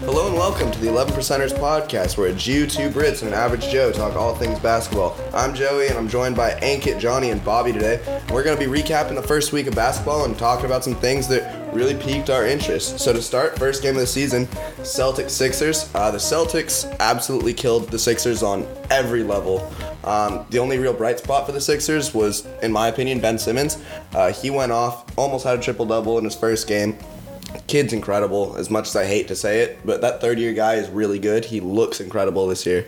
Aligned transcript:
Hello 0.00 0.26
and 0.26 0.34
welcome 0.34 0.72
to 0.72 0.78
the 0.80 0.88
11 0.88 1.14
Percenters 1.14 1.52
podcast, 1.52 2.18
where 2.18 2.30
a 2.30 2.32
Jew, 2.32 2.66
two 2.66 2.90
Brits, 2.90 3.22
and 3.22 3.28
an 3.28 3.34
average 3.34 3.68
Joe 3.68 3.92
talk 3.92 4.16
all 4.16 4.34
things 4.34 4.58
basketball. 4.58 5.16
I'm 5.32 5.54
Joey, 5.54 5.86
and 5.86 5.96
I'm 5.96 6.08
joined 6.08 6.34
by 6.34 6.54
Ankit, 6.54 6.98
Johnny, 6.98 7.30
and 7.30 7.44
Bobby 7.44 7.72
today. 7.72 8.00
We're 8.32 8.42
going 8.42 8.58
to 8.58 8.68
be 8.68 8.82
recapping 8.82 9.14
the 9.14 9.22
first 9.22 9.52
week 9.52 9.68
of 9.68 9.76
basketball 9.76 10.24
and 10.24 10.36
talking 10.36 10.66
about 10.66 10.82
some 10.82 10.96
things 10.96 11.28
that 11.28 11.72
really 11.72 11.94
piqued 11.94 12.28
our 12.28 12.44
interest. 12.44 12.98
So 12.98 13.12
to 13.12 13.22
start, 13.22 13.56
first 13.56 13.84
game 13.84 13.94
of 13.94 14.00
the 14.00 14.06
season, 14.08 14.48
Celtics 14.78 15.30
Sixers. 15.30 15.88
Uh, 15.94 16.10
the 16.10 16.18
Celtics 16.18 16.92
absolutely 16.98 17.54
killed 17.54 17.88
the 17.88 18.00
Sixers 18.00 18.42
on 18.42 18.66
every 18.90 19.22
level. 19.22 19.72
Um, 20.04 20.46
the 20.50 20.58
only 20.58 20.78
real 20.78 20.92
bright 20.92 21.18
spot 21.18 21.46
for 21.46 21.52
the 21.52 21.60
Sixers 21.60 22.14
was, 22.14 22.46
in 22.62 22.72
my 22.72 22.88
opinion, 22.88 23.20
Ben 23.20 23.38
Simmons. 23.38 23.82
Uh, 24.14 24.32
he 24.32 24.50
went 24.50 24.72
off, 24.72 25.16
almost 25.18 25.44
had 25.44 25.58
a 25.58 25.62
triple 25.62 25.86
double 25.86 26.18
in 26.18 26.24
his 26.24 26.34
first 26.34 26.66
game. 26.66 26.96
Kid's 27.66 27.92
incredible, 27.92 28.56
as 28.56 28.70
much 28.70 28.88
as 28.88 28.96
I 28.96 29.04
hate 29.04 29.28
to 29.28 29.36
say 29.36 29.60
it, 29.60 29.78
but 29.84 30.00
that 30.00 30.20
third 30.20 30.38
year 30.38 30.52
guy 30.52 30.74
is 30.74 30.88
really 30.88 31.18
good. 31.18 31.44
He 31.44 31.60
looks 31.60 32.00
incredible 32.00 32.46
this 32.46 32.64
year. 32.64 32.86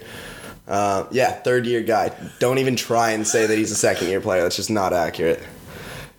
Uh, 0.67 1.05
yeah, 1.11 1.33
third 1.33 1.67
year 1.67 1.83
guy. 1.83 2.13
Don't 2.39 2.59
even 2.59 2.77
try 2.77 3.11
and 3.11 3.27
say 3.27 3.47
that 3.47 3.59
he's 3.59 3.73
a 3.73 3.77
second 3.77 4.09
year 4.09 4.21
player. 4.21 4.43
That's 4.43 4.57
just 4.57 4.71
not 4.71 4.93
accurate. 4.93 5.43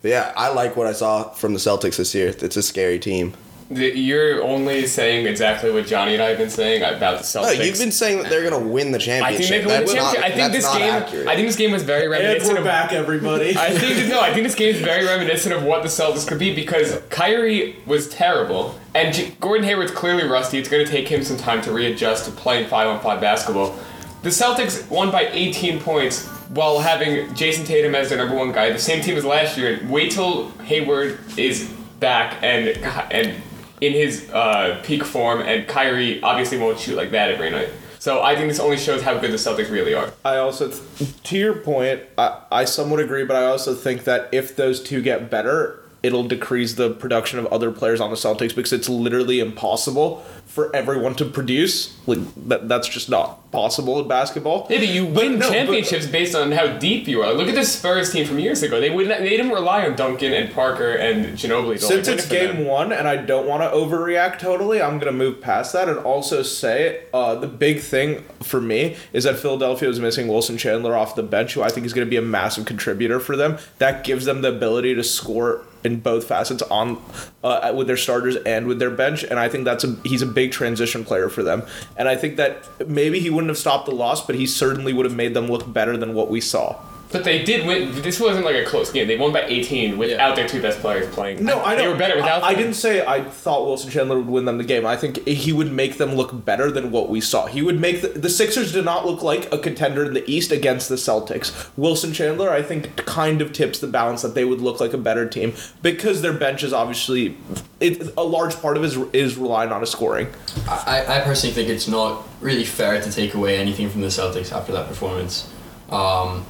But 0.02 0.10
yeah, 0.10 0.32
I 0.36 0.52
like 0.52 0.76
what 0.76 0.86
I 0.86 0.92
saw 0.92 1.30
from 1.30 1.54
the 1.54 1.58
Celtics 1.58 1.96
this 1.96 2.14
year. 2.14 2.28
It's 2.28 2.56
a 2.56 2.62
scary 2.62 2.98
team. 2.98 3.34
The- 3.70 3.98
You're 3.98 4.42
only 4.42 4.86
saying 4.86 5.26
exactly 5.26 5.70
what 5.70 5.86
Johnny 5.86 6.14
and 6.14 6.22
I 6.22 6.28
have 6.28 6.38
been 6.38 6.50
saying 6.50 6.82
about 6.82 7.22
the 7.22 7.40
No, 7.40 7.46
Celtics. 7.46 7.64
you've 7.64 7.78
been 7.78 7.90
saying 7.92 8.18
that 8.22 8.28
they're 8.30 8.42
gonna 8.48 8.58
win 8.58 8.92
the 8.92 8.98
I 8.98 9.00
championship. 9.00 9.48
think 9.48 9.50
they 9.50 9.58
can 9.60 9.68
win 9.68 9.86
the 9.86 9.92
That's 9.92 9.92
championship. 9.94 10.20
not- 10.20 10.24
I 10.24 10.28
think 10.36 10.52
that's 10.52 10.54
this 10.54 10.64
not 10.64 10.78
game. 10.78 10.94
accurate. 10.94 11.28
I 11.28 11.34
think 11.34 11.46
this 11.48 11.56
game 11.56 11.70
was 11.72 11.82
very 11.82 12.02
And 12.02 12.10
reminiscent 12.10 12.52
we're 12.52 12.58
of. 12.58 12.64
back, 12.64 12.92
everybody. 12.92 13.50
I 13.58 13.70
think 13.70 14.08
no, 14.08 14.20
I 14.20 14.32
think 14.34 14.44
this 14.46 14.54
game 14.54 14.74
is 14.74 14.80
very 14.82 15.06
reminiscent 15.06 15.54
of 15.54 15.62
what 15.62 15.82
the 15.82 15.88
Celtics 15.88 16.26
could 16.26 16.38
be 16.38 16.54
because 16.54 16.98
Kyrie 17.10 17.76
was 17.86 18.08
terrible, 18.08 18.78
and 18.94 19.14
J- 19.14 19.32
Gordon 19.40 19.64
Hayward's 19.66 19.92
clearly 19.92 20.24
rusty. 20.24 20.58
It's 20.58 20.68
going 20.68 20.84
to 20.84 20.90
take 20.90 21.08
him 21.08 21.24
some 21.24 21.36
time 21.38 21.62
to 21.62 21.72
readjust 21.72 22.26
to 22.26 22.32
playing 22.32 22.68
five 22.68 22.86
on 22.86 23.00
five 23.00 23.20
basketball. 23.20 23.74
The 24.22 24.30
Celtics 24.30 24.88
won 24.90 25.10
by 25.10 25.28
18 25.32 25.80
points 25.80 26.26
while 26.50 26.78
having 26.80 27.34
Jayson 27.34 27.64
Tatum 27.66 27.94
as 27.94 28.10
their 28.10 28.18
number 28.18 28.34
one 28.34 28.52
guy, 28.52 28.70
the 28.70 28.78
same 28.78 29.02
team 29.02 29.16
as 29.16 29.24
last 29.24 29.56
year. 29.56 29.80
Wait 29.88 30.10
till 30.12 30.50
Hayward 30.64 31.18
is 31.38 31.64
back 32.00 32.36
and 32.42 32.68
and 33.10 33.34
in 33.80 33.92
his 33.92 34.30
uh, 34.30 34.80
peak 34.84 35.04
form, 35.04 35.40
and 35.40 35.66
Kyrie 35.66 36.22
obviously 36.22 36.58
won't 36.58 36.78
shoot 36.78 36.96
like 36.96 37.10
that 37.10 37.30
every 37.30 37.50
night. 37.50 37.68
So 37.98 38.22
I 38.22 38.36
think 38.36 38.48
this 38.48 38.60
only 38.60 38.76
shows 38.76 39.00
how 39.02 39.16
good 39.16 39.30
the 39.30 39.36
Celtics 39.36 39.70
really 39.70 39.94
are. 39.94 40.12
I 40.24 40.36
also, 40.36 40.70
to 40.70 41.38
your 41.38 41.54
point, 41.54 42.02
I, 42.18 42.42
I 42.52 42.64
somewhat 42.66 43.00
agree, 43.00 43.24
but 43.24 43.36
I 43.36 43.46
also 43.46 43.74
think 43.74 44.04
that 44.04 44.28
if 44.30 44.54
those 44.56 44.82
two 44.82 45.00
get 45.00 45.30
better, 45.30 45.80
it'll 46.04 46.22
decrease 46.24 46.74
the 46.74 46.90
production 46.90 47.38
of 47.38 47.46
other 47.46 47.70
players 47.72 48.00
on 48.00 48.10
the 48.10 48.16
Celtics 48.16 48.54
because 48.54 48.72
it's 48.72 48.88
literally 48.90 49.40
impossible 49.40 50.22
for 50.46 50.74
everyone 50.76 51.14
to 51.14 51.24
produce. 51.24 51.96
Like 52.06 52.18
that, 52.48 52.68
that's 52.68 52.86
just 52.88 53.08
not 53.08 53.50
possible 53.50 53.98
in 54.00 54.06
basketball. 54.06 54.66
Yeah, 54.68 54.78
but 54.80 54.88
you 54.88 55.06
win 55.06 55.38
no, 55.38 55.48
but- 55.48 55.52
championships 55.52 56.06
based 56.06 56.34
on 56.34 56.52
how 56.52 56.76
deep 56.76 57.08
you 57.08 57.22
are. 57.22 57.32
Look 57.32 57.48
at 57.48 57.54
the 57.54 57.64
Spurs 57.64 58.12
team 58.12 58.26
from 58.26 58.38
years 58.38 58.62
ago. 58.62 58.80
They 58.80 58.90
would 58.90 59.08
not, 59.08 59.20
they 59.20 59.30
didn't 59.30 59.52
rely 59.52 59.86
on 59.86 59.96
Duncan 59.96 60.34
and 60.34 60.52
Parker 60.52 60.92
and 60.92 61.38
Ginobili. 61.38 61.78
Since 61.80 62.06
it's 62.06 62.24
it 62.24 62.28
for 62.28 62.34
them. 62.34 62.56
game 62.56 62.66
one, 62.66 62.92
and 62.92 63.08
I 63.08 63.16
don't 63.16 63.46
want 63.48 63.62
to 63.62 63.68
overreact 63.70 64.38
totally, 64.38 64.82
I'm 64.82 64.98
gonna 64.98 65.12
move 65.12 65.40
past 65.40 65.72
that 65.72 65.88
and 65.88 65.98
also 66.00 66.42
say 66.42 67.04
uh, 67.14 67.34
the 67.36 67.46
big 67.48 67.80
thing 67.80 68.24
for 68.42 68.60
me 68.60 68.96
is 69.14 69.24
that 69.24 69.38
Philadelphia 69.38 69.88
is 69.88 69.98
missing 69.98 70.28
Wilson 70.28 70.58
Chandler 70.58 70.94
off 70.94 71.14
the 71.16 71.22
bench, 71.22 71.54
who 71.54 71.62
I 71.62 71.70
think 71.70 71.86
is 71.86 71.94
gonna 71.94 72.04
be 72.04 72.18
a 72.18 72.22
massive 72.22 72.66
contributor 72.66 73.18
for 73.20 73.36
them. 73.36 73.56
That 73.78 74.04
gives 74.04 74.26
them 74.26 74.42
the 74.42 74.48
ability 74.48 74.94
to 74.96 75.02
score 75.02 75.62
in 75.84 76.00
both 76.00 76.26
facets 76.26 76.62
on 76.62 77.00
uh, 77.42 77.72
with 77.76 77.86
their 77.86 77.96
starters 77.96 78.36
and 78.36 78.66
with 78.66 78.78
their 78.78 78.90
bench, 78.90 79.22
and 79.22 79.38
I 79.38 79.48
think 79.48 79.64
that's 79.64 79.84
a 79.84 79.96
he's 80.04 80.22
a 80.22 80.26
big 80.26 80.50
transition 80.52 81.04
player 81.04 81.28
for 81.28 81.42
them. 81.42 81.62
And 81.96 82.08
I 82.08 82.16
think 82.16 82.36
that 82.36 82.66
maybe 82.88 83.20
he 83.20 83.30
wouldn't 83.30 83.50
have 83.50 83.58
stopped 83.58 83.86
the 83.86 83.94
loss, 83.94 84.24
but 84.26 84.34
he 84.34 84.46
certainly 84.46 84.92
would 84.92 85.04
have 85.04 85.14
made 85.14 85.34
them 85.34 85.46
look 85.46 85.70
better 85.72 85.96
than 85.96 86.14
what 86.14 86.30
we 86.30 86.40
saw. 86.40 86.80
But 87.14 87.22
they 87.22 87.44
did 87.44 87.64
win. 87.64 88.02
This 88.02 88.18
wasn't 88.18 88.44
like 88.44 88.56
a 88.56 88.64
close 88.64 88.90
game. 88.90 89.06
They 89.06 89.16
won 89.16 89.32
by 89.32 89.42
18 89.42 89.96
without 89.96 90.34
their 90.34 90.48
two 90.48 90.60
best 90.60 90.80
players 90.80 91.06
playing. 91.14 91.44
No, 91.44 91.62
I 91.62 91.76
know. 91.76 91.82
They 91.82 91.86
were 91.86 91.96
better 91.96 92.16
without 92.16 92.42
I, 92.42 92.48
I 92.48 92.54
didn't 92.54 92.74
say 92.74 93.06
I 93.06 93.22
thought 93.22 93.66
Wilson 93.66 93.88
Chandler 93.88 94.16
would 94.16 94.26
win 94.26 94.46
them 94.46 94.58
the 94.58 94.64
game. 94.64 94.84
I 94.84 94.96
think 94.96 95.24
he 95.24 95.52
would 95.52 95.70
make 95.70 95.96
them 95.98 96.16
look 96.16 96.44
better 96.44 96.72
than 96.72 96.90
what 96.90 97.08
we 97.08 97.20
saw. 97.20 97.46
He 97.46 97.62
would 97.62 97.80
make 97.80 98.02
the, 98.02 98.08
the 98.08 98.28
Sixers 98.28 98.72
did 98.72 98.84
not 98.84 99.06
look 99.06 99.22
like 99.22 99.52
a 99.52 99.58
contender 99.58 100.04
in 100.04 100.12
the 100.12 100.28
East 100.28 100.50
against 100.50 100.88
the 100.88 100.96
Celtics. 100.96 101.70
Wilson 101.76 102.12
Chandler, 102.12 102.50
I 102.50 102.62
think, 102.62 102.96
kind 102.96 103.40
of 103.40 103.52
tips 103.52 103.78
the 103.78 103.86
balance 103.86 104.22
that 104.22 104.34
they 104.34 104.44
would 104.44 104.60
look 104.60 104.80
like 104.80 104.92
a 104.92 104.98
better 104.98 105.28
team 105.28 105.54
because 105.82 106.20
their 106.20 106.32
bench 106.32 106.64
is 106.64 106.72
obviously 106.72 107.36
it, 107.78 108.12
a 108.16 108.24
large 108.24 108.60
part 108.60 108.76
of 108.76 108.82
it 108.82 108.86
is, 108.86 108.96
is 109.12 109.36
relying 109.38 109.70
on 109.70 109.84
a 109.84 109.86
scoring. 109.86 110.26
I, 110.68 111.04
I 111.06 111.20
personally 111.20 111.54
think 111.54 111.68
it's 111.68 111.86
not 111.86 112.26
really 112.40 112.64
fair 112.64 113.00
to 113.00 113.12
take 113.12 113.34
away 113.34 113.56
anything 113.56 113.88
from 113.88 114.00
the 114.00 114.08
Celtics 114.08 114.50
after 114.50 114.72
that 114.72 114.88
performance. 114.88 115.48
Um, 115.90 116.44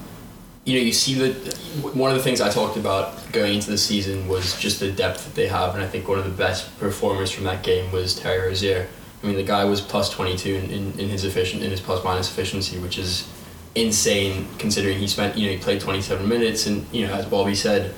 you 0.64 0.78
know, 0.78 0.84
you 0.84 0.92
see 0.92 1.14
that 1.14 1.54
one 1.94 2.10
of 2.10 2.16
the 2.16 2.22
things 2.22 2.41
I 2.41 2.48
talked 2.50 2.76
about 2.76 3.30
going 3.32 3.54
into 3.54 3.70
the 3.70 3.76
season 3.78 4.26
was 4.28 4.58
just 4.58 4.80
the 4.80 4.91
depth 4.91 5.25
that 5.26 5.34
they 5.34 5.47
have, 5.47 5.75
and 5.75 5.84
I 5.84 5.86
think 5.86 6.08
one 6.08 6.19
of 6.19 6.25
the 6.25 6.30
best 6.30 6.78
performers 6.78 7.30
from 7.30 7.44
that 7.44 7.62
game 7.62 7.92
was 7.92 8.14
Terry 8.19 8.48
Rozier. 8.48 8.88
I 9.22 9.26
mean, 9.26 9.36
the 9.36 9.42
guy 9.42 9.64
was 9.64 9.80
plus 9.80 10.08
twenty 10.10 10.36
two 10.36 10.54
in, 10.54 10.70
in, 10.70 11.00
in 11.00 11.08
his 11.08 11.25
efficient 11.25 11.62
in 11.62 11.70
his 11.70 11.80
plus 11.80 12.02
minus 12.04 12.30
efficiency, 12.30 12.78
which 12.78 12.98
is 12.98 13.28
insane 13.75 14.47
considering 14.58 14.98
he 14.98 15.08
spent 15.08 15.36
you 15.36 15.47
know 15.47 15.52
he 15.56 15.58
played 15.58 15.80
twenty 15.80 16.00
seven 16.00 16.28
minutes, 16.28 16.66
and 16.66 16.86
you 16.92 17.06
know 17.06 17.12
as 17.14 17.26
Bobby 17.26 17.54
said, 17.54 17.94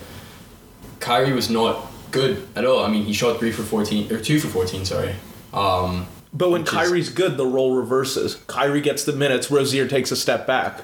Kyrie 1.00 1.33
was 1.33 1.50
not 1.50 1.87
good 2.10 2.47
at 2.56 2.65
all. 2.65 2.84
I 2.84 2.88
mean, 2.91 3.04
he 3.04 3.12
shot 3.12 3.38
three 3.38 3.53
for 3.53 3.62
fourteen 3.62 4.10
or 4.12 4.21
two 4.21 4.41
for 4.41 4.48
fourteen. 4.48 4.84
Sorry. 4.84 5.15
Um, 5.53 6.06
But 6.33 6.50
when 6.50 6.62
Which 6.62 6.72
is- 6.72 6.77
Kyrie's 6.78 7.09
good, 7.10 7.37
the 7.37 7.47
role 7.47 7.77
reverses. 7.77 8.34
Kyrie 8.47 8.81
gets 8.81 9.04
the 9.04 9.12
minutes, 9.12 9.50
Rozier 9.50 9.87
takes 9.87 10.10
a 10.10 10.16
step 10.16 10.47
back. 10.47 10.81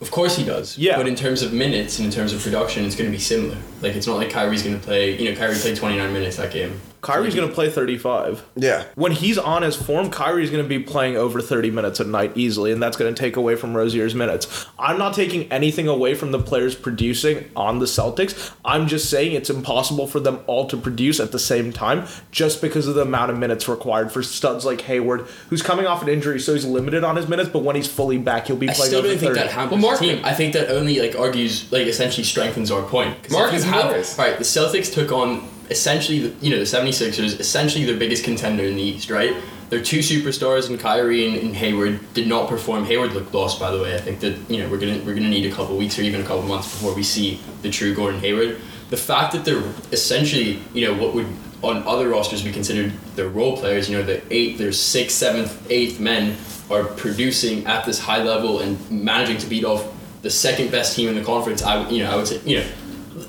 Of 0.00 0.10
course 0.10 0.36
he 0.36 0.44
does. 0.44 0.76
Yeah. 0.76 0.96
But 0.96 1.08
in 1.08 1.14
terms 1.14 1.42
of 1.42 1.52
minutes 1.52 1.98
and 1.98 2.06
in 2.06 2.12
terms 2.12 2.32
of 2.32 2.42
production, 2.42 2.84
it's 2.84 2.96
going 2.96 3.10
to 3.10 3.16
be 3.16 3.22
similar. 3.22 3.56
Like 3.80 3.96
it's 3.96 4.06
not 4.06 4.16
like 4.16 4.30
Kyrie's 4.30 4.62
going 4.62 4.78
to 4.78 4.84
play. 4.84 5.18
You 5.18 5.30
know, 5.30 5.38
Kyrie 5.38 5.56
played 5.56 5.76
29 5.76 6.12
minutes 6.12 6.36
that 6.36 6.52
game. 6.52 6.80
Kyrie's 7.06 7.34
going 7.34 7.48
to 7.48 7.54
play 7.54 7.70
35. 7.70 8.44
Yeah. 8.56 8.84
When 8.96 9.12
he's 9.12 9.38
on 9.38 9.62
his 9.62 9.76
form, 9.76 10.10
Kyrie's 10.10 10.50
going 10.50 10.62
to 10.62 10.68
be 10.68 10.78
playing 10.78 11.16
over 11.16 11.40
30 11.40 11.70
minutes 11.70 12.00
a 12.00 12.04
night 12.04 12.32
easily, 12.36 12.72
and 12.72 12.82
that's 12.82 12.96
going 12.96 13.14
to 13.14 13.18
take 13.18 13.36
away 13.36 13.54
from 13.56 13.74
Rozier's 13.76 14.14
minutes. 14.14 14.66
I'm 14.78 14.98
not 14.98 15.14
taking 15.14 15.50
anything 15.52 15.88
away 15.88 16.14
from 16.14 16.32
the 16.32 16.38
players 16.38 16.74
producing 16.74 17.48
on 17.54 17.78
the 17.78 17.86
Celtics. 17.86 18.52
I'm 18.64 18.86
just 18.88 19.08
saying 19.08 19.32
it's 19.32 19.50
impossible 19.50 20.06
for 20.06 20.20
them 20.20 20.40
all 20.46 20.66
to 20.68 20.76
produce 20.76 21.20
at 21.20 21.32
the 21.32 21.38
same 21.38 21.72
time 21.72 22.06
just 22.32 22.60
because 22.60 22.86
of 22.86 22.94
the 22.94 23.02
amount 23.02 23.30
of 23.30 23.38
minutes 23.38 23.68
required 23.68 24.10
for 24.12 24.22
studs 24.22 24.64
like 24.64 24.80
Hayward, 24.82 25.22
who's 25.48 25.62
coming 25.62 25.86
off 25.86 26.02
an 26.02 26.08
injury, 26.08 26.40
so 26.40 26.54
he's 26.54 26.64
limited 26.64 27.04
on 27.04 27.16
his 27.16 27.28
minutes, 27.28 27.48
but 27.50 27.62
when 27.62 27.76
he's 27.76 27.86
fully 27.86 28.18
back, 28.18 28.46
he'll 28.48 28.56
be 28.56 28.68
I 28.68 28.72
playing 28.74 28.88
still 28.88 28.98
over 29.00 29.08
don't 29.08 29.18
think 29.18 29.34
that 29.34 29.50
hampers 29.50 29.70
Well, 29.72 29.80
the 29.80 29.86
Mark- 29.86 30.00
team. 30.00 30.20
I 30.24 30.34
think 30.34 30.52
that 30.54 30.70
only 30.70 31.00
like 31.00 31.16
argues 31.18 31.70
like 31.70 31.86
essentially 31.86 32.24
strengthens 32.24 32.70
our 32.70 32.82
point. 32.82 33.14
'Cause 33.22 33.26
if 33.26 33.32
Marcus 33.32 33.64
you 33.64 33.70
have- 33.70 33.84
Morris. 33.86 34.16
Right, 34.18 34.36
the 34.38 34.44
Celtics 34.44 34.92
took 34.92 35.12
on 35.12 35.46
essentially 35.70 36.34
you 36.40 36.50
know 36.50 36.58
the 36.58 36.64
76ers, 36.64 37.38
essentially 37.40 37.84
their 37.84 37.96
biggest 37.96 38.24
contender 38.24 38.64
in 38.64 38.76
the 38.76 38.82
East. 38.82 39.10
Right, 39.10 39.36
their 39.68 39.82
two 39.82 39.98
superstars 39.98 40.70
in 40.70 40.78
Kyrie 40.78 41.26
and, 41.26 41.36
and 41.36 41.56
Hayward 41.56 42.00
did 42.14 42.28
not 42.28 42.48
perform. 42.48 42.84
Hayward 42.84 43.12
looked 43.12 43.34
lost, 43.34 43.58
by 43.58 43.70
the 43.70 43.82
way. 43.82 43.94
I 43.94 43.98
think 43.98 44.20
that 44.20 44.38
you 44.48 44.58
know 44.58 44.68
we're 44.68 44.78
gonna 44.78 44.98
we're 45.04 45.14
gonna 45.14 45.28
need 45.28 45.50
a 45.50 45.54
couple 45.54 45.76
weeks 45.76 45.98
or 45.98 46.02
even 46.02 46.20
a 46.20 46.24
couple 46.24 46.42
months 46.42 46.70
before 46.70 46.94
we 46.94 47.02
see 47.02 47.40
the 47.62 47.70
true 47.70 47.94
Gordon 47.94 48.20
Hayward. 48.20 48.60
The 48.90 48.96
fact 48.96 49.32
that 49.32 49.44
they're 49.44 49.64
essentially 49.90 50.60
you 50.72 50.86
know 50.86 50.94
what 50.94 51.14
would 51.14 51.26
on 51.62 51.82
other 51.84 52.08
rosters 52.08 52.42
be 52.42 52.52
considered 52.52 52.92
their 53.16 53.28
role 53.28 53.56
players. 53.56 53.88
You 53.90 53.98
know 53.98 54.04
the 54.04 54.22
eighth, 54.32 54.58
their 54.58 54.72
sixth, 54.72 55.16
seventh, 55.16 55.66
eighth 55.70 55.98
men 55.98 56.36
are 56.70 56.84
producing 56.84 57.66
at 57.66 57.84
this 57.84 57.98
high 57.98 58.22
level 58.22 58.60
and 58.60 58.78
managing 58.90 59.38
to 59.38 59.46
beat 59.46 59.64
off 59.64 59.92
the 60.22 60.30
second 60.30 60.70
best 60.70 60.96
team 60.96 61.08
in 61.08 61.14
the 61.14 61.24
conference. 61.24 61.62
I 61.62 61.88
you 61.88 62.04
know 62.04 62.10
I 62.10 62.16
would 62.16 62.28
say 62.28 62.40
you 62.44 62.58
know 62.60 62.66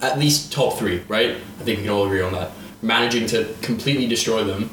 at 0.01 0.19
least 0.19 0.51
top 0.51 0.77
three, 0.77 0.99
right? 1.07 1.31
I 1.31 1.63
think 1.63 1.79
we 1.79 1.83
can 1.83 1.89
all 1.89 2.05
agree 2.05 2.21
on 2.21 2.33
that. 2.33 2.51
Managing 2.81 3.27
to 3.27 3.53
completely 3.61 4.07
destroy 4.07 4.43
them. 4.43 4.69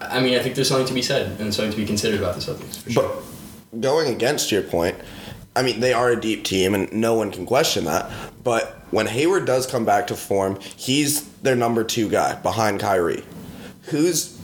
I 0.00 0.20
mean, 0.20 0.38
I 0.38 0.42
think 0.42 0.54
there's 0.54 0.68
something 0.68 0.86
to 0.86 0.94
be 0.94 1.02
said 1.02 1.40
and 1.40 1.52
something 1.52 1.72
to 1.72 1.76
be 1.76 1.86
considered 1.86 2.20
about 2.20 2.34
the 2.34 2.40
Celtics. 2.40 2.78
For 2.82 2.90
sure. 2.90 3.22
But 3.72 3.80
going 3.80 4.12
against 4.12 4.50
your 4.50 4.62
point, 4.62 4.96
I 5.54 5.62
mean, 5.62 5.80
they 5.80 5.92
are 5.92 6.10
a 6.10 6.20
deep 6.20 6.44
team, 6.44 6.74
and 6.74 6.90
no 6.92 7.14
one 7.14 7.32
can 7.32 7.44
question 7.44 7.84
that. 7.84 8.10
But 8.44 8.80
when 8.90 9.06
Hayward 9.06 9.46
does 9.46 9.66
come 9.66 9.84
back 9.84 10.06
to 10.08 10.16
form, 10.16 10.58
he's 10.76 11.28
their 11.38 11.56
number 11.56 11.84
two 11.84 12.08
guy 12.08 12.36
behind 12.36 12.80
Kyrie. 12.80 13.24
Who's 13.84 14.38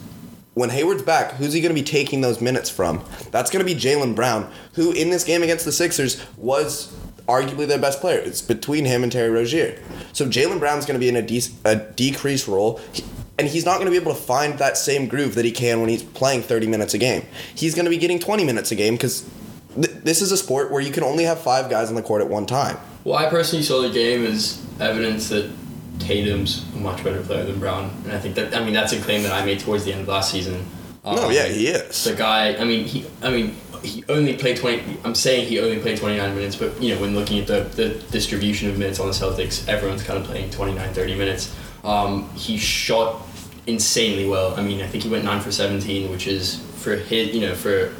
when 0.53 0.71
Hayward's 0.71 1.03
back, 1.03 1.33
who's 1.33 1.53
he 1.53 1.61
going 1.61 1.73
to 1.73 1.79
be 1.79 1.85
taking 1.85 2.21
those 2.21 2.41
minutes 2.41 2.69
from? 2.69 3.03
That's 3.31 3.51
going 3.51 3.65
to 3.65 3.73
be 3.73 3.79
Jaylen 3.79 4.15
Brown, 4.15 4.51
who 4.73 4.91
in 4.91 5.11
this 5.11 5.23
game 5.23 5.43
against 5.43 5.65
the 5.65 5.71
Sixers 5.71 6.25
was 6.35 6.91
arguably 7.27 7.67
their 7.67 7.77
best 7.77 8.01
player. 8.01 8.19
It's 8.19 8.41
between 8.41 8.85
him 8.85 9.03
and 9.03 9.11
Terry 9.11 9.29
Rozier. 9.29 9.79
So 10.17 10.25
Jaylen 10.25 10.57
Brown's 10.59 10.87
going 10.87 10.95
to 10.95 10.99
be 10.99 11.09
in 11.09 11.15
a, 11.15 11.21
de- 11.21 11.43
a 11.63 11.75
decreased 11.75 12.47
role. 12.47 12.81
He- 12.91 13.03
and 13.37 13.47
he's 13.47 13.65
not 13.65 13.75
going 13.75 13.85
to 13.85 13.91
be 13.91 13.97
able 13.97 14.15
to 14.15 14.19
find 14.19 14.57
that 14.57 14.75
same 14.79 15.07
groove 15.07 15.35
that 15.35 15.45
he 15.45 15.51
can 15.51 15.79
when 15.79 15.89
he's 15.89 16.01
playing 16.01 16.41
30 16.41 16.65
minutes 16.65 16.95
a 16.95 16.97
game. 16.97 17.23
He's 17.53 17.75
going 17.75 17.85
to 17.85 17.91
be 17.91 17.97
getting 17.99 18.17
20 18.17 18.43
minutes 18.43 18.71
a 18.71 18.75
game 18.75 18.95
because 18.95 19.29
th- 19.75 19.91
this 20.03 20.23
is 20.23 20.31
a 20.31 20.37
sport 20.37 20.71
where 20.71 20.81
you 20.81 20.91
can 20.91 21.03
only 21.03 21.25
have 21.25 21.39
five 21.39 21.69
guys 21.69 21.89
on 21.89 21.93
the 21.95 22.01
court 22.01 22.23
at 22.23 22.29
one 22.29 22.47
time. 22.47 22.79
Well, 23.03 23.15
I 23.15 23.29
personally 23.29 23.61
saw 23.63 23.83
the 23.83 23.91
game 23.91 24.25
as 24.25 24.59
evidence 24.79 25.29
that 25.29 25.51
Tatum's 25.99 26.65
a 26.73 26.77
much 26.79 27.03
better 27.03 27.21
player 27.21 27.43
than 27.43 27.59
Brown, 27.59 27.91
and 28.05 28.11
I 28.11 28.17
think 28.19 28.33
that 28.35 28.55
I 28.55 28.63
mean 28.65 28.73
that's 28.73 28.93
a 28.93 28.99
claim 28.99 29.21
that 29.21 29.31
I 29.33 29.45
made 29.45 29.59
towards 29.59 29.85
the 29.85 29.91
end 29.91 30.01
of 30.01 30.07
last 30.07 30.31
season. 30.31 30.65
no, 31.05 31.11
Um, 31.27 31.31
yeah, 31.31 31.45
he 31.45 31.67
is. 31.67 32.05
The 32.05 32.15
guy, 32.15 32.55
I 32.55 32.63
mean, 32.63 32.85
he, 32.85 33.05
I 33.21 33.29
mean, 33.29 33.55
he 33.83 34.03
only 34.09 34.35
played 34.35 34.57
twenty. 34.57 34.97
I'm 35.03 35.15
saying 35.15 35.47
he 35.47 35.59
only 35.59 35.79
played 35.79 35.97
twenty 35.97 36.17
nine 36.17 36.35
minutes, 36.35 36.55
but 36.55 36.81
you 36.81 36.93
know, 36.93 37.01
when 37.01 37.15
looking 37.15 37.39
at 37.39 37.47
the, 37.47 37.61
the 37.75 37.89
distribution 38.11 38.69
of 38.69 38.77
minutes 38.77 38.99
on 38.99 39.07
the 39.07 39.13
Celtics, 39.13 39.67
everyone's 39.67 40.03
kind 40.03 40.19
of 40.19 40.25
playing 40.25 40.49
29, 40.49 40.93
30 40.93 41.15
minutes. 41.15 41.55
Um, 41.83 42.29
he 42.31 42.57
shot 42.57 43.21
insanely 43.67 44.27
well. 44.27 44.55
I 44.55 44.61
mean, 44.61 44.81
I 44.81 44.87
think 44.87 45.03
he 45.03 45.09
went 45.09 45.25
nine 45.25 45.41
for 45.41 45.51
seventeen, 45.51 46.09
which 46.11 46.27
is 46.27 46.59
for 46.77 46.95
his, 46.95 47.33
you 47.35 47.41
know, 47.41 47.55
for. 47.55 47.93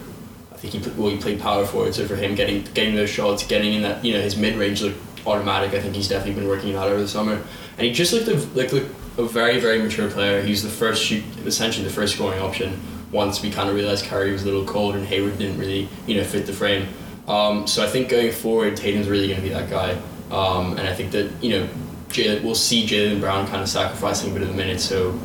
I 0.51 0.59
think 0.59 0.73
he 0.73 0.91
well 0.99 1.11
he 1.11 1.17
played 1.17 1.39
power 1.39 1.65
forward, 1.65 1.93
so 1.93 2.07
for 2.07 2.15
him 2.15 2.33
getting 2.33 2.63
getting 2.73 2.95
those 2.95 3.11
shots, 3.11 3.45
getting 3.45 3.73
in 3.73 3.83
that 3.83 4.03
you 4.03 4.13
know 4.13 4.21
his 4.21 4.35
mid 4.35 4.55
range 4.55 4.81
looked 4.81 4.97
automatic. 5.27 5.73
I 5.73 5.81
think 5.81 5.95
he's 5.95 6.07
definitely 6.07 6.41
been 6.41 6.49
working 6.49 6.75
out 6.75 6.87
over 6.87 6.99
the 6.99 7.07
summer, 7.07 7.33
and 7.33 7.85
he 7.85 7.91
just 7.91 8.11
looked 8.11 8.27
a, 8.27 8.37
like 8.57 8.71
looked 8.71 8.89
a 9.19 9.23
very 9.23 9.59
very 9.59 9.79
mature 9.79 10.09
player. 10.09 10.41
He's 10.41 10.63
the 10.63 10.69
first 10.69 11.03
shoot, 11.03 11.23
essentially 11.45 11.85
the 11.85 11.93
first 11.93 12.15
scoring 12.15 12.39
option. 12.39 12.79
Once 13.11 13.41
we 13.41 13.49
kind 13.49 13.69
of 13.69 13.75
realized 13.75 14.05
Kyrie 14.05 14.31
was 14.31 14.43
a 14.43 14.45
little 14.45 14.65
cold 14.65 14.95
and 14.95 15.05
Hayward 15.05 15.37
didn't 15.37 15.57
really 15.57 15.87
you 16.05 16.15
know 16.15 16.23
fit 16.23 16.45
the 16.45 16.53
frame. 16.53 16.87
Um, 17.27 17.67
so 17.67 17.83
I 17.83 17.87
think 17.87 18.09
going 18.09 18.31
forward, 18.31 18.77
Tatum's 18.77 19.09
really 19.09 19.27
going 19.27 19.41
to 19.41 19.45
be 19.45 19.53
that 19.53 19.69
guy, 19.69 19.97
um, 20.31 20.77
and 20.77 20.87
I 20.87 20.93
think 20.93 21.11
that 21.11 21.31
you 21.41 21.51
know 21.51 21.69
Jaylen, 22.09 22.43
we'll 22.43 22.55
see 22.55 22.85
Jaylen 22.85 23.19
Brown 23.19 23.47
kind 23.47 23.61
of 23.61 23.69
sacrificing 23.69 24.31
a 24.31 24.33
bit 24.33 24.41
of 24.43 24.49
the 24.49 24.53
minutes. 24.53 24.83
So 24.83 25.19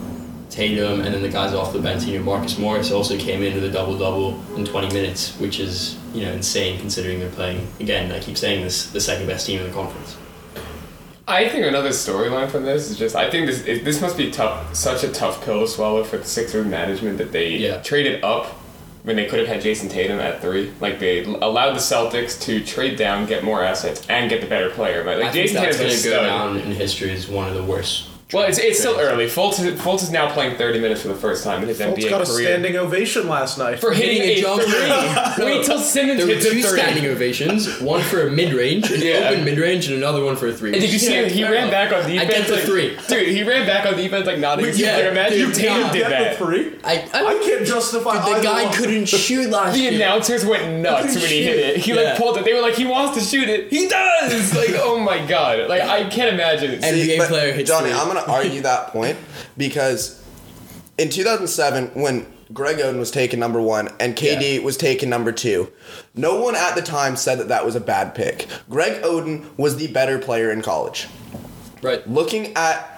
Tatum 0.52 1.00
and 1.00 1.14
then 1.14 1.22
the 1.22 1.28
guys 1.28 1.54
off 1.54 1.72
the 1.72 1.78
bench, 1.78 2.04
you 2.04 2.18
know, 2.18 2.24
Marcus 2.24 2.58
Morris 2.58 2.92
also 2.92 3.16
came 3.16 3.42
in 3.42 3.54
with 3.54 3.64
a 3.64 3.70
double 3.70 3.96
double 3.96 4.38
in 4.54 4.66
20 4.66 4.88
minutes, 4.88 5.34
which 5.38 5.58
is 5.58 5.96
you 6.12 6.24
know 6.24 6.32
insane 6.32 6.78
considering 6.78 7.20
they're 7.20 7.30
playing 7.30 7.66
again. 7.80 8.12
I 8.12 8.20
keep 8.20 8.36
saying 8.36 8.62
this, 8.62 8.90
the 8.90 9.00
second 9.00 9.26
best 9.26 9.46
team 9.46 9.60
in 9.60 9.66
the 9.66 9.72
conference. 9.72 10.16
I 11.32 11.48
think 11.48 11.64
another 11.64 11.88
storyline 11.88 12.50
from 12.50 12.64
this 12.64 12.90
is 12.90 12.98
just 12.98 13.16
I 13.16 13.30
think 13.30 13.46
this 13.46 13.64
it, 13.64 13.84
this 13.84 14.00
must 14.02 14.18
be 14.18 14.30
tough, 14.30 14.74
such 14.74 15.02
a 15.02 15.08
tough 15.08 15.42
pill 15.44 15.60
to 15.62 15.66
swallow 15.68 16.04
for 16.04 16.18
the 16.18 16.24
Sixers 16.24 16.66
management 16.66 17.16
that 17.18 17.32
they 17.32 17.48
Yeah. 17.56 17.78
traded 17.78 18.22
up 18.22 18.46
when 19.04 19.16
they 19.16 19.24
could 19.24 19.38
have 19.38 19.48
had 19.48 19.62
Jayson 19.62 19.88
Tatum 19.88 20.20
at 20.20 20.42
three. 20.42 20.70
Like 20.78 20.98
they 21.00 21.24
allowed 21.24 21.72
the 21.72 21.80
Celtics 21.80 22.38
to 22.42 22.62
trade 22.62 22.96
down, 22.98 23.26
get 23.26 23.42
more 23.44 23.64
assets, 23.64 24.06
and 24.10 24.28
get 24.28 24.42
the 24.42 24.46
better 24.46 24.68
player. 24.70 25.02
But 25.04 25.18
like 25.18 25.30
I 25.30 25.32
Jayson 25.32 25.56
Tatum's 25.62 26.02
to 26.02 26.02
to 26.02 26.10
go 26.16 26.22
down 26.22 26.58
in 26.58 26.70
history 26.72 27.10
as 27.12 27.26
one 27.28 27.48
of 27.48 27.54
the 27.54 27.64
worst. 27.64 28.08
Well, 28.32 28.44
it's, 28.48 28.58
it's 28.58 28.78
still 28.78 28.98
early. 28.98 29.26
Fultz 29.26 29.60
is, 29.64 29.78
Fultz 29.80 30.02
is 30.02 30.10
now 30.10 30.32
playing 30.32 30.56
30 30.56 30.80
minutes 30.80 31.02
for 31.02 31.08
the 31.08 31.14
first 31.14 31.44
time 31.44 31.62
in 31.62 31.68
his 31.68 31.78
Fultz 31.78 31.96
NBA 31.96 32.10
got 32.10 32.22
a 32.22 32.24
career. 32.24 32.46
standing 32.46 32.76
ovation 32.76 33.28
last 33.28 33.58
night. 33.58 33.78
for 33.80 33.92
hitting 33.92 34.22
Hitting 34.22 34.28
a, 34.28 34.38
a 34.38 34.40
jump 34.42 34.62
three. 35.36 35.44
Wait 35.46 35.64
till 35.66 35.78
Simmons 35.78 36.18
There 36.18 36.26
were 36.26 36.34
hits 36.34 36.46
a 36.46 36.50
two 36.50 36.62
three. 36.62 36.78
standing 36.78 37.06
ovations, 37.06 37.80
one 37.80 38.00
for 38.02 38.26
a 38.26 38.30
mid 38.30 38.52
range, 38.54 38.90
an 38.90 39.00
Yeah. 39.02 39.28
open 39.30 39.44
mid 39.44 39.58
range, 39.58 39.86
and 39.88 39.96
another 39.96 40.24
one 40.24 40.36
for 40.36 40.48
a 40.48 40.52
three. 40.52 40.72
And 40.72 40.80
did 40.80 40.92
you 40.92 40.98
see 40.98 41.12
Yeah, 41.14 41.22
him? 41.22 41.30
He 41.32 41.44
ran 41.44 41.70
back 41.70 41.92
on 41.92 42.02
I 42.04 42.08
defense. 42.24 42.30
get 42.30 42.46
the 42.48 42.54
like, 42.54 42.64
three. 42.64 42.98
Dude, 43.08 43.28
he 43.28 43.42
ran 43.42 43.66
back 43.66 43.86
on 43.86 43.96
defense 43.96 44.26
like 44.26 44.38
not 44.38 44.60
even 44.60 44.74
Yeah, 44.76 44.96
like, 44.96 45.04
imagine 45.06 45.38
dude, 45.38 45.50
if 45.50 45.56
Tatum 45.56 45.80
nah. 45.82 45.92
did 45.92 46.06
that. 46.06 46.36
three. 46.38 46.78
I, 46.84 47.08
I, 47.12 47.26
I 47.26 47.34
can't 47.44 47.66
justify 47.66 48.14
the 48.36 48.42
guy 48.42 48.64
one. 48.64 48.74
couldn't 48.74 49.06
shoot 49.06 49.50
last 49.50 49.74
The 49.74 49.80
year. 49.80 49.92
announcers 49.94 50.44
went 50.46 50.80
nuts 50.80 51.14
when 51.16 51.26
he 51.28 51.42
hit 51.42 51.58
it. 51.58 51.76
He 51.78 51.92
like 51.92 52.16
pulled 52.16 52.38
it. 52.38 52.44
They 52.44 52.54
were 52.54 52.60
like, 52.62 52.74
he 52.74 52.86
wants 52.86 53.18
to 53.18 53.24
shoot 53.24 53.48
it. 53.48 53.68
He 53.70 53.88
does. 53.88 54.54
Like, 54.56 54.70
oh 54.74 54.98
my 54.98 55.24
god. 55.26 55.68
Like 55.68 55.82
I 55.82 56.08
can't 56.08 56.32
imagine. 56.32 56.80
NBA 56.80 57.26
player 57.28 57.52
hits 57.52 57.68
Johnny. 57.68 57.92
I'm 57.92 58.06
going 58.08 58.21
to 58.24 58.30
argue 58.30 58.60
that 58.62 58.88
point 58.88 59.18
because 59.56 60.22
in 60.98 61.08
2007, 61.08 61.88
when 62.00 62.26
Greg 62.52 62.76
Oden 62.76 62.98
was 62.98 63.10
taken 63.10 63.40
number 63.40 63.60
one 63.60 63.88
and 63.98 64.14
KD 64.14 64.62
was 64.62 64.76
taken 64.76 65.08
number 65.08 65.32
two, 65.32 65.72
no 66.14 66.40
one 66.40 66.54
at 66.54 66.74
the 66.74 66.82
time 66.82 67.16
said 67.16 67.38
that 67.38 67.48
that 67.48 67.64
was 67.64 67.74
a 67.76 67.80
bad 67.80 68.14
pick. 68.14 68.46
Greg 68.68 69.02
Oden 69.02 69.46
was 69.56 69.76
the 69.76 69.86
better 69.88 70.18
player 70.18 70.50
in 70.50 70.60
college. 70.62 71.08
right. 71.80 72.06
Looking 72.08 72.54
at 72.54 72.88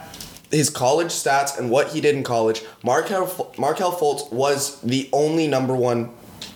his 0.51 0.71
college 0.71 1.09
stats 1.09 1.59
and 1.59 1.71
what 1.71 1.89
he 1.89 2.01
did 2.01 2.15
in 2.15 2.23
college, 2.23 2.63
Markelle, 2.83 3.53
Markelle 3.59 3.93
Fultz 3.93 4.33
was 4.33 4.81
the 4.83 5.09
only 5.13 5.47
number 5.47 5.75
one 5.75 6.11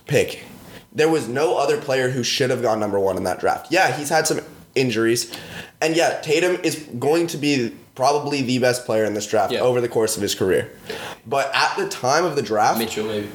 pick. 0.06 0.44
There 0.92 1.08
was 1.08 1.28
no 1.28 1.56
other 1.56 1.80
player 1.80 2.08
who 2.10 2.22
should 2.24 2.50
have 2.50 2.62
gone 2.62 2.80
number 2.80 2.98
one 2.98 3.16
in 3.16 3.24
that 3.24 3.38
draft. 3.40 3.70
Yeah, 3.70 3.96
he's 3.96 4.08
had 4.08 4.26
some 4.26 4.40
injuries. 4.74 5.32
And 5.80 5.94
yeah, 5.96 6.20
Tatum 6.20 6.58
is 6.64 6.76
going 6.98 7.26
to 7.28 7.36
be 7.36 7.76
probably 7.98 8.42
the 8.42 8.58
best 8.60 8.86
player 8.86 9.04
in 9.04 9.12
this 9.14 9.26
draft 9.26 9.52
Yeah. 9.52 9.58
over 9.58 9.80
the 9.80 9.88
course 9.88 10.14
of 10.16 10.22
his 10.22 10.32
career. 10.32 10.70
But 11.26 11.50
at 11.52 11.76
the 11.76 11.88
time 11.88 12.24
of 12.24 12.36
the 12.36 12.42
draft, 12.42 12.78
Mitchell 12.78 13.04
maybe. 13.06 13.28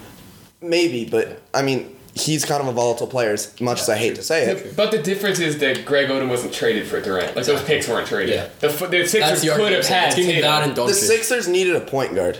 maybe, 0.61 1.03
but 1.03 1.41
I 1.53 1.61
mean, 1.63 1.93
he's 2.15 2.45
kind 2.45 2.61
of 2.61 2.67
a 2.69 2.71
volatile 2.71 3.07
player, 3.07 3.33
as 3.33 3.59
much 3.59 3.81
as 3.81 3.89
I 3.89 3.97
hate 3.97 4.15
to 4.15 4.23
say 4.23 4.45
it. 4.45 4.73
But 4.77 4.91
the 4.91 5.01
difference 5.03 5.39
is 5.39 5.57
that 5.57 5.83
Greg 5.83 6.07
Oden 6.07 6.29
wasn't 6.29 6.53
traded 6.53 6.87
for 6.87 7.01
Durant. 7.01 7.35
Like 7.35 7.45
those 7.45 7.61
picks 7.63 7.89
weren't 7.89 8.07
traded. 8.07 8.35
Yeah. 8.35 8.47
The, 8.61 8.67
the 8.87 9.05
Sixers 9.05 9.41
the 9.41 9.49
could 9.49 9.73
have 9.73 9.85
had 9.85 10.07
It's 10.07 10.15
Tatum. 10.15 10.49
and 10.69 10.75
The 10.77 10.93
Sixers 10.93 11.49
needed 11.49 11.75
a 11.75 11.81
point 11.81 12.15
guard. 12.15 12.37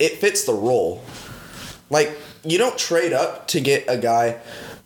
It 0.00 0.14
fits 0.18 0.42
the 0.44 0.54
role. 0.54 1.04
Like, 1.88 2.18
you 2.42 2.58
don't 2.58 2.76
trade 2.76 3.12
up 3.12 3.46
to 3.48 3.60
get 3.60 3.84
a 3.86 3.96
guy 3.96 4.38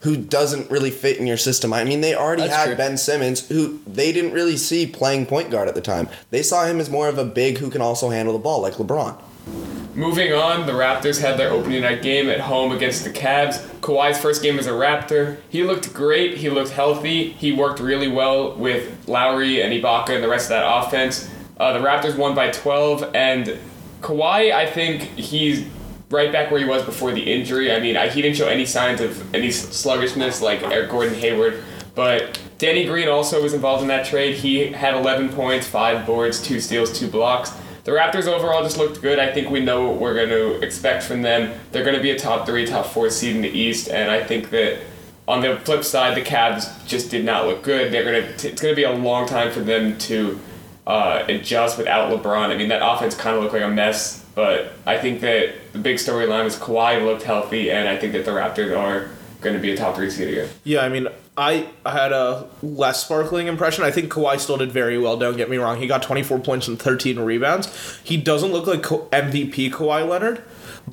who 0.03 0.17
doesn't 0.17 0.71
really 0.71 0.91
fit 0.91 1.19
in 1.19 1.27
your 1.27 1.37
system. 1.37 1.73
I 1.73 1.85
mean, 1.85 2.01
they 2.01 2.15
already 2.15 2.43
That's 2.43 2.55
had 2.55 2.67
true. 2.67 2.77
Ben 2.77 2.97
Simmons, 2.97 3.49
who 3.49 3.81
they 3.87 4.13
didn't 4.13 4.33
really 4.33 4.57
see 4.57 4.87
playing 4.87 5.27
point 5.27 5.51
guard 5.51 5.69
at 5.69 5.75
the 5.75 5.81
time. 5.81 6.09
They 6.31 6.43
saw 6.43 6.67
him 6.67 6.81
as 6.81 6.91
more 6.91 7.09
of 7.09 7.19
a 7.19 7.25
big 7.25 7.59
who 7.59 7.71
can 7.71 7.81
also 7.81 8.11
handle 8.11 8.33
the 8.33 8.41
ball, 8.41 8.61
like 8.61 8.75
LeBron. 8.75 9.21
Moving 9.95 10.33
on, 10.33 10.67
the 10.67 10.73
Raptors 10.73 11.21
had 11.21 11.39
their 11.39 11.51
opening 11.51 11.83
night 11.83 12.03
game 12.03 12.29
at 12.31 12.41
home 12.41 12.73
against 12.73 13.05
the 13.05 13.11
Cavs. 13.11 13.59
Kawhi's 13.81 14.19
first 14.19 14.43
game 14.43 14.59
as 14.59 14.67
a 14.67 14.71
Raptor. 14.71 15.37
He 15.51 15.63
looked 15.63 15.93
great. 15.93 16.39
He 16.39 16.49
looked 16.49 16.71
healthy. 16.71 17.31
He 17.33 17.53
worked 17.53 17.79
really 17.79 18.09
well 18.09 18.57
with 18.57 19.07
Lowry 19.07 19.61
and 19.61 19.73
Ibaka 19.73 20.11
and 20.11 20.25
the 20.25 20.29
rest 20.29 20.47
of 20.47 20.51
that 20.51 20.65
offense. 20.67 21.29
Uh, 21.59 21.75
the 21.75 21.79
Raptors 21.79 22.17
won 22.17 22.35
by 22.35 22.51
12, 22.51 23.11
and 23.15 23.59
Kawhi, 24.01 24.53
I 24.53 24.67
think 24.67 25.03
he's 25.03 25.67
right 26.13 26.31
back 26.31 26.51
where 26.51 26.61
he 26.61 26.67
was 26.67 26.85
before 26.85 27.13
the 27.13 27.23
injury. 27.23 27.73
I 27.73 27.81
mean, 27.81 27.97
I, 27.97 28.09
he 28.09 28.23
didn't 28.23 28.37
show 28.37 28.47
any 28.47 28.67
signs 28.67 29.01
of 29.01 29.35
any 29.35 29.51
sluggishness 29.51 30.41
like 30.41 30.63
Eric 30.63 30.91
Gordon 30.91 31.15
Hayward, 31.15 31.63
but 31.95 32.41
Danny 32.59 32.85
Green 32.85 33.09
also 33.09 33.43
was 33.43 33.55
involved 33.55 33.83
in 33.83 33.89
that 33.89 34.07
trade. 34.07 34.37
He 34.37 34.67
had 34.67 34.95
11 34.95 35.31
points, 35.31 35.67
5 35.67 36.07
boards, 36.07 36.41
2 36.41 36.61
steals, 36.61 36.97
2 36.99 37.09
blocks. 37.09 37.53
The 37.85 37.91
Raptors 37.91 38.29
overall 38.29 38.63
just 38.63 38.79
looked 38.79 39.03
good. 39.03 39.19
I 39.19 39.33
think 39.33 39.51
we 39.51 39.59
know 39.59 39.89
what 39.89 39.99
we're 39.99 40.15
going 40.15 40.29
to 40.29 40.65
expect 40.65 41.03
from 41.03 41.23
them. 41.23 41.59
They're 41.73 41.83
going 41.83 41.97
to 41.97 42.03
be 42.03 42.13
a 42.13 42.19
top 42.19 42.47
three, 42.47 42.65
top 42.65 42.87
four 42.87 43.11
seed 43.11 43.35
in 43.35 43.43
the 43.43 43.49
East, 43.49 43.89
and 43.89 44.09
I 44.09 44.23
think 44.23 44.51
that 44.51 44.79
on 45.27 45.41
the 45.41 45.57
flip 45.65 45.83
side, 45.83 46.17
the 46.17 46.23
Cavs 46.23 46.87
just 46.87 47.11
did 47.11 47.25
not 47.25 47.47
look 47.47 47.65
good. 47.65 47.93
They're 47.93 48.05
going 48.05 48.23
to. 48.23 48.49
It's 48.49 48.61
going 48.63 48.73
to 48.73 48.77
be 48.77 48.85
a 48.85 48.93
long 48.93 49.27
time 49.27 49.51
for 49.51 49.61
them 49.61 49.99
to 49.99 50.39
uh, 50.87 51.25
adjust 51.29 51.79
without 51.79 52.13
LeBron. 52.13 52.51
I 52.51 52.57
mean, 52.57 52.69
that 52.69 52.83
offense 52.85 53.17
kind 53.17 53.37
of 53.37 53.43
looked 53.43 53.55
like 53.55 53.63
a 53.63 53.69
mess, 53.69 54.22
but 54.35 54.73
I 54.87 54.99
think 54.99 55.21
that 55.21 55.73
the 55.73 55.79
big 55.79 55.97
storyline 55.97 56.47
is 56.47 56.57
Kawhi 56.57 57.05
looked 57.05 57.23
healthy, 57.23 57.71
and 57.71 57.89
I 57.89 57.97
think 57.97 58.13
that 58.15 58.25
the 58.25 58.31
Raptors 58.31 58.77
are 58.77 59.11
going 59.41 59.55
to 59.55 59.61
be 59.61 59.73
a 59.73 59.77
top 59.77 59.97
three 59.97 60.11
seed 60.11 60.29
again. 60.29 60.49
Yeah, 60.65 60.81
I 60.81 60.89
mean, 60.89 61.09
I 61.37 61.69
had 61.85 62.13
a 62.13 62.49
less 62.63 63.05
sparkling 63.05 63.47
impression. 63.47 63.85
I 63.85 63.91
think 63.91 64.13
Kawhi 64.13 64.39
still 64.39 64.57
did 64.57 64.73
very 64.73 64.99
well. 64.99 65.17
Don't 65.17 65.37
get 65.37 65.51
me 65.51 65.57
wrong. 65.57 65.79
He 65.79 65.87
got 65.87 66.03
24 66.03 66.41
points 66.41 66.69
and 66.69 66.79
13 66.79 67.19
rebounds. 67.19 68.01
He 68.05 68.17
doesn't 68.17 68.53
look 68.53 68.67
like 68.67 68.83
MVP 68.83 69.71
Kawhi 69.73 70.09
Leonard, 70.09 70.43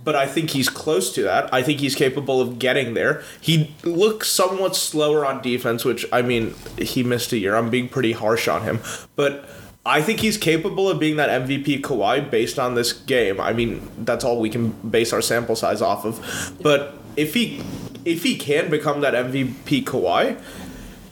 but 0.04 0.16
I 0.16 0.26
think 0.26 0.52
he's 0.52 0.70
close 0.70 1.14
to 1.14 1.24
that. 1.24 1.54
I 1.54 1.62
think 1.62 1.80
he's 1.80 1.96
capable 1.96 2.42
of 2.42 2.58
getting 2.60 2.94
there. 2.94 3.24
He 3.40 3.76
looks 3.84 4.30
somewhat 4.30 4.76
slower 4.76 5.26
on 5.26 5.42
defense, 5.42 5.86
which 5.86 6.06
I 6.12 6.22
mean, 6.22 6.56
he 6.78 7.04
missed 7.04 7.32
a 7.34 7.38
year. 7.38 7.56
I'm 7.56 7.70
being 7.70 7.88
pretty 7.88 8.14
harsh 8.14 8.48
on 8.48 8.64
him, 8.64 8.80
but. 9.16 9.48
I 9.86 10.02
think 10.02 10.20
he's 10.20 10.38
capable 10.38 10.90
of 10.90 11.00
being 11.00 11.16
that 11.16 11.30
MVP 11.48 11.82
Kawhi 11.82 12.30
based 12.30 12.60
on 12.60 12.76
this 12.76 12.92
game. 12.92 13.40
I 13.40 13.54
mean, 13.54 13.88
that's 14.00 14.24
all 14.24 14.40
we 14.40 14.50
can 14.50 14.72
base 14.72 15.14
our 15.14 15.22
sample 15.22 15.56
size 15.56 15.82
off 15.82 16.06
of. 16.06 16.54
But 16.62 16.96
if 17.16 17.34
he 17.34 17.62
if 18.06 18.24
he 18.24 18.36
can 18.36 18.70
become 18.70 19.02
that 19.02 19.14
MVP 19.14 19.84
Kawhi, 19.86 20.40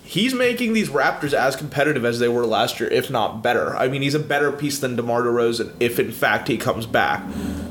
he's 0.04 0.34
making 0.34 0.74
these 0.74 0.90
Raptors 0.90 1.34
as 1.34 1.56
competitive 1.56 2.06
as 2.06 2.20
they 2.20 2.28
were 2.28 2.46
last 2.46 2.80
year, 2.80 2.90
if 2.90 3.10
not 3.10 3.42
better. 3.42 3.76
I 3.76 3.88
mean, 3.88 4.02
he's 4.02 4.16
a 4.16 4.20
better 4.20 4.52
piece 4.52 4.80
than 4.80 4.96
DeMar 4.96 5.24
DeRozan 5.24 5.74
if 5.80 5.98
in 6.00 6.12
fact 6.12 6.48
he 6.48 6.58
comes 6.58 6.86
back. 6.86 7.24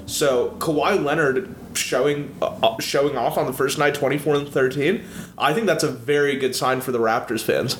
So 0.06 0.56
Kawhi 0.58 1.02
Leonard 1.02 1.54
showing 1.74 2.34
uh, 2.40 2.78
showing 2.80 3.18
off 3.18 3.36
on 3.36 3.46
the 3.46 3.52
first 3.52 3.78
night, 3.78 3.94
twenty 3.94 4.16
four 4.16 4.34
and 4.34 4.48
thirteen. 4.48 5.04
I 5.36 5.52
think 5.52 5.66
that's 5.66 5.84
a 5.84 5.90
very 5.90 6.36
good 6.36 6.56
sign 6.56 6.80
for 6.80 6.90
the 6.90 7.00
Raptors 7.00 7.42
fans. 7.42 7.76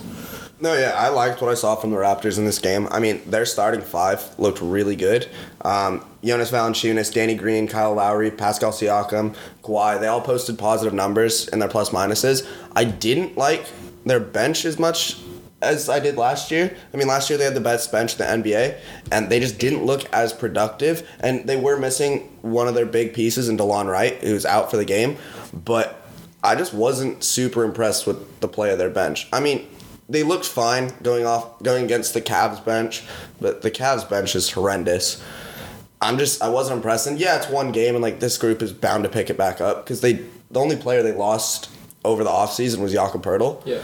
No, 0.58 0.72
yeah, 0.72 0.94
I 0.96 1.10
liked 1.10 1.42
what 1.42 1.50
I 1.50 1.54
saw 1.54 1.76
from 1.76 1.90
the 1.90 1.98
Raptors 1.98 2.38
in 2.38 2.46
this 2.46 2.58
game. 2.58 2.88
I 2.90 2.98
mean, 2.98 3.20
their 3.26 3.44
starting 3.44 3.82
five 3.82 4.38
looked 4.38 4.62
really 4.62 4.96
good. 4.96 5.28
Um, 5.62 6.02
Jonas 6.24 6.50
Valanciunas, 6.50 7.12
Danny 7.12 7.34
Green, 7.34 7.68
Kyle 7.68 7.92
Lowry, 7.92 8.30
Pascal 8.30 8.72
Siakam, 8.72 9.36
Kawhi, 9.62 10.00
they 10.00 10.06
all 10.06 10.22
posted 10.22 10.58
positive 10.58 10.94
numbers 10.94 11.46
in 11.48 11.58
their 11.58 11.68
plus 11.68 11.90
minuses. 11.90 12.48
I 12.74 12.84
didn't 12.84 13.36
like 13.36 13.66
their 14.06 14.18
bench 14.18 14.64
as 14.64 14.78
much 14.78 15.18
as 15.60 15.90
I 15.90 16.00
did 16.00 16.16
last 16.16 16.50
year. 16.50 16.74
I 16.92 16.96
mean, 16.96 17.06
last 17.08 17.28
year 17.28 17.38
they 17.38 17.44
had 17.44 17.54
the 17.54 17.60
best 17.60 17.92
bench 17.92 18.18
in 18.18 18.18
the 18.18 18.50
NBA, 18.50 18.78
and 19.12 19.28
they 19.28 19.40
just 19.40 19.58
didn't 19.58 19.84
look 19.84 20.10
as 20.14 20.32
productive. 20.32 21.06
And 21.20 21.46
they 21.46 21.56
were 21.56 21.78
missing 21.78 22.20
one 22.40 22.66
of 22.66 22.74
their 22.74 22.86
big 22.86 23.12
pieces 23.12 23.50
in 23.50 23.58
Delon 23.58 23.90
Wright, 23.90 24.14
who's 24.22 24.46
out 24.46 24.70
for 24.70 24.78
the 24.78 24.86
game. 24.86 25.18
But 25.52 26.02
I 26.42 26.54
just 26.54 26.72
wasn't 26.72 27.24
super 27.24 27.62
impressed 27.62 28.06
with 28.06 28.40
the 28.40 28.48
play 28.48 28.70
of 28.70 28.78
their 28.78 28.90
bench. 28.90 29.28
I 29.32 29.40
mean, 29.40 29.66
they 30.08 30.22
looked 30.22 30.46
fine 30.46 30.92
going 31.02 31.26
off 31.26 31.60
going 31.62 31.84
against 31.84 32.14
the 32.14 32.20
Cavs 32.20 32.64
bench, 32.64 33.02
but 33.40 33.62
the 33.62 33.70
Cavs 33.70 34.08
bench 34.08 34.34
is 34.34 34.50
horrendous. 34.50 35.22
I'm 36.00 36.18
just 36.18 36.42
I 36.42 36.48
wasn't 36.48 36.76
impressed. 36.76 37.06
And 37.06 37.18
yeah, 37.18 37.36
it's 37.36 37.48
one 37.48 37.72
game, 37.72 37.94
and 37.94 38.02
like 38.02 38.20
this 38.20 38.38
group 38.38 38.62
is 38.62 38.72
bound 38.72 39.04
to 39.04 39.10
pick 39.10 39.30
it 39.30 39.36
back 39.36 39.60
up 39.60 39.84
because 39.84 40.00
they 40.00 40.24
the 40.50 40.60
only 40.60 40.76
player 40.76 41.02
they 41.02 41.12
lost 41.12 41.70
over 42.04 42.22
the 42.22 42.30
offseason 42.30 42.78
was 42.78 42.92
Jakob 42.92 43.24
Poeltl. 43.24 43.62
Yeah. 43.64 43.82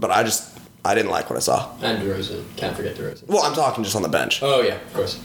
But 0.00 0.10
I 0.10 0.22
just 0.22 0.58
I 0.84 0.94
didn't 0.94 1.10
like 1.10 1.28
what 1.30 1.36
I 1.36 1.40
saw. 1.40 1.74
And 1.82 2.02
DeRozan. 2.02 2.44
Can't 2.56 2.76
forget 2.76 2.96
DeRozan. 2.96 3.26
Well, 3.28 3.42
I'm 3.42 3.54
talking 3.54 3.84
just 3.84 3.96
on 3.96 4.02
the 4.02 4.08
bench. 4.08 4.42
Oh 4.42 4.62
yeah, 4.62 4.74
of 4.74 4.94
course. 4.94 5.20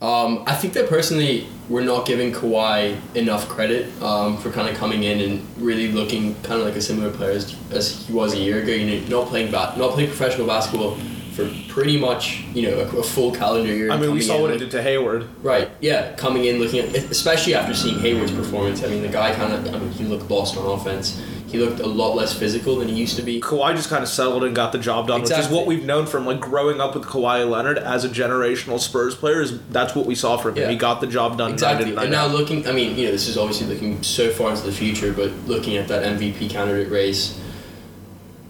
Um, 0.00 0.44
I 0.46 0.54
think 0.54 0.74
that 0.74 0.88
personally, 0.88 1.48
we're 1.68 1.84
not 1.84 2.06
giving 2.06 2.32
Kawhi 2.32 2.96
enough 3.16 3.48
credit 3.48 3.90
um, 4.00 4.36
for 4.38 4.50
kind 4.50 4.68
of 4.68 4.76
coming 4.76 5.02
in 5.02 5.20
and 5.20 5.46
really 5.58 5.90
looking 5.90 6.34
kind 6.42 6.60
of 6.60 6.66
like 6.66 6.76
a 6.76 6.80
similar 6.80 7.10
player 7.10 7.32
as, 7.32 7.56
as 7.72 8.06
he 8.06 8.12
was 8.12 8.32
a 8.34 8.38
year 8.38 8.62
ago. 8.62 8.72
You 8.72 9.00
know, 9.00 9.20
not 9.22 9.28
playing 9.28 9.50
ba- 9.50 9.74
not 9.76 9.92
playing 9.92 10.08
professional 10.08 10.46
basketball 10.46 10.96
for 11.32 11.50
pretty 11.68 11.98
much 11.98 12.42
you 12.54 12.62
know 12.62 12.78
a, 12.78 12.98
a 12.98 13.02
full 13.02 13.32
calendar 13.32 13.74
year. 13.74 13.90
I 13.90 13.96
mean, 13.96 14.12
we 14.12 14.20
saw 14.20 14.36
in, 14.36 14.42
what 14.42 14.50
like- 14.52 14.60
it 14.60 14.64
did 14.64 14.70
to 14.72 14.82
Hayward. 14.82 15.28
Right. 15.42 15.68
Yeah, 15.80 16.14
coming 16.14 16.44
in 16.44 16.60
looking 16.60 16.78
at, 16.80 16.94
especially 16.94 17.54
after 17.54 17.74
seeing 17.74 17.98
Hayward's 17.98 18.32
performance. 18.32 18.84
I 18.84 18.88
mean, 18.88 19.02
the 19.02 19.08
guy 19.08 19.34
kind 19.34 19.52
of. 19.52 19.74
I 19.74 19.78
mean, 19.78 19.90
he 19.90 20.04
looked 20.04 20.30
lost 20.30 20.56
on 20.56 20.64
offense. 20.78 21.20
He 21.48 21.58
looked 21.58 21.80
a 21.80 21.86
lot 21.86 22.14
less 22.14 22.38
physical 22.38 22.76
than 22.76 22.88
he 22.88 22.94
used 22.94 23.16
to 23.16 23.22
be. 23.22 23.40
Kawhi 23.40 23.74
just 23.74 23.88
kind 23.88 24.02
of 24.02 24.08
settled 24.10 24.44
and 24.44 24.54
got 24.54 24.72
the 24.72 24.78
job 24.78 25.08
done, 25.08 25.22
which 25.22 25.30
is 25.30 25.48
what 25.48 25.66
we've 25.66 25.84
known 25.84 26.04
from 26.04 26.26
like 26.26 26.40
growing 26.40 26.78
up 26.78 26.94
with 26.94 27.04
Kawhi 27.04 27.48
Leonard 27.48 27.78
as 27.78 28.04
a 28.04 28.08
generational 28.08 28.78
Spurs 28.78 29.14
player. 29.14 29.40
Is 29.40 29.58
that's 29.68 29.94
what 29.94 30.04
we 30.04 30.14
saw 30.14 30.36
from 30.36 30.56
him. 30.56 30.64
Yeah. 30.64 30.70
He 30.70 30.76
got 30.76 31.00
the 31.00 31.06
job 31.06 31.38
done. 31.38 31.52
Exactly. 31.52 31.86
night 31.86 31.88
in, 31.88 31.94
night 31.96 32.02
And 32.04 32.12
now 32.12 32.26
looking, 32.26 32.66
I 32.68 32.72
mean, 32.72 32.98
you 32.98 33.06
know, 33.06 33.12
this 33.12 33.28
is 33.28 33.38
obviously 33.38 33.66
looking 33.66 34.02
so 34.02 34.30
far 34.30 34.50
into 34.50 34.62
the 34.62 34.72
future, 34.72 35.12
but 35.12 35.30
looking 35.46 35.78
at 35.78 35.88
that 35.88 36.02
MVP 36.02 36.50
candidate 36.50 36.90
race, 36.90 37.40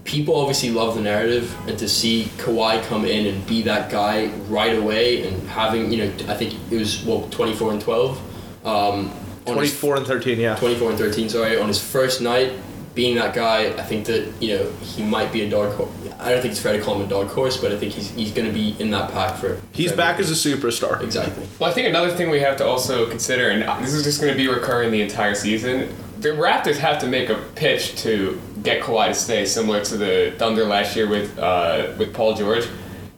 people 0.03 0.35
obviously 0.35 0.71
love 0.71 0.95
the 0.95 1.01
narrative, 1.01 1.55
and 1.69 1.79
to 1.79 1.87
see 1.87 2.25
Kawhi 2.37 2.83
come 2.83 3.05
in 3.05 3.27
and 3.27 3.47
be 3.47 3.61
that 3.61 3.89
guy 3.89 4.27
right 4.49 4.77
away, 4.77 5.25
and 5.25 5.47
having, 5.47 5.89
you 5.89 6.05
know, 6.05 6.11
I 6.27 6.35
think 6.35 6.55
it 6.69 6.77
was 6.77 7.05
well, 7.05 7.29
twenty 7.29 7.53
four 7.53 7.71
and 7.71 7.81
twelve, 7.81 8.19
um, 8.65 9.09
on 9.47 9.57
his 9.57 9.71
24 9.71 9.95
and 9.97 10.05
13, 10.05 10.39
yeah. 10.39 10.55
24 10.55 10.89
and 10.91 10.99
13 10.99 11.29
sorry 11.29 11.59
on 11.59 11.67
his 11.67 11.81
first 11.81 12.21
night 12.21 12.53
being 12.95 13.15
that 13.15 13.33
guy 13.33 13.67
i 13.77 13.83
think 13.83 14.05
that 14.05 14.31
you 14.41 14.57
know 14.57 14.71
he 14.81 15.03
might 15.03 15.31
be 15.31 15.41
a 15.41 15.49
dark 15.49 15.73
horse 15.75 15.89
i 16.19 16.31
don't 16.31 16.41
think 16.41 16.51
it's 16.51 16.61
fair 16.61 16.73
to 16.77 16.81
call 16.83 16.95
him 16.95 17.05
a 17.05 17.09
dark 17.09 17.27
horse 17.29 17.57
but 17.57 17.71
i 17.71 17.77
think 17.77 17.93
he's, 17.93 18.09
he's 18.11 18.31
going 18.31 18.47
to 18.47 18.53
be 18.53 18.75
in 18.79 18.89
that 18.91 19.11
pack 19.11 19.35
for 19.37 19.61
He's 19.71 19.91
for 19.91 19.97
back 19.97 20.19
as 20.19 20.29
a 20.29 20.33
superstar. 20.49 21.01
exactly 21.01 21.47
Well, 21.59 21.69
I 21.69 21.73
think 21.73 21.87
another 21.87 22.11
thing 22.11 22.29
we 22.29 22.39
have 22.39 22.57
to 22.57 22.65
also 22.65 23.09
consider, 23.09 23.49
and 23.49 23.61
this 23.83 23.93
is 23.93 24.03
just 24.03 24.19
going 24.21 24.33
to 24.33 24.37
be 24.37 24.47
recurring 24.47 24.91
the 24.91 25.01
entire 25.01 25.35
season, 25.35 25.93
the 26.19 26.29
Raptors 26.29 26.77
have 26.77 26.99
to 26.99 27.07
make 27.07 27.29
a 27.29 27.35
pitch 27.55 27.95
to 28.03 28.41
get 28.63 28.81
Kawhi 28.83 29.07
to 29.09 29.13
stay, 29.13 29.45
similar 29.45 29.83
to 29.85 29.95
the 29.97 30.33
Thunder 30.37 30.65
last 30.65 30.95
year 30.95 31.07
with 31.07 31.37
uh, 31.39 31.93
with 31.97 32.13
Paul 32.13 32.33
George. 32.33 32.65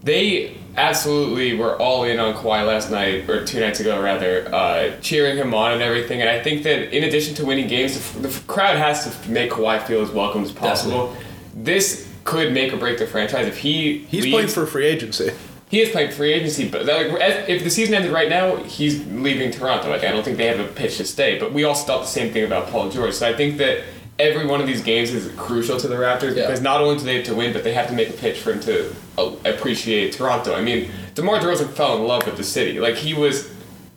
They 0.04 0.58
absolutely 0.78 1.56
were 1.58 1.76
all 1.78 2.04
in 2.04 2.20
on 2.20 2.34
Kawhi 2.34 2.66
last 2.66 2.92
night, 2.92 3.30
or 3.30 3.46
two 3.46 3.60
nights 3.60 3.80
ago 3.80 4.02
rather, 4.02 4.54
uh, 4.54 4.92
cheering 5.02 5.38
him 5.38 5.54
on 5.54 5.74
and 5.74 5.82
everything. 5.82 6.22
And 6.22 6.30
I 6.30 6.42
think 6.42 6.64
that 6.64 6.96
in 6.96 7.04
addition 7.04 7.36
to 7.36 7.46
winning 7.46 7.68
games, 7.68 7.94
the, 7.94 8.28
f- 8.30 8.34
the 8.34 8.52
crowd 8.52 8.78
has 8.78 9.04
to 9.24 9.32
make 9.32 9.52
Kawhi 9.52 9.82
feel 9.86 10.02
as 10.02 10.10
welcome 10.12 10.44
as 10.44 10.52
possible. 10.52 11.16
This 11.56 12.08
could 12.24 12.54
make 12.54 12.72
or 12.74 12.78
break 12.78 12.98
the 13.00 13.08
franchise 13.08 13.48
if 13.48 13.58
he 13.58 14.00
He's 14.10 14.24
leaves- 14.24 14.34
playing 14.34 14.48
for 14.50 14.66
free 14.66 14.86
agency. 14.88 15.32
he 15.70 15.82
is 15.82 15.90
playing 15.90 16.12
free 16.12 16.34
agency, 16.34 16.70
but 16.70 16.86
like, 16.86 17.08
if 17.50 17.64
the 17.64 17.70
season 17.70 17.94
ended 17.96 18.12
right 18.12 18.30
now, 18.30 18.58
he's 18.58 19.06
leaving 19.08 19.52
Toronto. 19.52 19.90
Like, 19.90 20.04
I 20.04 20.12
don't 20.12 20.24
think 20.24 20.38
they 20.38 20.48
have 20.48 20.60
a 20.60 20.68
pitch 20.68 20.98
to 20.98 21.06
stay. 21.06 21.40
But 21.40 21.54
we 21.54 21.64
all 21.64 21.74
thought 21.76 22.02
the 22.02 22.08
same 22.08 22.32
thing 22.32 22.44
about 22.44 22.68
Paul 22.68 22.90
George. 22.90 23.14
So 23.14 23.28
I 23.28 23.34
think 23.34 23.58
that 23.58 23.84
every 24.20 24.46
one 24.46 24.62
of 24.62 24.68
these 24.68 24.84
games 24.84 25.12
is 25.12 25.32
crucial 25.36 25.78
to 25.80 25.88
the 25.88 25.96
Raptors 25.96 26.36
Yeah. 26.36 26.44
because 26.46 26.62
not 26.62 26.80
only 26.82 26.98
do 26.98 27.04
they 27.06 27.16
have 27.16 27.26
to 27.26 27.36
win, 27.36 27.54
but 27.54 27.64
they 27.64 27.74
have 27.74 27.88
to 27.88 27.94
make 27.94 28.10
a 28.10 28.14
pitch 28.14 28.40
for 28.40 28.52
him 28.52 28.60
to 28.62 28.94
uh, 29.18 29.32
appreciate 29.46 30.14
Toronto. 30.14 30.54
I 30.56 30.62
mean, 30.62 30.90
DeMar 31.16 31.40
DeRozan 31.40 31.70
fell 31.74 31.98
in 31.98 32.04
love 32.08 32.26
with 32.26 32.38
the 32.38 32.44
city. 32.44 32.80
Like 32.80 32.96
he 32.96 33.14
was 33.14 33.50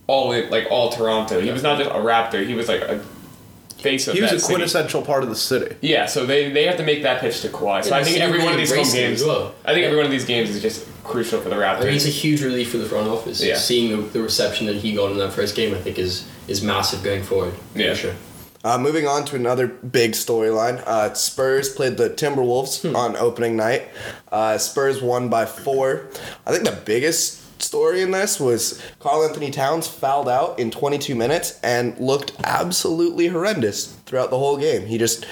all 0.06 0.32
in, 0.32 0.50
like 0.50 0.66
all 0.70 0.90
Toronto. 0.90 1.40
He 1.40 1.50
was 1.50 1.62
not 1.62 1.78
just 1.78 1.90
a 1.90 1.94
Raptor. 1.94 2.46
He 2.46 2.54
was 2.54 2.68
like 2.68 2.82
a 2.82 2.98
face 3.78 4.08
of 4.08 4.14
He 4.14 4.20
was 4.22 4.30
that 4.30 4.36
a 4.36 4.40
city. 4.40 4.54
quintessential 4.54 5.02
part 5.02 5.22
of 5.22 5.28
the 5.28 5.36
city. 5.36 5.76
Yeah, 5.82 6.06
so 6.06 6.24
they, 6.26 6.50
they 6.50 6.64
have 6.66 6.76
to 6.78 6.82
make 6.84 7.02
that 7.02 7.20
pitch 7.20 7.42
to 7.42 7.48
Kawhi. 7.48 7.84
So 7.84 7.90
Yeah, 7.90 7.96
I 7.96 8.04
think 8.04 8.20
every 8.20 8.42
one 8.42 8.52
of 8.52 8.58
these 8.58 8.74
home 8.74 8.90
games. 8.90 9.22
well. 9.22 9.54
I 9.64 9.72
think 9.74 9.84
every 9.84 9.96
one 9.96 10.06
of 10.06 10.10
these 10.12 10.24
games 10.24 10.50
is 10.50 10.60
just 10.62 10.86
crucial 11.04 11.40
for 11.40 11.50
the 11.50 11.56
Raptors. 11.56 11.82
I 11.82 11.84
mean, 11.86 11.94
it's 11.94 12.06
a 12.06 12.08
huge 12.08 12.42
relief 12.42 12.70
for 12.70 12.78
the 12.78 12.86
front 12.86 13.08
office. 13.08 13.42
Yeah. 13.42 13.56
Seeing 13.56 13.90
the, 13.90 14.02
the 14.08 14.22
reception 14.22 14.66
that 14.68 14.76
he 14.76 14.94
got 14.94 15.12
in 15.12 15.18
that 15.18 15.32
first 15.34 15.54
game, 15.54 15.74
I 15.74 15.78
think, 15.78 15.98
is 15.98 16.26
is 16.48 16.62
massive 16.62 17.02
going 17.02 17.22
forward. 17.22 17.54
Yeah. 17.74 17.90
For 17.90 17.96
sure. 18.00 18.14
Uh, 18.64 18.78
moving 18.78 19.06
on 19.06 19.26
to 19.26 19.36
another 19.36 19.66
big 19.68 20.12
storyline. 20.12 20.82
Uh, 20.86 21.12
Spurs 21.12 21.68
played 21.68 21.98
the 21.98 22.08
Timberwolves 22.08 22.94
on 22.94 23.14
opening 23.16 23.56
night. 23.56 23.88
Uh, 24.32 24.56
Spurs 24.56 25.02
won 25.02 25.28
by 25.28 25.44
four. 25.44 26.08
I 26.46 26.52
think 26.52 26.64
the 26.64 26.80
biggest 26.84 27.62
story 27.62 28.02
in 28.02 28.10
this 28.10 28.40
was 28.40 28.82
Karl-Anthony 29.00 29.50
Towns 29.50 29.86
fouled 29.86 30.28
out 30.28 30.58
in 30.58 30.70
22 30.70 31.14
minutes 31.14 31.60
and 31.62 31.98
looked 31.98 32.32
absolutely 32.44 33.28
horrendous 33.28 33.92
throughout 34.06 34.30
the 34.30 34.38
whole 34.38 34.56
game. 34.56 34.86
He 34.86 34.96
just 34.98 35.26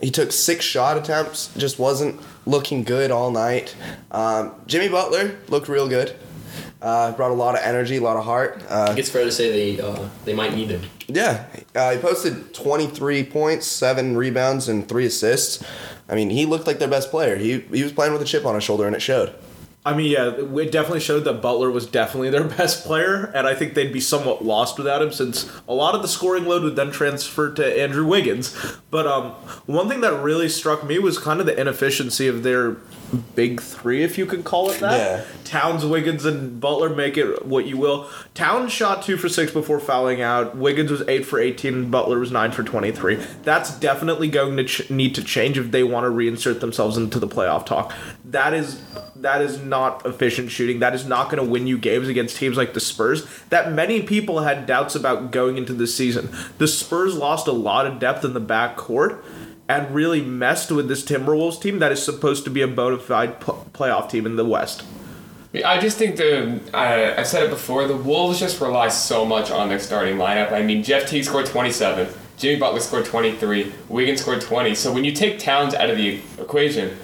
he 0.00 0.10
took 0.10 0.30
six 0.30 0.64
shot 0.64 0.96
attempts, 0.96 1.52
just 1.56 1.78
wasn't 1.78 2.20
looking 2.46 2.84
good 2.84 3.10
all 3.10 3.30
night. 3.30 3.74
Um, 4.12 4.54
Jimmy 4.66 4.88
Butler 4.88 5.36
looked 5.48 5.68
real 5.68 5.88
good. 5.88 6.14
Uh, 6.80 7.10
brought 7.12 7.32
a 7.32 7.34
lot 7.34 7.56
of 7.56 7.60
energy, 7.64 7.96
a 7.96 8.00
lot 8.00 8.16
of 8.16 8.24
heart. 8.24 8.62
Uh, 8.70 8.82
I 8.82 8.86
think 8.88 9.00
it's 9.00 9.10
fair 9.10 9.24
to 9.24 9.32
say 9.32 9.74
they 9.76 9.82
uh, 9.82 10.08
they 10.24 10.32
might 10.32 10.54
need 10.54 10.70
him. 10.70 10.82
yeah, 11.08 11.46
uh, 11.74 11.90
he 11.92 11.98
posted 11.98 12.54
23 12.54 13.24
points, 13.24 13.66
seven 13.66 14.16
rebounds, 14.16 14.68
and 14.68 14.88
three 14.88 15.06
assists. 15.06 15.64
I 16.08 16.14
mean, 16.14 16.30
he 16.30 16.46
looked 16.46 16.66
like 16.68 16.78
their 16.78 16.88
best 16.88 17.10
player. 17.10 17.34
He 17.36 17.60
he 17.72 17.82
was 17.82 17.92
playing 17.92 18.12
with 18.12 18.22
a 18.22 18.24
chip 18.24 18.46
on 18.46 18.54
his 18.54 18.62
shoulder, 18.62 18.86
and 18.86 18.94
it 18.94 19.02
showed. 19.02 19.34
I 19.88 19.94
mean, 19.96 20.10
yeah, 20.10 20.32
it 20.36 20.70
definitely 20.70 21.00
showed 21.00 21.24
that 21.24 21.40
Butler 21.40 21.70
was 21.70 21.86
definitely 21.86 22.28
their 22.28 22.44
best 22.58 22.84
player, 22.84 23.32
and 23.34 23.46
I 23.46 23.54
think 23.54 23.72
they'd 23.72 23.92
be 23.92 24.00
somewhat 24.00 24.44
lost 24.44 24.76
without 24.76 25.00
him 25.00 25.12
since 25.12 25.50
a 25.66 25.72
lot 25.72 25.94
of 25.94 26.02
the 26.02 26.08
scoring 26.08 26.44
load 26.44 26.62
would 26.62 26.76
then 26.76 26.90
transfer 26.90 27.50
to 27.54 27.80
Andrew 27.80 28.04
Wiggins. 28.04 28.54
But 28.90 29.06
um, 29.06 29.30
one 29.64 29.88
thing 29.88 30.02
that 30.02 30.12
really 30.22 30.50
struck 30.50 30.84
me 30.84 30.98
was 30.98 31.16
kind 31.16 31.40
of 31.40 31.46
the 31.46 31.58
inefficiency 31.58 32.28
of 32.28 32.42
their 32.42 32.76
big 33.34 33.60
three, 33.60 34.02
if 34.02 34.18
you 34.18 34.26
could 34.26 34.44
call 34.44 34.70
it 34.70 34.80
that. 34.80 34.98
Yeah. 34.98 35.24
Towns, 35.44 35.86
Wiggins, 35.86 36.26
and 36.26 36.60
Butler 36.60 36.90
make 36.90 37.16
it 37.16 37.46
what 37.46 37.66
you 37.66 37.78
will. 37.78 38.08
Towns 38.34 38.70
shot 38.70 39.02
two 39.02 39.16
for 39.16 39.28
six 39.28 39.50
before 39.50 39.80
fouling 39.80 40.20
out. 40.20 40.56
Wiggins 40.56 40.90
was 40.90 41.02
eight 41.08 41.24
for 41.24 41.38
eighteen, 41.38 41.74
and 41.74 41.90
Butler 41.90 42.18
was 42.18 42.30
nine 42.30 42.52
for 42.52 42.62
twenty-three. 42.62 43.16
That's 43.44 43.78
definitely 43.78 44.28
going 44.28 44.56
to 44.58 44.64
ch- 44.64 44.90
need 44.90 45.14
to 45.14 45.24
change 45.24 45.56
if 45.56 45.70
they 45.70 45.82
want 45.82 46.04
to 46.04 46.10
reinsert 46.10 46.60
themselves 46.60 46.98
into 46.98 47.18
the 47.18 47.28
playoff 47.28 47.64
talk. 47.64 47.94
That 48.30 48.52
is 48.52 48.80
that 49.16 49.40
is 49.40 49.58
not 49.58 50.04
efficient 50.04 50.50
shooting. 50.50 50.80
That 50.80 50.94
is 50.94 51.06
not 51.06 51.30
going 51.30 51.42
to 51.42 51.50
win 51.50 51.66
you 51.66 51.78
games 51.78 52.08
against 52.08 52.36
teams 52.36 52.56
like 52.56 52.74
the 52.74 52.80
Spurs 52.80 53.26
that 53.48 53.72
many 53.72 54.02
people 54.02 54.40
had 54.40 54.66
doubts 54.66 54.94
about 54.94 55.30
going 55.30 55.56
into 55.56 55.72
this 55.72 55.94
season. 55.94 56.28
The 56.58 56.68
Spurs 56.68 57.16
lost 57.16 57.46
a 57.46 57.52
lot 57.52 57.86
of 57.86 57.98
depth 57.98 58.24
in 58.24 58.34
the 58.34 58.40
back 58.40 58.76
court 58.76 59.24
and 59.68 59.94
really 59.94 60.22
messed 60.22 60.70
with 60.70 60.88
this 60.88 61.04
Timberwolves 61.04 61.60
team 61.60 61.78
that 61.78 61.92
is 61.92 62.02
supposed 62.02 62.44
to 62.44 62.50
be 62.50 62.62
a 62.62 62.68
bona 62.68 62.98
fide 62.98 63.40
pl- 63.40 63.66
playoff 63.72 64.10
team 64.10 64.26
in 64.26 64.36
the 64.36 64.44
West. 64.44 64.84
I 65.64 65.80
just 65.80 65.96
think 65.96 66.16
the 66.16 66.60
I, 66.74 67.20
I 67.20 67.22
said 67.22 67.44
it 67.44 67.50
before. 67.50 67.86
The 67.86 67.96
Wolves 67.96 68.38
just 68.38 68.60
rely 68.60 68.88
so 68.88 69.24
much 69.24 69.50
on 69.50 69.68
their 69.68 69.78
starting 69.78 70.16
lineup. 70.16 70.52
I 70.52 70.62
mean, 70.62 70.82
Jeff 70.82 71.08
Teague 71.08 71.24
scored 71.24 71.46
27, 71.46 72.08
Jimmy 72.36 72.60
Butler 72.60 72.80
scored 72.80 73.06
23, 73.06 73.72
Wiggins 73.88 74.20
scored 74.20 74.42
20. 74.42 74.74
So 74.74 74.92
when 74.92 75.04
you 75.04 75.12
take 75.12 75.38
Towns 75.38 75.74
out 75.74 75.88
of 75.88 75.96
the 75.96 76.20
equation, 76.38 76.96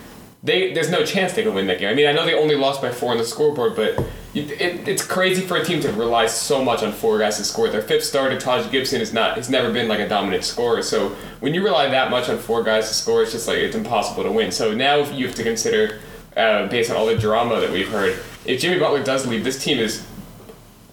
they 0.44 0.74
there's 0.74 0.90
no 0.90 1.04
chance 1.04 1.32
they 1.32 1.42
can 1.42 1.54
win 1.54 1.66
that 1.66 1.78
game. 1.78 1.88
I 1.88 1.94
mean, 1.94 2.06
I 2.06 2.12
know 2.12 2.24
they 2.24 2.34
only 2.34 2.54
lost 2.54 2.82
by 2.82 2.92
four 2.92 3.12
on 3.12 3.18
the 3.18 3.24
scoreboard, 3.24 3.74
but 3.74 3.98
it, 4.34 4.50
it, 4.60 4.86
it's 4.88 5.04
crazy 5.04 5.40
for 5.40 5.56
a 5.56 5.64
team 5.64 5.80
to 5.80 5.92
rely 5.92 6.26
so 6.26 6.62
much 6.62 6.82
on 6.82 6.92
four 6.92 7.18
guys 7.18 7.38
to 7.38 7.44
score. 7.44 7.68
Their 7.68 7.82
fifth 7.82 8.04
starter, 8.04 8.38
Taj 8.38 8.70
Gibson, 8.70 9.00
is 9.00 9.12
not 9.12 9.36
has 9.36 9.48
never 9.48 9.72
been 9.72 9.88
like 9.88 10.00
a 10.00 10.08
dominant 10.08 10.44
scorer. 10.44 10.82
So 10.82 11.10
when 11.40 11.54
you 11.54 11.64
rely 11.64 11.88
that 11.88 12.10
much 12.10 12.28
on 12.28 12.38
four 12.38 12.62
guys 12.62 12.88
to 12.88 12.94
score, 12.94 13.22
it's 13.22 13.32
just 13.32 13.48
like 13.48 13.58
it's 13.58 13.74
impossible 13.74 14.22
to 14.22 14.30
win. 14.30 14.52
So 14.52 14.74
now 14.74 14.96
you 15.10 15.26
have 15.26 15.34
to 15.36 15.42
consider, 15.42 16.00
uh, 16.36 16.66
based 16.66 16.90
on 16.90 16.96
all 16.96 17.06
the 17.06 17.16
drama 17.16 17.60
that 17.60 17.70
we've 17.70 17.88
heard, 17.88 18.18
if 18.44 18.60
Jimmy 18.60 18.78
Butler 18.78 19.02
does 19.02 19.26
leave, 19.26 19.44
this 19.44 19.62
team 19.62 19.78
is 19.78 20.06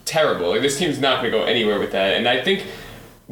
terrible. 0.05 0.51
Like 0.51 0.61
this 0.61 0.79
team's 0.79 0.99
not 0.99 1.21
going 1.21 1.31
to 1.31 1.37
go 1.37 1.43
anywhere 1.43 1.77
with 1.77 1.91
that. 1.91 2.15
And 2.15 2.27
I 2.27 2.41
think 2.41 2.65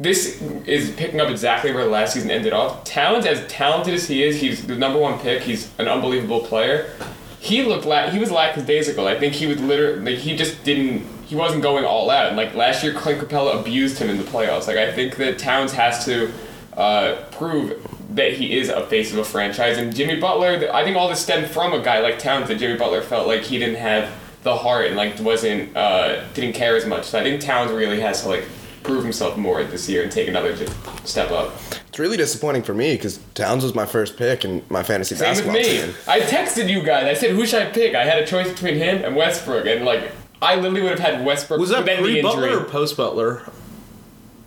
this 0.00 0.40
is 0.66 0.90
picking 0.92 1.20
up 1.20 1.28
exactly 1.28 1.72
where 1.72 1.84
last 1.84 2.14
season 2.14 2.30
ended 2.30 2.54
off. 2.54 2.84
Towns, 2.84 3.26
as 3.26 3.46
talented 3.48 3.92
as 3.92 4.08
he 4.08 4.24
is, 4.24 4.40
he's 4.40 4.66
the 4.66 4.74
number 4.74 4.98
one 4.98 5.18
pick. 5.18 5.42
He's 5.42 5.70
an 5.78 5.88
unbelievable 5.88 6.40
player. 6.40 6.90
He 7.38 7.62
looked 7.62 7.84
like 7.84 8.10
he 8.10 8.18
was 8.18 8.30
lackadaisical. 8.30 9.06
I 9.06 9.18
think 9.18 9.34
he 9.34 9.46
was 9.46 9.60
literally 9.60 10.14
like 10.14 10.22
he 10.22 10.36
just 10.36 10.64
didn't. 10.64 11.06
He 11.26 11.36
wasn't 11.36 11.62
going 11.62 11.84
all 11.84 12.10
out. 12.10 12.34
Like 12.34 12.54
last 12.54 12.82
year, 12.82 12.94
Clint 12.94 13.20
Capela 13.20 13.60
abused 13.60 13.98
him 13.98 14.08
in 14.08 14.16
the 14.16 14.24
playoffs. 14.24 14.66
Like 14.66 14.78
I 14.78 14.90
think 14.90 15.16
that 15.16 15.38
Towns 15.38 15.72
has 15.72 16.04
to 16.06 16.32
uh, 16.76 17.16
prove 17.30 17.86
that 18.16 18.32
he 18.32 18.58
is 18.58 18.70
a 18.70 18.86
face 18.86 19.12
of 19.12 19.18
a 19.18 19.24
franchise. 19.24 19.76
And 19.76 19.94
Jimmy 19.94 20.18
Butler, 20.18 20.70
I 20.72 20.82
think 20.82 20.96
all 20.96 21.08
this 21.08 21.20
stemmed 21.20 21.48
from 21.48 21.74
a 21.74 21.82
guy 21.82 22.00
like 22.00 22.18
Towns 22.18 22.48
that 22.48 22.56
Jimmy 22.58 22.78
Butler 22.78 23.02
felt 23.02 23.26
like 23.26 23.42
he 23.42 23.58
didn't 23.58 23.76
have 23.76 24.10
the 24.42 24.56
heart 24.56 24.86
and 24.86 24.96
like 24.96 25.20
wasn't 25.20 25.76
uh, 25.76 26.26
didn't 26.32 26.54
care 26.54 26.76
as 26.76 26.86
much. 26.86 27.04
So 27.04 27.18
I 27.18 27.22
think 27.22 27.42
Towns 27.42 27.70
really 27.70 28.00
has 28.00 28.22
to 28.22 28.28
like 28.28 28.44
prove 28.82 29.02
himself 29.02 29.36
more 29.36 29.62
this 29.64 29.88
year 29.88 30.02
and 30.02 30.10
take 30.10 30.28
another 30.28 30.56
step 31.04 31.30
up. 31.30 31.52
It's 31.88 31.98
really 31.98 32.16
disappointing 32.16 32.62
for 32.62 32.72
me 32.74 32.94
because 32.94 33.18
Towns 33.34 33.62
was 33.64 33.74
my 33.74 33.86
first 33.86 34.16
pick 34.16 34.44
in 34.44 34.62
my 34.68 34.82
fantasy 34.82 35.14
Same 35.16 35.36
with 35.36 35.52
me. 35.54 35.62
team. 35.62 35.94
I 36.08 36.20
texted 36.20 36.68
you 36.68 36.82
guys. 36.82 37.04
I 37.06 37.14
said, 37.14 37.30
who 37.32 37.44
should 37.46 37.62
I 37.62 37.70
pick? 37.70 37.94
I 37.94 38.04
had 38.04 38.22
a 38.22 38.26
choice 38.26 38.48
between 38.48 38.76
him 38.76 39.04
and 39.04 39.16
Westbrook, 39.16 39.66
and 39.66 39.84
like, 39.84 40.12
I 40.40 40.54
literally 40.56 40.82
would 40.82 40.98
have 40.98 41.14
had 41.14 41.24
Westbrook 41.26 41.60
Was 41.60 41.70
that 41.70 41.80
with 41.80 41.88
any 41.88 42.02
pre 42.02 42.20
injury. 42.20 42.22
Butler 42.50 42.60
or 42.60 42.64
post 42.64 42.96
Butler? 42.96 43.42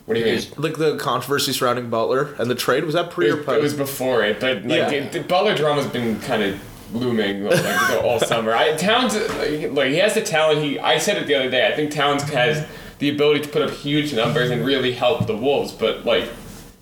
What 0.05 0.15
do 0.15 0.19
you 0.19 0.25
mean? 0.25 0.41
Like 0.57 0.77
the 0.77 0.97
controversy 0.97 1.53
surrounding 1.53 1.89
Butler 1.89 2.33
and 2.37 2.49
the 2.51 2.55
trade 2.55 2.83
was 2.83 2.93
that 2.93 3.09
pre 3.11 3.29
or 3.29 3.39
It, 3.39 3.45
post? 3.45 3.57
it 3.57 3.61
was 3.63 3.73
before 3.73 4.23
it, 4.23 4.39
but 4.39 4.57
like 4.63 4.69
Yeah. 4.69 4.89
it, 4.91 5.11
the 5.13 5.21
Butler 5.21 5.55
drama's 5.55 5.85
been 5.87 6.19
kind 6.21 6.43
of 6.43 6.59
looming 6.93 7.43
like 7.45 8.03
all 8.03 8.19
summer. 8.19 8.53
I, 8.53 8.75
Towns, 8.75 9.15
like, 9.15 9.71
like 9.71 9.87
he 9.91 9.97
has 9.99 10.13
the 10.13 10.21
talent. 10.21 10.61
He, 10.61 10.77
I 10.77 10.97
said 10.97 11.17
it 11.17 11.25
the 11.27 11.35
other 11.35 11.49
day. 11.49 11.67
I 11.71 11.75
think 11.75 11.91
Towns 11.91 12.23
has 12.23 12.67
the 12.99 13.09
ability 13.09 13.41
to 13.41 13.49
put 13.49 13.61
up 13.61 13.71
huge 13.71 14.13
numbers 14.13 14.49
and 14.49 14.65
really 14.65 14.93
help 14.93 15.27
the 15.27 15.35
Wolves. 15.35 15.71
But 15.71 16.05
like, 16.05 16.29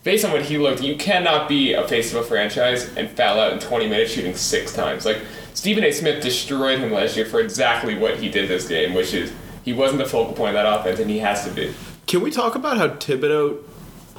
based 0.03 0.25
on 0.25 0.31
what 0.31 0.43
he 0.43 0.57
looked, 0.57 0.81
you 0.81 0.95
cannot 0.95 1.47
be 1.47 1.73
a 1.73 1.87
face 1.87 2.13
of 2.13 2.19
a 2.19 2.23
franchise 2.23 2.95
and 2.95 3.09
foul 3.09 3.39
out 3.39 3.53
in 3.53 3.59
20 3.59 3.87
minutes 3.87 4.11
shooting 4.11 4.35
six 4.35 4.73
times. 4.73 5.05
Like 5.05 5.19
Stephen 5.53 5.83
A. 5.83 5.91
Smith 5.91 6.21
destroyed 6.23 6.79
him 6.79 6.91
last 6.91 7.15
year 7.15 7.25
for 7.25 7.39
exactly 7.39 7.97
what 7.97 8.17
he 8.17 8.29
did 8.29 8.49
this 8.49 8.67
game, 8.67 8.93
which 8.93 9.13
is 9.13 9.33
he 9.63 9.73
wasn't 9.73 9.99
the 9.99 10.09
focal 10.09 10.33
point 10.33 10.55
of 10.55 10.63
that 10.63 10.79
offense, 10.79 10.99
and 10.99 11.09
he 11.09 11.19
has 11.19 11.45
to 11.45 11.51
be. 11.51 11.73
Can 12.07 12.21
we 12.21 12.31
talk 12.31 12.55
about 12.55 12.77
how 12.77 12.89
Thibodeau 12.89 13.63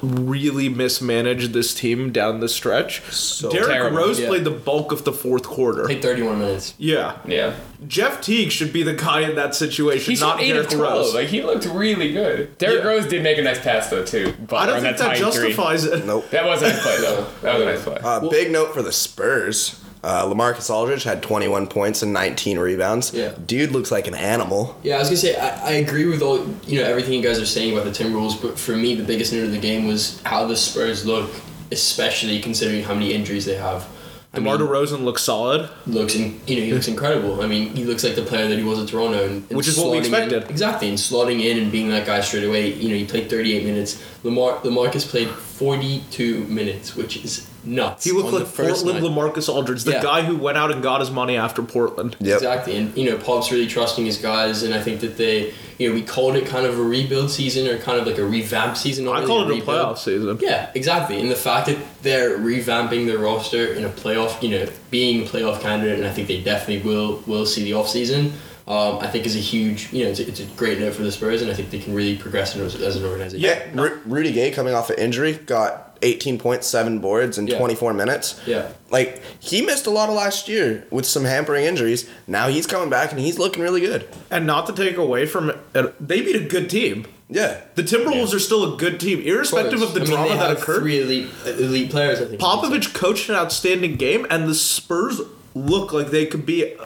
really 0.03 0.69
mismanaged 0.69 1.53
this 1.53 1.73
team 1.73 2.11
down 2.11 2.39
the 2.39 2.49
stretch? 2.49 3.01
So 3.11 3.49
Derrick 3.49 3.67
terrible, 3.69 3.97
Rose 3.97 4.19
yeah. 4.19 4.27
played 4.27 4.43
the 4.43 4.51
bulk 4.51 4.91
of 4.91 5.03
the 5.05 5.13
fourth 5.13 5.43
quarter. 5.43 5.85
Played 5.85 6.01
31 6.01 6.39
minutes. 6.39 6.73
Yeah. 6.77 7.17
Yeah. 7.25 7.55
Jeff 7.87 8.21
Teague 8.21 8.51
should 8.51 8.71
be 8.71 8.83
the 8.83 8.93
guy 8.93 9.21
in 9.21 9.35
that 9.35 9.55
situation, 9.55 10.11
He's 10.11 10.21
not 10.21 10.41
eight 10.41 10.55
of 10.55 10.67
12. 10.69 10.81
Rose. 10.81 11.13
Like 11.13 11.27
he 11.27 11.41
looked 11.41 11.65
really 11.65 12.13
good. 12.13 12.57
Derrick 12.57 12.83
Yeah. 12.83 12.89
Rose 12.89 13.07
did 13.07 13.23
make 13.23 13.37
a 13.37 13.41
nice 13.41 13.59
pass 13.59 13.89
though 13.89 14.05
too. 14.05 14.33
But 14.47 14.55
I 14.57 14.65
don't 14.67 14.81
think 14.81 14.97
that 14.97 15.17
tying 15.17 15.31
three. 15.31 15.49
justifies 15.51 15.85
it. 15.85 16.05
Nope. 16.05 16.29
That 16.29 16.45
was 16.45 16.61
a 16.61 16.69
nice 16.69 16.81
play 16.81 16.97
though. 17.01 17.27
That 17.41 17.53
was 17.55 17.61
a 17.63 17.65
nice 17.65 17.83
play. 17.83 17.97
Uh, 18.03 18.29
big 18.29 18.51
note 18.51 18.73
for 18.73 18.81
the 18.81 18.91
Spurs. 18.91 19.82
Uh, 20.03 20.25
LaMarcus 20.25 20.69
Aldridge 20.69 21.03
had 21.03 21.23
21 21.23 21.67
points 21.67 22.01
and 22.01 22.11
19 22.11 22.59
rebounds. 22.59 23.13
Yeah. 23.13 23.33
Dude 23.45 23.71
looks 23.71 23.89
like 23.89 24.05
an 24.07 24.15
animal. 24.15 24.77
Yeah, 24.83 24.95
I 24.97 24.99
was 24.99 25.07
gonna 25.07 25.17
say 25.17 25.37
I, 25.37 25.69
I 25.69 25.71
agree 25.75 26.05
with 26.05 26.21
all 26.21 26.45
you 26.67 26.81
know 26.81 26.85
everything 26.85 27.13
you 27.13 27.21
guys 27.23 27.39
are 27.39 27.45
saying 27.45 27.71
about 27.71 27.85
the 27.85 27.91
Timberwolves, 27.91 28.41
but 28.41 28.59
for 28.59 28.75
me 28.75 28.95
the 28.95 29.03
biggest 29.05 29.31
note 29.31 29.45
of 29.45 29.51
the 29.51 29.59
game 29.59 29.87
was 29.87 30.21
how 30.23 30.45
the 30.45 30.57
Spurs 30.57 31.05
look, 31.05 31.29
especially 31.71 32.39
considering 32.41 32.83
how 32.83 32.93
many 32.93 33.13
injuries 33.13 33.45
they 33.45 33.55
have. 33.55 33.87
I 34.35 34.39
DeMar 34.39 34.57
mean, 34.57 34.67
DeRozan 34.67 35.03
looks 35.03 35.21
solid. 35.21 35.69
looks 35.85 36.15
in, 36.15 36.41
you 36.47 36.55
know 36.57 36.63
he 36.63 36.73
looks 36.73 36.87
incredible. 36.87 37.41
I 37.41 37.47
mean 37.47 37.69
he 37.73 37.85
looks 37.85 38.03
like 38.03 38.15
the 38.15 38.23
player 38.23 38.47
that 38.49 38.57
he 38.57 38.63
was 38.63 38.79
at 38.79 38.89
Toronto, 38.89 39.23
and, 39.25 39.47
and 39.47 39.55
Which 39.57 39.67
is 39.69 39.77
what 39.77 39.91
we 39.91 39.99
slotting 39.99 40.05
in- 40.07 40.13
expected. 40.23 40.49
exactly, 40.49 40.89
and 40.89 40.97
slotting 40.97 41.41
in 41.45 41.59
and 41.59 41.71
being 41.71 41.87
that 41.89 42.05
guy 42.05 42.19
straight 42.21 42.43
away. 42.43 42.73
You 42.73 42.89
know 42.89 42.95
he 42.95 43.05
played 43.05 43.29
38 43.29 43.63
minutes. 43.63 44.03
Lamar 44.23 44.55
LaMarcus 44.63 45.07
played 45.07 45.29
42 45.29 46.43
minutes, 46.45 46.95
which 46.95 47.23
is 47.23 47.47
nuts. 47.65 48.03
He 48.03 48.11
looked 48.11 48.27
on 48.27 48.33
like 48.33 48.43
the 48.43 48.49
first 48.49 48.83
Portland 48.85 49.03
night. 49.05 49.11
LaMarcus 49.33 49.47
Aldridge, 49.53 49.83
the 49.83 49.91
Yeah. 49.93 50.01
guy 50.03 50.21
who 50.23 50.35
went 50.35 50.57
out 50.57 50.71
and 50.71 50.81
got 50.83 50.99
his 50.99 51.09
money 51.11 51.37
after 51.37 51.61
Portland. 51.61 52.15
Yep. 52.19 52.35
Exactly, 52.35 52.75
and 52.75 52.97
you 52.97 53.09
know, 53.09 53.17
Pop's 53.17 53.51
really 53.51 53.67
trusting 53.67 54.05
his 54.05 54.17
guys, 54.17 54.63
and 54.63 54.73
I 54.73 54.81
think 54.81 54.99
that 55.01 55.17
they, 55.17 55.53
you 55.77 55.89
know, 55.89 55.95
we 55.95 56.01
called 56.01 56.35
it 56.35 56.45
kind 56.45 56.65
of 56.65 56.77
a 56.77 56.81
rebuild 56.83 57.31
season 57.31 57.67
or 57.67 57.77
kind 57.77 57.99
of 57.99 58.05
like 58.07 58.17
a 58.17 58.23
revamp 58.25 58.77
season. 58.77 59.05
not 59.05 59.15
I 59.15 59.19
really 59.19 59.27
call 59.27 59.41
it 59.41 59.45
a 59.45 59.49
rebuild. 59.49 59.67
playoff 59.67 59.97
season. 59.97 60.37
Yeah, 60.41 60.69
exactly, 60.75 61.19
and 61.19 61.31
the 61.31 61.35
fact 61.35 61.67
that 61.67 61.77
they're 62.01 62.37
revamping 62.37 63.05
their 63.07 63.17
roster 63.19 63.73
in 63.73 63.85
a 63.85 63.89
playoff, 63.89 64.41
you 64.43 64.49
know, 64.49 64.65
being 64.91 65.23
a 65.23 65.25
playoff 65.25 65.61
candidate, 65.61 65.99
and 65.99 66.07
I 66.07 66.11
think 66.11 66.27
they 66.27 66.41
definitely 66.41 66.87
will 66.89 67.21
will 67.27 67.45
see 67.45 67.63
the 67.63 67.73
off 67.73 67.89
season. 67.89 68.33
Um, 68.65 68.99
I 68.99 69.07
think 69.07 69.25
is 69.25 69.35
a 69.35 69.39
huge, 69.39 69.91
you 69.91 70.05
know, 70.05 70.11
it's 70.11 70.19
a, 70.21 70.27
it's 70.27 70.39
a 70.39 70.45
great 70.55 70.79
note 70.79 70.93
for 70.93 71.03
the 71.03 71.11
Spurs, 71.11 71.41
and 71.41 71.51
I 71.51 71.53
think 71.53 71.69
they 71.69 71.79
can 71.79 71.93
really 71.93 72.15
progress 72.15 72.55
as, 72.55 72.75
as 72.81 72.95
an 72.95 73.03
organization. 73.05 73.43
Yeah. 73.43 73.61
Ru- 73.81 73.99
Rudy 74.05 74.31
Gay 74.31 74.51
coming 74.51 74.73
off 74.73 74.89
an 74.89 74.97
injury 74.99 75.33
got 75.33 75.97
18 76.01 76.37
points, 76.39 76.67
seven 76.67 76.99
boards 76.99 77.37
in 77.37 77.47
Yeah. 77.47 77.57
24 77.57 77.93
minutes. 77.93 78.39
Yeah. 78.45 78.69
Like 78.89 79.21
he 79.41 79.61
missed 79.61 79.85
a 79.85 79.89
lot 79.89 80.07
of 80.09 80.15
last 80.15 80.47
year 80.47 80.87
with 80.91 81.05
some 81.05 81.25
hampering 81.25 81.65
injuries. 81.65 82.09
Now 82.27 82.47
he's 82.47 82.65
coming 82.67 82.89
back 82.89 83.11
and 83.11 83.19
he's 83.19 83.37
looking 83.37 83.61
really 83.63 83.81
good. 83.81 84.07
And 84.31 84.45
not 84.47 84.65
to 84.67 84.73
take 84.73 84.95
away 84.97 85.25
from 85.25 85.49
it, 85.49 85.57
they 86.05 86.21
beat 86.21 86.35
a 86.35 86.45
good 86.47 86.69
team. 86.69 87.05
Yeah. 87.29 87.61
The 87.75 87.83
Timberwolves 87.83 88.33
are 88.33 88.39
still 88.39 88.73
a 88.73 88.77
good 88.77 88.99
team, 88.99 89.19
irrespective 89.21 89.81
of 89.81 89.93
the 89.93 90.01
I 90.01 90.03
mean, 90.03 90.11
drama 90.11 90.29
they 90.29 90.35
that 90.37 90.49
have 90.49 90.61
occurred. 90.61 90.79
Three 90.81 91.01
elite, 91.01 91.29
elite 91.45 91.89
players, 91.89 92.21
I 92.21 92.25
think. 92.25 92.39
Popovich 92.39 92.93
coached 92.93 93.27
an 93.29 93.35
outstanding 93.35 93.95
game, 93.95 94.27
and 94.29 94.47
the 94.47 94.53
Spurs 94.55 95.19
look 95.55 95.93
like 95.93 96.11
they 96.11 96.25
could 96.25 96.45
be 96.45 96.63
a 96.73 96.85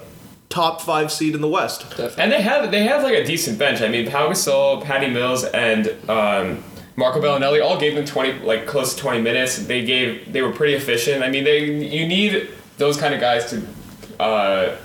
top 0.58 0.82
five 0.82 1.12
seed 1.12 1.34
in 1.36 1.42
the 1.42 1.48
West. 1.60 1.82
Definitely. 1.90 2.24
And 2.24 2.32
they 2.32 2.42
have 2.42 2.72
they 2.72 2.84
have 2.92 3.04
like 3.04 3.14
a 3.24 3.26
decent 3.34 3.58
bench. 3.60 3.80
I 3.82 3.90
mean, 3.90 4.10
Pau 4.10 4.30
Gasol, 4.30 4.84
Patty 4.84 5.08
Mills, 5.18 5.44
and 5.44 5.84
um, 6.10 6.64
Marco 6.96 7.20
Belinelli 7.22 7.64
all 7.66 7.78
gave 7.80 7.94
them 7.96 8.06
twenty 8.06 8.34
like 8.52 8.66
close 8.66 8.94
to 8.96 9.00
twenty 9.04 9.22
minutes. 9.22 9.52
They 9.72 9.82
gave 9.86 10.32
they 10.34 10.42
were 10.42 10.52
pretty 10.60 10.74
efficient. 10.82 11.24
I 11.24 11.30
mean, 11.30 11.44
they 11.44 11.60
you 11.98 12.08
need 12.08 12.50
those 12.78 12.98
kind 12.98 13.14
of 13.14 13.20
guys 13.22 13.44
to. 13.52 13.56
Uh, 14.20 14.76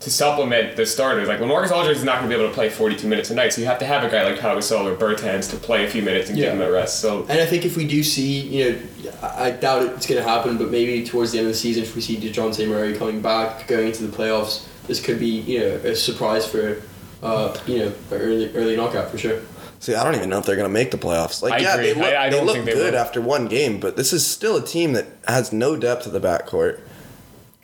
to 0.00 0.10
supplement 0.10 0.76
the 0.76 0.86
starters, 0.86 1.26
like 1.26 1.40
LaMarcus 1.40 1.72
Aldridge 1.72 1.96
is 1.96 2.04
not 2.04 2.18
going 2.20 2.30
to 2.30 2.36
be 2.36 2.40
able 2.40 2.48
to 2.48 2.54
play 2.54 2.68
42 2.70 3.08
minutes 3.08 3.30
a 3.30 3.34
night, 3.34 3.52
so 3.52 3.60
you 3.60 3.66
have 3.66 3.80
to 3.80 3.84
have 3.84 4.04
a 4.04 4.08
guy 4.08 4.22
like 4.22 4.38
Pau 4.38 4.54
Gasol 4.56 4.84
or 4.84 4.94
Bertans 4.96 5.50
to 5.50 5.56
play 5.56 5.84
a 5.84 5.88
few 5.90 6.02
minutes 6.02 6.30
and 6.30 6.38
Yeah. 6.38 6.44
give 6.52 6.54
him 6.54 6.62
a 6.62 6.70
rest. 6.70 7.00
So 7.00 7.26
And 7.28 7.40
I 7.40 7.46
think 7.46 7.64
if 7.66 7.76
we 7.76 7.84
do 7.84 8.04
see, 8.04 8.38
you 8.54 8.60
know, 8.64 8.78
I 9.22 9.46
I 9.46 9.50
doubt 9.50 9.82
it's 9.96 10.06
going 10.06 10.22
to 10.22 10.28
happen, 10.34 10.56
but 10.56 10.70
maybe 10.70 11.04
towards 11.04 11.32
the 11.32 11.38
end 11.38 11.48
of 11.48 11.52
the 11.52 11.58
season, 11.58 11.82
if 11.82 11.96
we 11.96 12.00
see 12.00 12.16
Dejounte 12.16 12.64
Murray 12.68 12.94
coming 12.96 13.20
back, 13.20 13.66
going 13.66 13.88
into 13.88 14.06
the 14.06 14.16
playoffs, 14.16 14.54
this 14.88 15.00
could 15.00 15.20
be, 15.20 15.26
you 15.26 15.60
know, 15.60 15.66
a 15.84 15.94
surprise 15.94 16.44
for, 16.46 16.82
uh, 17.22 17.56
you 17.66 17.78
know, 17.78 17.86
an 17.86 17.94
early 18.10 18.52
early 18.56 18.74
knockout 18.76 19.10
for 19.10 19.18
sure. 19.18 19.40
See, 19.80 19.94
I 19.94 20.02
don't 20.02 20.16
even 20.16 20.28
know 20.28 20.38
if 20.38 20.44
they're 20.46 20.56
going 20.56 20.68
to 20.68 20.72
make 20.72 20.90
the 20.90 20.98
playoffs. 20.98 21.40
Like, 21.40 21.52
I 21.52 21.58
yeah, 21.58 21.74
agree. 21.74 21.92
they 21.92 21.94
look, 21.94 22.04
I- 22.12 22.26
I 22.26 22.30
they 22.30 22.36
don't 22.36 22.46
look 22.46 22.54
think 22.56 22.66
they 22.66 22.72
good 22.72 22.94
will. 22.94 23.00
after 23.00 23.20
one 23.20 23.46
game, 23.46 23.78
but 23.78 23.96
this 23.96 24.12
is 24.12 24.26
still 24.26 24.56
a 24.56 24.66
team 24.66 24.94
that 24.94 25.06
has 25.28 25.52
no 25.52 25.76
depth 25.76 26.06
at 26.08 26.12
the 26.12 26.20
backcourt. 26.20 26.80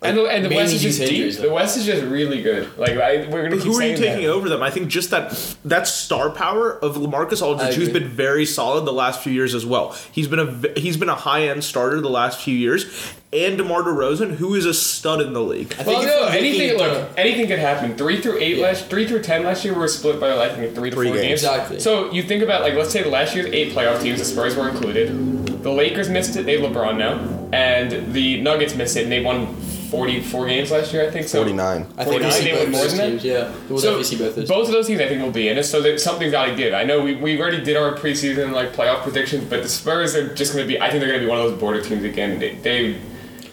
And 0.04 0.16
the, 0.18 0.24
and 0.26 0.44
the 0.44 0.54
West 0.54 0.74
is 0.74 0.82
just 0.82 0.98
deep. 1.00 1.34
The. 1.36 1.50
West 1.50 1.76
is 1.76 1.86
just 1.86 2.02
really 2.04 2.42
good. 2.42 2.76
Like 2.78 2.90
I, 2.92 3.26
we're 3.28 3.44
gonna 3.44 3.56
keep 3.56 3.64
Who 3.64 3.78
are 3.78 3.82
you 3.82 3.96
taking 3.96 4.22
that. 4.26 4.30
over 4.30 4.48
them? 4.48 4.62
I 4.62 4.70
think 4.70 4.88
just 4.88 5.10
that 5.10 5.56
that 5.64 5.86
star 5.88 6.30
power 6.30 6.72
of 6.72 6.96
LaMarcus 6.96 7.40
Aldridge, 7.42 7.68
I 7.68 7.72
who's 7.74 7.88
agree. 7.88 8.00
been 8.00 8.08
very 8.10 8.46
solid 8.46 8.84
the 8.84 8.92
last 8.92 9.22
few 9.22 9.32
years 9.32 9.54
as 9.54 9.64
well. 9.66 9.96
He's 10.12 10.28
been 10.28 10.38
a 10.38 10.44
v- 10.44 10.72
he's 10.80 10.96
been 10.96 11.08
a 11.08 11.14
high 11.14 11.48
end 11.48 11.64
starter 11.64 12.00
the 12.00 12.10
last 12.10 12.40
few 12.40 12.54
years, 12.56 12.84
and 13.32 13.56
DeMar 13.56 13.82
DeRozan, 13.82 14.34
who 14.36 14.54
is 14.54 14.66
a 14.66 14.74
stud 14.74 15.20
in 15.20 15.32
the 15.32 15.40
league. 15.42 15.74
I 15.78 15.84
Well, 15.84 16.02
if 16.02 16.06
no, 16.06 16.26
anything 16.26 16.76
look, 16.78 17.10
anything 17.16 17.46
could 17.46 17.58
happen. 17.58 17.96
Three 17.96 18.20
through 18.20 18.38
eight 18.40 18.58
Yeah. 18.58 18.66
last, 18.66 18.86
three 18.90 19.06
through 19.06 19.22
ten 19.22 19.42
last 19.44 19.64
year 19.64 19.74
were 19.74 19.88
split 19.88 20.20
by 20.20 20.32
like 20.34 20.52
I 20.52 20.56
think 20.56 20.74
three 20.74 20.90
to 20.90 20.96
Three 20.96 21.06
four 21.08 21.16
games. 21.16 21.42
games. 21.42 21.42
Exactly. 21.44 21.80
So 21.80 22.10
you 22.12 22.22
think 22.22 22.42
about 22.42 22.62
like 22.62 22.74
let's 22.74 22.90
say 22.90 23.04
last 23.04 23.34
year's 23.34 23.46
eight 23.46 23.72
playoff 23.72 24.02
teams, 24.02 24.18
the 24.18 24.24
Spurs 24.24 24.54
were 24.56 24.68
included. 24.68 25.53
The 25.64 25.70
Lakers 25.72 26.08
missed 26.08 26.36
it. 26.36 26.44
They 26.46 26.60
have 26.60 26.70
LeBron 26.70 26.96
now, 26.98 27.48
and 27.52 28.12
the 28.14 28.40
Nuggets 28.40 28.74
missed 28.76 28.96
it, 28.96 29.04
and 29.04 29.12
they 29.12 29.22
won 29.22 29.54
forty-four 29.90 30.46
games 30.46 30.70
last 30.70 30.92
year. 30.92 31.06
I 31.06 31.10
think 31.10 31.26
so. 31.28 31.38
49. 31.38 31.86
I 31.96 32.04
think 32.04 32.22
49, 32.22 32.44
they 32.44 32.50
both 32.50 32.62
won 32.62 32.70
more 32.72 32.80
those 32.82 32.96
than 32.96 32.98
that? 32.98 33.10
teams. 33.10 33.24
Yeah, 33.24 33.52
we'll 33.68 33.78
So 33.78 33.96
both 34.18 34.48
both 34.48 34.66
of 34.68 34.72
those 34.72 34.86
teams 34.86 35.00
I 35.00 35.08
think 35.08 35.22
will 35.22 35.30
be 35.30 35.48
in 35.48 35.56
it, 35.58 35.64
so 35.64 35.80
that 35.82 36.00
something's 36.00 36.32
got 36.32 36.46
to 36.46 36.54
give. 36.54 36.74
I 36.74 36.84
know 36.84 37.02
we, 37.02 37.14
we 37.14 37.40
already 37.40 37.62
did 37.64 37.76
our 37.76 37.94
preseason 37.94 38.52
like 38.52 38.72
playoff 38.72 39.02
predictions, 39.02 39.44
but 39.44 39.62
the 39.62 39.68
Spurs 39.68 40.14
are 40.14 40.34
just 40.34 40.52
going 40.52 40.64
to 40.66 40.68
be. 40.68 40.80
I 40.80 40.90
think 40.90 41.00
they're 41.00 41.08
going 41.10 41.20
to 41.20 41.26
be 41.26 41.30
one 41.30 41.38
of 41.38 41.50
those 41.50 41.58
border 41.60 41.80
teams 41.80 42.04
again. 42.04 42.38
They 42.38 42.56
they, 42.56 43.00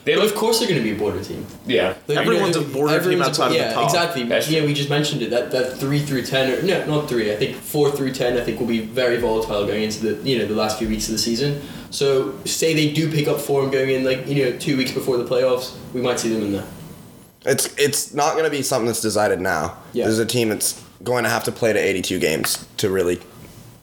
they 0.03 0.15
look 0.15 0.31
of 0.31 0.35
course, 0.35 0.57
they're 0.59 0.67
going 0.67 0.81
to 0.81 0.83
be 0.83 0.95
a 0.95 0.99
border 0.99 1.23
team. 1.23 1.45
yeah. 1.67 1.93
Like, 2.07 2.17
Everyone's 2.17 2.55
you 2.55 2.63
a 2.63 2.65
border 2.65 2.93
team 2.93 2.99
everyone's 3.01 3.27
outside 3.29 3.45
of 3.47 3.51
the 3.53 3.57
yeah, 3.59 3.73
top. 3.73 3.85
exactly. 3.85 4.23
That's 4.23 4.49
yeah, 4.49 4.59
true. 4.59 4.67
we 4.67 4.73
just 4.73 4.89
mentioned 4.89 5.21
it. 5.21 5.29
That 5.29 5.51
that 5.51 5.77
three 5.77 5.99
through 5.99 6.23
ten, 6.23 6.51
or 6.51 6.63
no, 6.63 6.85
not 6.87 7.07
three. 7.07 7.31
I 7.31 7.35
think 7.35 7.55
four 7.57 7.91
through 7.91 8.13
ten. 8.13 8.35
I 8.35 8.43
think 8.43 8.59
will 8.59 8.67
be 8.67 8.79
very 8.79 9.17
volatile 9.17 9.67
going 9.67 9.83
into 9.83 9.99
the 10.15 10.27
you 10.27 10.39
know 10.39 10.47
the 10.47 10.55
last 10.55 10.79
few 10.79 10.89
weeks 10.89 11.07
of 11.07 11.11
the 11.13 11.19
season. 11.19 11.61
So 11.91 12.37
say 12.45 12.73
they 12.73 12.91
do 12.91 13.11
pick 13.11 13.27
up 13.27 13.39
form 13.39 13.69
going 13.69 13.89
in 13.89 14.03
like 14.03 14.27
you 14.27 14.45
know 14.45 14.57
two 14.57 14.77
weeks 14.77 14.91
before 14.91 15.17
the 15.17 15.25
playoffs, 15.25 15.77
we 15.93 16.01
might 16.01 16.19
see 16.19 16.29
them 16.29 16.41
in 16.41 16.53
there. 16.53 16.65
It's 17.45 17.75
it's 17.77 18.13
not 18.13 18.33
going 18.33 18.45
to 18.45 18.51
be 18.51 18.61
something 18.61 18.87
that's 18.87 19.01
decided 19.01 19.39
now. 19.39 19.77
Yeah. 19.93 20.05
There's 20.05 20.19
a 20.19 20.25
team 20.25 20.49
that's 20.49 20.83
going 21.03 21.23
to 21.23 21.29
have 21.29 21.43
to 21.45 21.51
play 21.51 21.73
to 21.73 21.79
82 21.79 22.19
games 22.19 22.65
to 22.77 22.89
really 22.89 23.19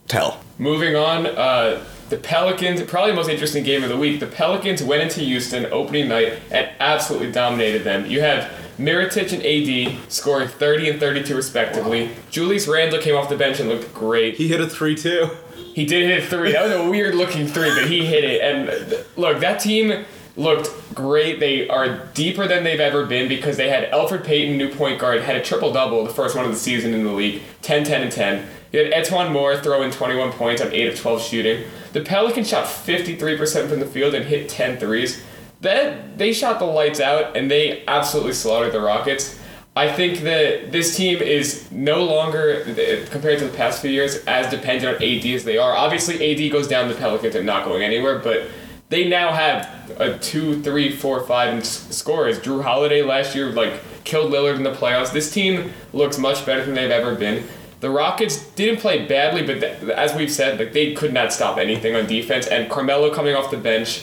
tell. 0.07 0.41
Moving 0.59 0.97
on, 0.97 1.27
uh, 1.27 1.85
the 2.09 2.17
Pelicans, 2.17 2.83
probably 2.83 3.11
the 3.11 3.17
most 3.17 3.29
interesting 3.29 3.65
game 3.65 3.83
of 3.83 3.89
the 3.89 3.97
week. 3.97 4.21
The 4.21 4.27
Pelicans 4.27 4.83
went 4.83 5.03
into 5.03 5.21
Houston 5.21 5.67
opening 5.67 6.09
night 6.09 6.41
and 6.51 6.71
absolutely 6.81 7.33
dominated 7.33 7.85
them. 7.85 8.07
You 8.07 8.21
have 8.23 8.51
Mirotic 8.79 9.33
and 9.33 9.43
AD 9.45 10.11
scoring 10.11 10.49
30 10.49 10.91
and 10.91 11.01
32 11.01 11.35
respectively. 11.35 12.11
Julius 12.31 12.67
Randle 12.69 13.01
came 13.01 13.17
off 13.17 13.29
the 13.29 13.37
bench 13.37 13.61
and 13.61 13.69
looked 13.69 13.93
great. 13.93 14.37
He 14.37 14.49
hit 14.49 14.61
a 14.61 14.69
three 14.69 14.95
two. 14.95 15.31
He 15.79 15.85
did 15.85 16.11
hit 16.11 16.29
three. 16.29 16.51
That 16.51 16.65
was 16.65 16.73
a 16.73 16.91
weird 16.91 17.15
looking 17.15 17.47
three, 17.47 17.73
but 17.73 17.89
he 17.89 18.05
hit 18.05 18.25
it. 18.25 18.41
And 18.43 19.07
look, 19.17 19.39
that 19.39 19.61
team 19.61 20.05
looked 20.37 20.73
great. 20.93 21.39
They 21.39 21.69
are 21.69 22.05
deeper 22.15 22.49
than 22.49 22.65
they've 22.65 22.81
ever 22.81 23.07
been 23.07 23.29
because 23.29 23.57
they 23.57 23.69
had 23.69 23.89
Elfrid 23.93 24.25
Payton, 24.25 24.59
new 24.59 24.75
point 24.75 24.99
guard, 24.99 25.23
had 25.23 25.37
a 25.37 25.41
triple 25.41 25.73
double, 25.73 26.03
the 26.03 26.13
first 26.13 26.35
one 26.35 26.45
of 26.45 26.51
the 26.51 26.59
season 26.59 26.95
in 26.95 27.05
the 27.05 27.13
league 27.13 27.43
10, 27.63 27.85
10, 27.85 28.03
and 28.03 28.11
10. 28.11 28.49
You 28.73 28.81
had 28.81 28.93
E'Twaun 28.93 29.31
Moore 29.31 29.57
throw 29.57 29.83
in 29.83 29.93
21 29.93 30.33
points 30.33 30.61
on 30.61 30.73
8 30.73 30.95
of 30.95 30.99
12 30.99 31.23
shooting. 31.23 31.65
The 31.93 32.01
Pelicans 32.01 32.49
shot 32.49 32.67
53% 32.67 33.69
from 33.69 33.79
the 33.79 33.87
field 33.87 34.17
and 34.17 34.25
hit 34.25 34.49
10 34.49 34.79
threes. 34.79 35.23
That, 35.61 36.19
they 36.19 36.33
shot 36.33 36.59
the 36.59 36.65
lights 36.65 36.99
out 36.99 37.37
and 37.37 37.49
they 37.49 37.85
absolutely 37.87 38.33
slaughtered 38.33 38.73
the 38.73 38.81
Rockets. 38.81 39.38
I 39.79 39.93
think 39.93 40.23
that 40.23 40.73
this 40.73 40.97
team 40.97 41.23
is 41.23 41.71
no 41.71 42.03
longer, 42.03 42.65
uh, 42.67 43.09
compared 43.13 43.39
to 43.39 43.45
the 43.45 43.57
past 43.57 43.81
few 43.81 43.93
years, 43.93 44.17
as 44.27 44.51
dependent 44.51 44.97
on 44.97 45.01
AD 45.01 45.25
as 45.25 45.45
they 45.45 45.57
are. 45.57 45.73
Obviously, 45.73 46.15
AD 46.17 46.51
goes 46.51 46.67
down, 46.67 46.89
the 46.89 46.97
Pelicans 46.97 47.37
are 47.37 47.45
not 47.45 47.65
going 47.65 47.85
anywhere, 47.85 48.19
but 48.19 48.49
they 48.89 49.09
now 49.09 49.31
have 49.31 49.69
a 50.01 50.19
two, 50.19 50.61
three, 50.63 50.91
four, 50.91 51.21
five 51.21 51.55
and 51.55 51.65
scorers. 51.65 52.41
Jrue 52.41 52.65
Holiday 52.65 53.03
last 53.03 53.37
year 53.37 53.53
like 53.53 53.81
killed 54.03 54.33
Lillard 54.33 54.57
in 54.57 54.65
the 54.65 54.73
playoffs. 54.73 55.13
This 55.13 55.31
team 55.31 55.73
looks 55.93 56.19
much 56.19 56.45
better 56.45 56.65
than 56.65 56.75
they've 56.75 56.91
ever 56.91 57.15
been. 57.15 57.47
The 57.79 57.91
Rockets 57.91 58.47
didn't 58.57 58.81
play 58.81 59.07
badly, 59.07 59.47
but 59.47 59.61
th- 59.61 59.91
as 59.91 60.13
we've 60.13 60.33
said, 60.33 60.59
like 60.59 60.73
they 60.73 60.93
could 60.93 61.15
not 61.15 61.33
stop 61.33 61.57
anything 61.57 61.95
on 61.95 62.09
defense. 62.09 62.49
And 62.49 62.69
Carmelo 62.69 63.15
coming 63.15 63.37
off 63.37 63.53
the 63.53 63.57
bench, 63.57 64.03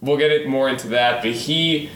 we'll 0.00 0.16
get 0.16 0.32
it 0.32 0.48
more 0.48 0.68
into 0.68 0.88
that. 0.88 1.22
But 1.22 1.30
he, 1.30 1.90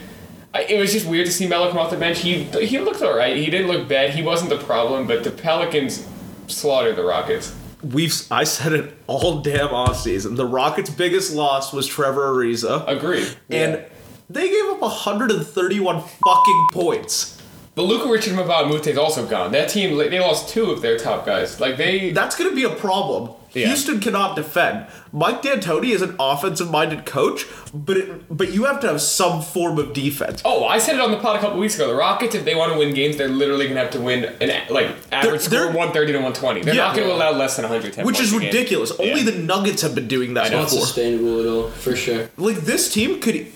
it 0.69 0.79
was 0.79 0.93
just 0.93 1.07
weird 1.07 1.27
to 1.27 1.33
see 1.33 1.47
Melo 1.47 1.69
come 1.69 1.79
off 1.79 1.91
the 1.91 1.97
bench. 1.97 2.19
He 2.21 2.45
he 2.45 2.79
looked 2.79 3.03
alright. 3.03 3.37
He 3.37 3.51
didn't 3.51 3.69
look 3.69 3.89
bad. 3.89 4.11
He 4.11 4.23
wasn't 4.23 4.51
the 4.51 4.59
problem. 4.59 5.07
But 5.07 5.25
the 5.25 5.31
Pelicans 5.31 6.07
slaughtered 6.47 6.97
the 6.97 7.05
Rockets. 7.05 7.55
We've 7.83 8.15
I 8.31 8.45
said 8.45 8.73
it 8.73 8.95
all 9.07 9.41
damn 9.41 9.69
off 9.69 9.99
season. 10.01 10.35
The 10.35 10.47
Rockets' 10.47 10.91
biggest 10.91 11.35
loss 11.35 11.73
was 11.73 11.87
Trevor 11.87 12.35
Ariza, 12.35 12.85
Agreed. 12.89 13.29
and 13.51 13.85
they 14.29 14.49
gave 14.49 14.65
up 14.71 14.81
131 14.81 16.01
fucking 16.01 16.69
points. 16.73 17.41
But 17.77 17.83
Luc 17.83 18.11
Richard 18.11 18.33
Mbah 18.33 18.65
a 18.65 18.69
Moute 18.69 18.87
is 18.87 18.97
also 18.97 19.27
gone. 19.27 19.53
That 19.53 19.69
team, 19.69 19.99
they 19.99 20.19
lost 20.19 20.49
two 20.49 20.71
of 20.71 20.81
their 20.81 20.97
top 20.97 21.27
guys. 21.27 21.61
Like 21.61 21.77
they, 21.77 22.11
That's 22.11 22.35
going 22.35 22.49
to 22.49 22.57
be 22.57 22.65
a 22.65 22.71
problem. 22.75 23.33
Yeah. 23.57 23.69
Houston 23.69 24.01
cannot 24.01 24.37
defend. 24.37 24.87
Mike 25.13 25.41
D'Antoni 25.43 25.91
is 25.91 26.03
an 26.03 26.15
offensive-minded 26.21 27.07
coach, 27.07 27.47
but 27.73 27.97
it, 27.97 28.37
but 28.37 28.53
you 28.53 28.65
have 28.65 28.81
to 28.81 28.87
have 28.89 29.01
some 29.01 29.41
form 29.43 29.79
of 29.79 29.93
defense. 29.95 30.43
oh, 30.45 30.65
I 30.67 30.79
said 30.79 30.97
it 30.97 31.01
on 31.01 31.11
the 31.11 31.17
pod 31.17 31.37
a 31.37 31.39
couple 31.41 31.59
weeks 31.59 31.75
ago. 31.77 31.89
The 31.89 31.95
Rockets, 31.95 32.35
if 32.35 32.45
they 32.45 32.55
want 32.55 32.73
to 32.73 32.79
win 32.79 32.93
games, 32.95 33.17
they're 33.17 33.29
literally 33.29 33.67
gonna 33.69 33.81
have 33.81 33.91
to 33.93 34.01
win 34.01 34.25
an 34.41 34.51
like 34.71 34.89
average 35.11 35.47
They're- 35.47 35.63
score 35.69 35.73
one 35.73 35.93
thirty 35.93 36.13
to 36.13 36.19
one 36.19 36.33
twenty. 36.35 36.61
They're 36.63 36.75
Yeah. 36.75 36.89
not 36.89 36.97
gonna 36.97 37.13
allow 37.13 37.33
less 37.33 37.57
than 37.57 37.65
one 37.65 37.73
hundred 37.73 37.95
ten. 37.95 38.05
Which 38.05 38.21
is 38.21 38.33
ridiculous. 38.33 38.93
Only 38.99 39.23
the 39.23 39.33
Nuggets 39.33 39.83
have 39.83 39.95
been 39.95 40.09
doing 40.09 40.35
that 40.35 40.47
I. 40.53 40.57
Not 40.57 40.71
sustainable 40.71 41.41
at 41.41 41.47
all, 41.47 41.71
for 41.71 41.97
sure. 41.97 42.29
like 42.37 42.59
this 42.59 42.93
team 42.93 43.21
could 43.21 43.47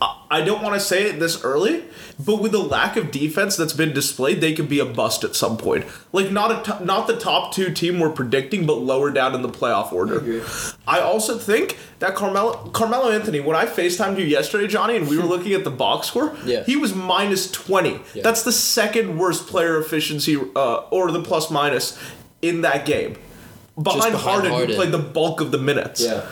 I- 0.00 0.16
I 0.30 0.40
don't 0.40 0.62
want 0.62 0.74
to 0.74 0.80
say 0.80 1.02
it 1.10 1.20
this 1.20 1.44
early, 1.44 1.82
but 2.26 2.42
with 2.42 2.52
the 2.52 2.58
lack 2.58 2.96
of 2.96 3.10
defense 3.10 3.56
that's 3.56 3.72
been 3.72 3.92
displayed, 3.92 4.40
they 4.40 4.52
could 4.52 4.68
be 4.68 4.78
a 4.80 4.84
bust 4.84 5.24
at 5.24 5.34
some 5.36 5.56
point. 5.56 5.84
Like 6.12 6.30
not 6.30 6.68
a 6.80 6.84
not 6.84 7.06
the 7.06 7.16
top 7.16 7.54
two 7.54 7.72
team 7.72 7.98
we're 8.00 8.10
predicting, 8.10 8.66
but 8.66 8.74
lower 8.74 9.10
down 9.10 9.34
in 9.34 9.42
the 9.42 9.48
playoff 9.48 9.92
order. 9.92 10.18
agree. 10.18 10.42
I 10.86 11.00
also 11.00 11.38
think 11.38 11.78
that 12.00 12.14
Carmelo 12.14 12.68
Carmelo 12.70 13.10
Anthony, 13.10 13.40
when 13.40 13.56
I 13.56 13.66
FaceTimed 13.66 14.18
you 14.18 14.24
yesterday, 14.24 14.66
Johnny, 14.66 14.96
and 14.96 15.08
we 15.08 15.16
were 15.18 15.24
looking 15.34 15.52
at 15.54 15.64
the 15.64 15.70
box 15.70 16.08
score, 16.08 16.36
Yeah. 16.44 16.64
he 16.64 16.76
was 16.76 16.94
minus 16.94 17.50
twenty. 17.50 18.00
Yeah. 18.14 18.22
That's 18.22 18.42
the 18.42 18.52
second 18.52 19.18
worst 19.18 19.46
player 19.46 19.78
efficiency 19.78 20.36
uh, 20.56 20.76
or 20.90 21.10
the 21.12 21.22
plus 21.22 21.50
minus 21.50 21.98
in 22.42 22.62
that 22.62 22.86
game. 22.86 23.16
Behind, 23.80 24.12
behind 24.12 24.46
Harden, 24.46 24.52
who 24.68 24.74
played 24.74 24.92
the 24.92 24.98
bulk 24.98 25.40
of 25.40 25.52
the 25.52 25.58
minutes. 25.58 26.02
Yeah. 26.02 26.26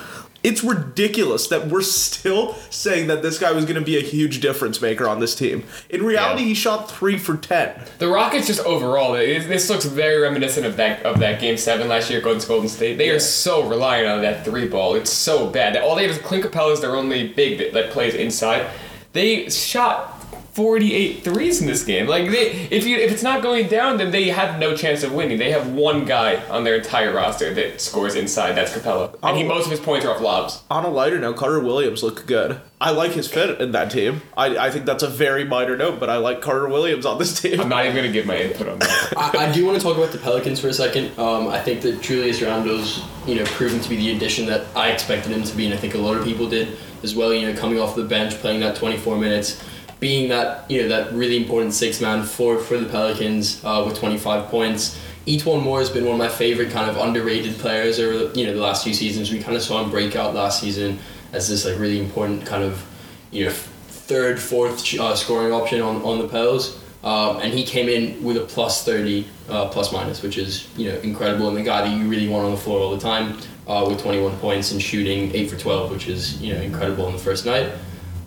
It's 0.45 0.63
ridiculous 0.63 1.49
that 1.49 1.67
we're 1.67 1.83
still 1.83 2.55
saying 2.71 3.09
that 3.09 3.23
this 3.23 3.39
guy 3.41 3.51
was 3.51 3.65
going 3.65 3.75
to 3.75 3.85
be 3.85 3.97
a 3.99 4.01
huge 4.03 4.41
difference 4.41 4.81
maker 4.81 5.09
on 5.09 5.19
this 5.19 5.35
team. 5.35 5.65
In 5.91 6.05
reality, 6.05 6.43
Yeah. 6.43 6.49
he 6.49 6.55
shot 6.55 6.91
three 6.91 7.19
for 7.19 7.37
ten. 7.37 7.73
The 7.99 8.07
Rockets 8.09 8.47
just 8.47 8.61
overall, 8.61 9.15
it, 9.15 9.49
this 9.49 9.69
looks 9.69 9.85
very 9.85 10.19
reminiscent 10.23 10.65
of 10.65 10.77
that 10.77 11.03
of 11.03 11.19
that 11.19 11.41
game 11.41 11.57
seven 11.57 11.89
last 11.89 12.09
year 12.09 12.21
against 12.21 12.47
Golden 12.47 12.69
State. 12.69 12.99
They 12.99 13.11
are 13.11 13.19
so 13.19 13.69
reliant 13.69 14.09
on 14.09 14.23
that 14.23 14.45
three 14.45 14.69
ball. 14.69 14.95
It's 14.95 15.11
so 15.13 15.49
bad. 15.51 15.77
All 15.77 15.97
they 15.97 16.03
have 16.07 16.13
is 16.13 16.19
Clint 16.23 16.45
Capela 16.45 16.73
is 16.73 16.81
their 16.81 16.95
only 16.95 17.29
big 17.29 17.59
that, 17.59 17.73
that 17.73 17.91
plays 17.91 18.15
inside. 18.15 18.67
They 19.15 19.51
shot 19.51 20.18
48 20.59 21.23
threes 21.23 21.61
in 21.61 21.69
this 21.69 21.85
game. 21.85 22.09
Like 22.09 22.33
they, 22.33 22.51
if 22.51 22.85
you 22.85 22.97
if 22.97 23.13
it's 23.13 23.23
not 23.23 23.45
going 23.45 23.69
down, 23.69 23.97
then 23.97 24.11
they 24.11 24.27
have 24.31 24.59
no 24.59 24.75
chance 24.75 25.05
of 25.05 25.13
winning. 25.15 25.39
They 25.39 25.53
have 25.53 25.69
one 25.69 26.05
guy 26.05 26.45
on 26.51 26.65
their 26.65 26.75
entire 26.75 27.15
roster 27.15 27.55
that 27.55 27.81
scores 27.81 28.17
inside. 28.17 28.55
That's 28.55 28.73
Capela, 28.73 29.17
and 29.23 29.37
he 29.37 29.45
most 29.45 29.67
of 29.67 29.71
his 29.71 29.79
points 29.79 30.05
are 30.05 30.13
off 30.13 30.21
lobs. 30.21 30.65
On 30.69 30.85
a 30.85 30.89
lighter 30.89 31.21
note, 31.21 31.37
Carter 31.37 31.61
Williams 31.61 32.03
looked 32.03 32.27
good. 32.27 32.61
I 32.81 32.91
like 32.91 33.13
his 33.13 33.29
fit 33.29 33.61
in 33.61 33.71
that 33.71 33.93
team. 33.93 34.23
I, 34.37 34.59
I 34.59 34.71
think 34.73 34.85
that's 34.85 35.05
a 35.05 35.09
very 35.09 35.45
minor 35.45 35.77
note, 35.77 36.01
but 36.01 36.11
I 36.11 36.17
like 36.17 36.41
Carter 36.41 36.67
Williams 36.69 37.07
on 37.07 37.21
this 37.21 37.41
team. 37.41 37.61
I'm 37.61 37.69
not 37.69 37.85
even 37.85 37.95
gonna 37.95 38.11
give 38.11 38.27
my 38.27 38.39
input 38.39 38.69
on 38.69 38.81
that. 38.81 39.13
I, 39.17 39.47
I 39.47 39.53
do 39.53 39.65
want 39.65 39.79
to 39.79 39.85
talk 39.85 39.97
about 39.97 40.11
the 40.11 40.19
Pelicans 40.19 40.59
for 40.59 40.67
a 40.67 40.75
second. 40.75 41.17
Um, 41.21 41.47
I 41.47 41.61
think 41.61 41.83
that 41.83 42.03
Julius 42.03 42.43
Randle's, 42.43 43.05
you 43.29 43.37
know, 43.37 43.45
proven 43.45 43.79
to 43.79 43.89
be 43.89 43.95
the 43.95 44.17
addition 44.17 44.47
that 44.47 44.67
I 44.75 44.91
expected 44.91 45.31
him 45.31 45.45
to 45.45 45.57
be, 45.57 45.67
and 45.67 45.75
I 45.75 45.77
think 45.77 45.95
a 45.95 45.99
lot 45.99 46.17
of 46.17 46.25
people 46.25 46.49
did 46.49 46.77
as 47.05 47.15
well. 47.15 47.33
You 47.33 47.53
know, 47.53 47.57
coming 47.57 47.79
off 47.79 47.95
the 47.95 48.03
bench, 48.03 48.35
playing 48.35 48.59
that 48.59 48.75
24 48.75 49.19
minutes, 49.19 49.63
being 50.01 50.29
that 50.29 50.71
you 50.71 50.83
know 50.83 50.89
that 50.89 51.13
really 51.13 51.37
important 51.37 51.75
six 51.75 52.01
man 52.01 52.25
for 52.25 52.59
for 52.59 52.79
the 52.79 52.89
Pelicans 52.89 53.63
uh, 53.65 53.83
with 53.87 53.99
25 53.99 54.49
points. 54.49 54.99
E'Twaun 55.27 55.63
Moore 55.63 55.81
has 55.81 55.91
been 55.91 56.05
one 56.05 56.15
of 56.15 56.19
my 56.19 56.29
favorite 56.29 56.71
kind 56.71 56.89
of 56.89 56.97
underrated 56.97 57.57
players 57.59 57.99
over 57.99 58.33
you 58.39 58.47
know 58.47 58.55
the 58.55 58.61
last 58.61 58.85
few 58.85 58.95
seasons. 58.95 59.31
We 59.31 59.43
kind 59.43 59.57
of 59.57 59.63
saw 59.63 59.83
him 59.83 59.91
break 59.91 60.17
out 60.17 60.35
last 60.35 60.61
season 60.61 60.99
as 61.33 61.49
this 61.49 61.65
like 61.65 61.79
really 61.79 62.01
important 62.01 62.47
kind 62.47 62.63
of 62.63 62.85
you 63.31 63.47
know 63.47 63.51
third, 63.53 64.41
fourth 64.41 64.99
uh, 64.99 65.15
scoring 65.15 65.53
option 65.53 65.81
on 65.81 66.03
on 66.03 66.19
the 66.19 66.29
Pels. 66.29 66.83
Um, 67.05 67.39
and 67.41 67.53
he 67.55 67.65
came 67.65 67.89
in 67.89 68.23
with 68.25 68.37
a 68.37 68.41
plus 68.41 68.85
30 68.85 69.25
uh, 69.49 69.69
plus 69.69 69.93
minus, 69.93 70.23
which 70.23 70.37
is 70.37 70.69
you 70.77 70.91
know 70.91 70.99
incredible, 70.99 71.49
and 71.49 71.57
the 71.57 71.63
guy 71.63 71.89
that 71.89 71.97
you 71.97 72.09
really 72.09 72.29
want 72.29 72.45
on 72.45 72.51
the 72.51 72.57
floor 72.57 72.81
all 72.81 72.91
the 72.91 73.01
time 73.01 73.39
uh, 73.69 73.85
with 73.89 74.01
21 74.01 74.37
points 74.39 74.73
and 74.73 74.83
shooting 74.83 75.33
8 75.35 75.51
for 75.51 75.57
12, 75.57 75.91
which 75.91 76.09
is 76.09 76.41
you 76.43 76.55
know 76.55 76.61
incredible 76.61 77.07
on 77.07 77.13
the 77.13 77.19
first 77.19 77.47
night. 77.47 77.71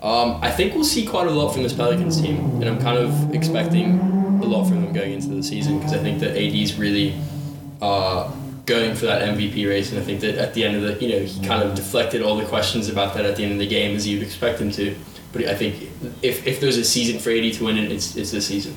Um, 0.02 0.40
I 0.42 0.50
think 0.50 0.74
we'll 0.74 0.84
see 0.84 1.06
quite 1.06 1.28
a 1.28 1.30
lot 1.30 1.52
from 1.52 1.62
this 1.62 1.72
Pelicans 1.72 2.20
team, 2.20 2.38
and 2.60 2.64
I'm 2.64 2.80
kind 2.80 2.98
of 2.98 3.32
expecting 3.34 4.00
a 4.42 4.46
lot 4.46 4.64
from 4.64 4.82
them 4.82 4.92
going 4.92 5.12
into 5.12 5.28
the 5.28 5.42
season 5.42 5.78
because 5.78 5.92
I 5.92 5.98
think 5.98 6.18
that 6.20 6.36
AD's 6.36 6.76
really 6.76 7.14
uh, 7.80 8.28
going 8.66 8.96
for 8.96 9.06
that 9.06 9.22
MVP 9.22 9.68
race, 9.68 9.92
and 9.92 10.00
I 10.00 10.04
think 10.04 10.20
that 10.22 10.34
at 10.36 10.54
the 10.54 10.64
end 10.64 10.74
of 10.74 10.82
the, 10.82 11.04
you 11.04 11.12
know, 11.12 11.24
he 11.24 11.46
kind 11.46 11.62
of 11.62 11.76
deflected 11.76 12.20
all 12.20 12.36
the 12.36 12.44
questions 12.46 12.88
about 12.88 13.14
that 13.14 13.24
at 13.24 13.36
the 13.36 13.44
end 13.44 13.52
of 13.52 13.58
the 13.58 13.66
game 13.66 13.94
as 13.94 14.06
you'd 14.06 14.24
expect 14.24 14.60
him 14.60 14.72
to. 14.72 14.96
But 15.32 15.44
I 15.44 15.54
think 15.54 15.82
if, 16.20 16.46
if 16.46 16.60
there's 16.60 16.76
a 16.76 16.84
season 16.84 17.20
for 17.20 17.30
AD 17.30 17.52
to 17.54 17.64
win 17.64 17.78
it, 17.78 17.92
it's 17.92 18.16
it's 18.16 18.32
this 18.32 18.46
season. 18.46 18.76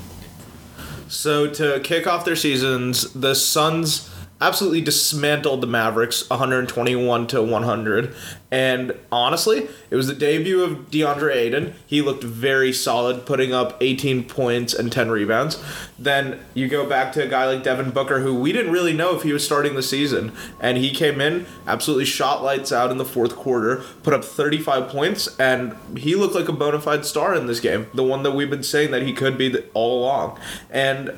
So 1.08 1.48
to 1.48 1.80
kick 1.82 2.08
off 2.08 2.24
their 2.24 2.36
seasons, 2.36 3.12
the 3.14 3.36
Suns 3.36 4.10
absolutely 4.42 4.82
dismantled 4.82 5.62
the 5.62 5.68
Mavericks 5.68 6.30
121 6.30 7.28
to 7.28 7.42
100. 7.42 8.16
And 8.56 8.94
honestly, 9.12 9.68
it 9.90 9.98
was 9.98 10.08
the 10.08 10.14
debut 10.14 10.64
of 10.64 10.90
DeAndre 10.90 11.36
Ayton. 11.36 11.74
He 11.86 12.02
looked 12.02 12.24
very 12.24 12.72
solid, 12.72 13.26
putting 13.26 13.52
up 13.52 13.76
18 13.82 14.24
points 14.24 14.74
and 14.74 14.90
10 14.90 15.12
rebounds. 15.12 15.62
Then 16.00 16.40
you 16.54 16.70
go 16.70 16.88
back 16.88 17.12
to 17.14 17.24
a 17.26 17.28
guy 17.28 17.48
like 17.48 17.64
Devin 17.64 17.92
Booker, 17.92 18.22
who 18.22 18.34
we 18.34 18.54
didn't 18.54 18.72
really 18.72 18.94
know 18.94 19.14
if 19.14 19.24
he 19.24 19.34
was 19.34 19.44
starting 19.44 19.76
the 19.76 19.84
season. 19.84 20.32
And 20.62 20.78
he 20.78 20.92
came 20.92 21.20
in, 21.20 21.46
absolutely 21.68 22.06
shot 22.06 22.44
lights 22.44 22.72
out 22.72 22.92
in 22.92 22.98
the 22.98 23.04
fourth 23.04 23.36
quarter, 23.36 23.84
put 24.04 24.14
up 24.14 24.24
35 24.24 24.88
points, 24.88 25.38
and 25.38 25.76
he 25.98 26.16
looked 26.16 26.34
like 26.34 26.48
a 26.48 26.54
bona 26.54 26.80
fide 26.80 27.04
star 27.04 27.36
in 27.36 27.48
this 27.48 27.60
game. 27.60 27.88
The 27.94 28.06
one 28.06 28.24
that 28.24 28.32
we've 28.32 28.50
been 28.50 28.64
saying 28.64 28.92
that 28.92 29.02
he 29.02 29.12
could 29.12 29.38
be 29.38 29.54
all 29.74 30.00
along. 30.00 30.40
And 30.70 31.12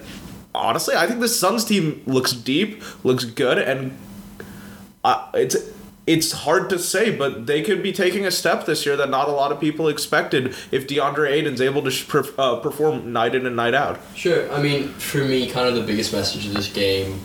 honestly, 0.55 0.95
I 0.95 1.05
think 1.05 1.19
the 1.19 1.27
Suns 1.27 1.65
team 1.65 2.01
looks 2.07 2.31
deep, 2.31 2.81
looks 3.05 3.25
good, 3.25 3.59
and 3.59 3.95
uh, 5.03 5.29
it's 5.35 5.76
it's 6.07 6.31
hard 6.31 6.69
to 6.69 6.79
say, 6.79 7.15
but 7.15 7.45
they 7.45 7.61
could 7.61 7.83
be 7.83 7.91
taking 7.91 8.25
a 8.25 8.31
step 8.31 8.65
this 8.65 8.85
year 8.85 8.95
that 8.95 9.09
not 9.09 9.27
a 9.27 9.31
lot 9.31 9.51
of 9.51 9.59
people 9.59 9.89
expected 9.89 10.55
if 10.71 10.87
DeAndre 10.87 11.29
Ayton's 11.29 11.59
able 11.59 11.81
to 11.83 11.91
sh- 11.91 12.07
per- 12.07 12.25
uh, 12.37 12.55
perform 12.55 13.11
night 13.11 13.35
in 13.35 13.45
and 13.45 13.57
night 13.57 13.73
out. 13.73 13.99
Sure. 14.15 14.49
I 14.51 14.61
mean, 14.61 14.87
for 14.93 15.17
me, 15.17 15.49
kind 15.49 15.67
of 15.67 15.75
the 15.75 15.83
biggest 15.83 16.13
message 16.13 16.47
of 16.47 16.53
this 16.53 16.71
game 16.71 17.19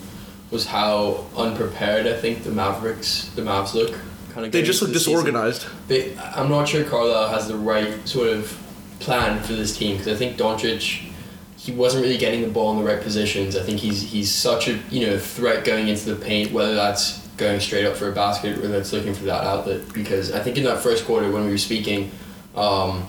was 0.51 0.65
how 0.67 1.25
unprepared 1.37 2.05
I 2.05 2.13
think 2.17 2.43
the 2.43 2.51
Mavericks, 2.51 3.29
the 3.35 3.41
Mavs 3.41 3.73
look. 3.73 3.97
Kind 4.33 4.47
of 4.47 4.51
They 4.51 4.63
just 4.63 4.81
look 4.81 4.91
disorganized. 4.91 5.65
They, 5.87 6.17
I'm 6.17 6.49
not 6.49 6.67
sure 6.67 6.83
Carlisle 6.83 7.29
has 7.29 7.47
the 7.47 7.55
right 7.55 8.05
sort 8.07 8.27
of 8.27 8.59
plan 8.99 9.41
for 9.43 9.53
this 9.53 9.77
team 9.77 9.97
because 9.97 10.13
I 10.13 10.15
think 10.15 10.37
Doncic, 10.37 11.09
he 11.55 11.71
wasn't 11.71 12.03
really 12.03 12.17
getting 12.17 12.41
the 12.41 12.49
ball 12.49 12.71
in 12.71 12.83
the 12.83 12.83
right 12.83 13.01
positions. 13.01 13.55
I 13.55 13.63
think 13.63 13.79
he's 13.79 14.01
he's 14.01 14.31
such 14.31 14.67
a 14.67 14.79
you 14.89 15.05
know 15.07 15.17
threat 15.17 15.63
going 15.65 15.87
into 15.87 16.13
the 16.13 16.15
paint, 16.23 16.51
whether 16.51 16.73
that's 16.73 17.22
going 17.37 17.59
straight 17.59 17.85
up 17.85 17.95
for 17.95 18.09
a 18.09 18.11
basket 18.11 18.59
or 18.59 18.67
that's 18.67 18.93
looking 18.93 19.13
for 19.13 19.23
that 19.25 19.43
outlet. 19.43 19.81
Because 19.93 20.31
I 20.31 20.39
think 20.39 20.57
in 20.57 20.63
that 20.65 20.81
first 20.81 21.05
quarter 21.05 21.31
when 21.31 21.45
we 21.45 21.51
were 21.51 21.57
speaking, 21.57 22.11
um, 22.55 23.05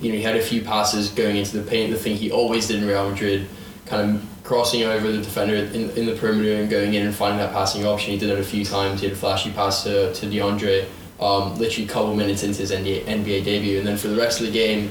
you 0.00 0.10
know, 0.10 0.16
he 0.16 0.22
had 0.22 0.36
a 0.36 0.42
few 0.42 0.62
passes 0.62 1.10
going 1.10 1.36
into 1.36 1.58
the 1.58 1.68
paint. 1.68 1.92
The 1.92 1.98
thing 1.98 2.16
he 2.16 2.30
always 2.30 2.66
did 2.68 2.82
in 2.82 2.88
Real 2.88 3.10
Madrid, 3.10 3.46
kind 3.86 4.16
of 4.16 4.44
crossing 4.44 4.82
over 4.82 5.12
the 5.12 5.18
defender 5.18 5.54
in, 5.54 5.90
in 5.90 6.06
the 6.06 6.14
perimeter 6.16 6.54
and 6.54 6.70
going 6.70 6.94
in 6.94 7.06
and 7.06 7.14
finding 7.14 7.38
that 7.38 7.52
passing 7.52 7.86
option. 7.86 8.12
He 8.12 8.18
did 8.18 8.30
it 8.30 8.38
a 8.38 8.44
few 8.44 8.64
times. 8.64 9.00
He 9.00 9.08
had 9.08 9.16
a 9.16 9.18
flashy 9.18 9.50
pass 9.52 9.84
to, 9.84 10.12
to 10.14 10.26
DeAndre, 10.26 10.86
um, 11.20 11.56
literally 11.58 11.84
a 11.84 11.92
couple 11.92 12.14
minutes 12.16 12.42
into 12.42 12.60
his 12.60 12.70
NBA, 12.70 13.04
NBA 13.04 13.44
debut. 13.44 13.78
And 13.78 13.86
then 13.86 13.98
for 13.98 14.08
the 14.08 14.16
rest 14.16 14.40
of 14.40 14.46
the 14.46 14.52
game, 14.52 14.90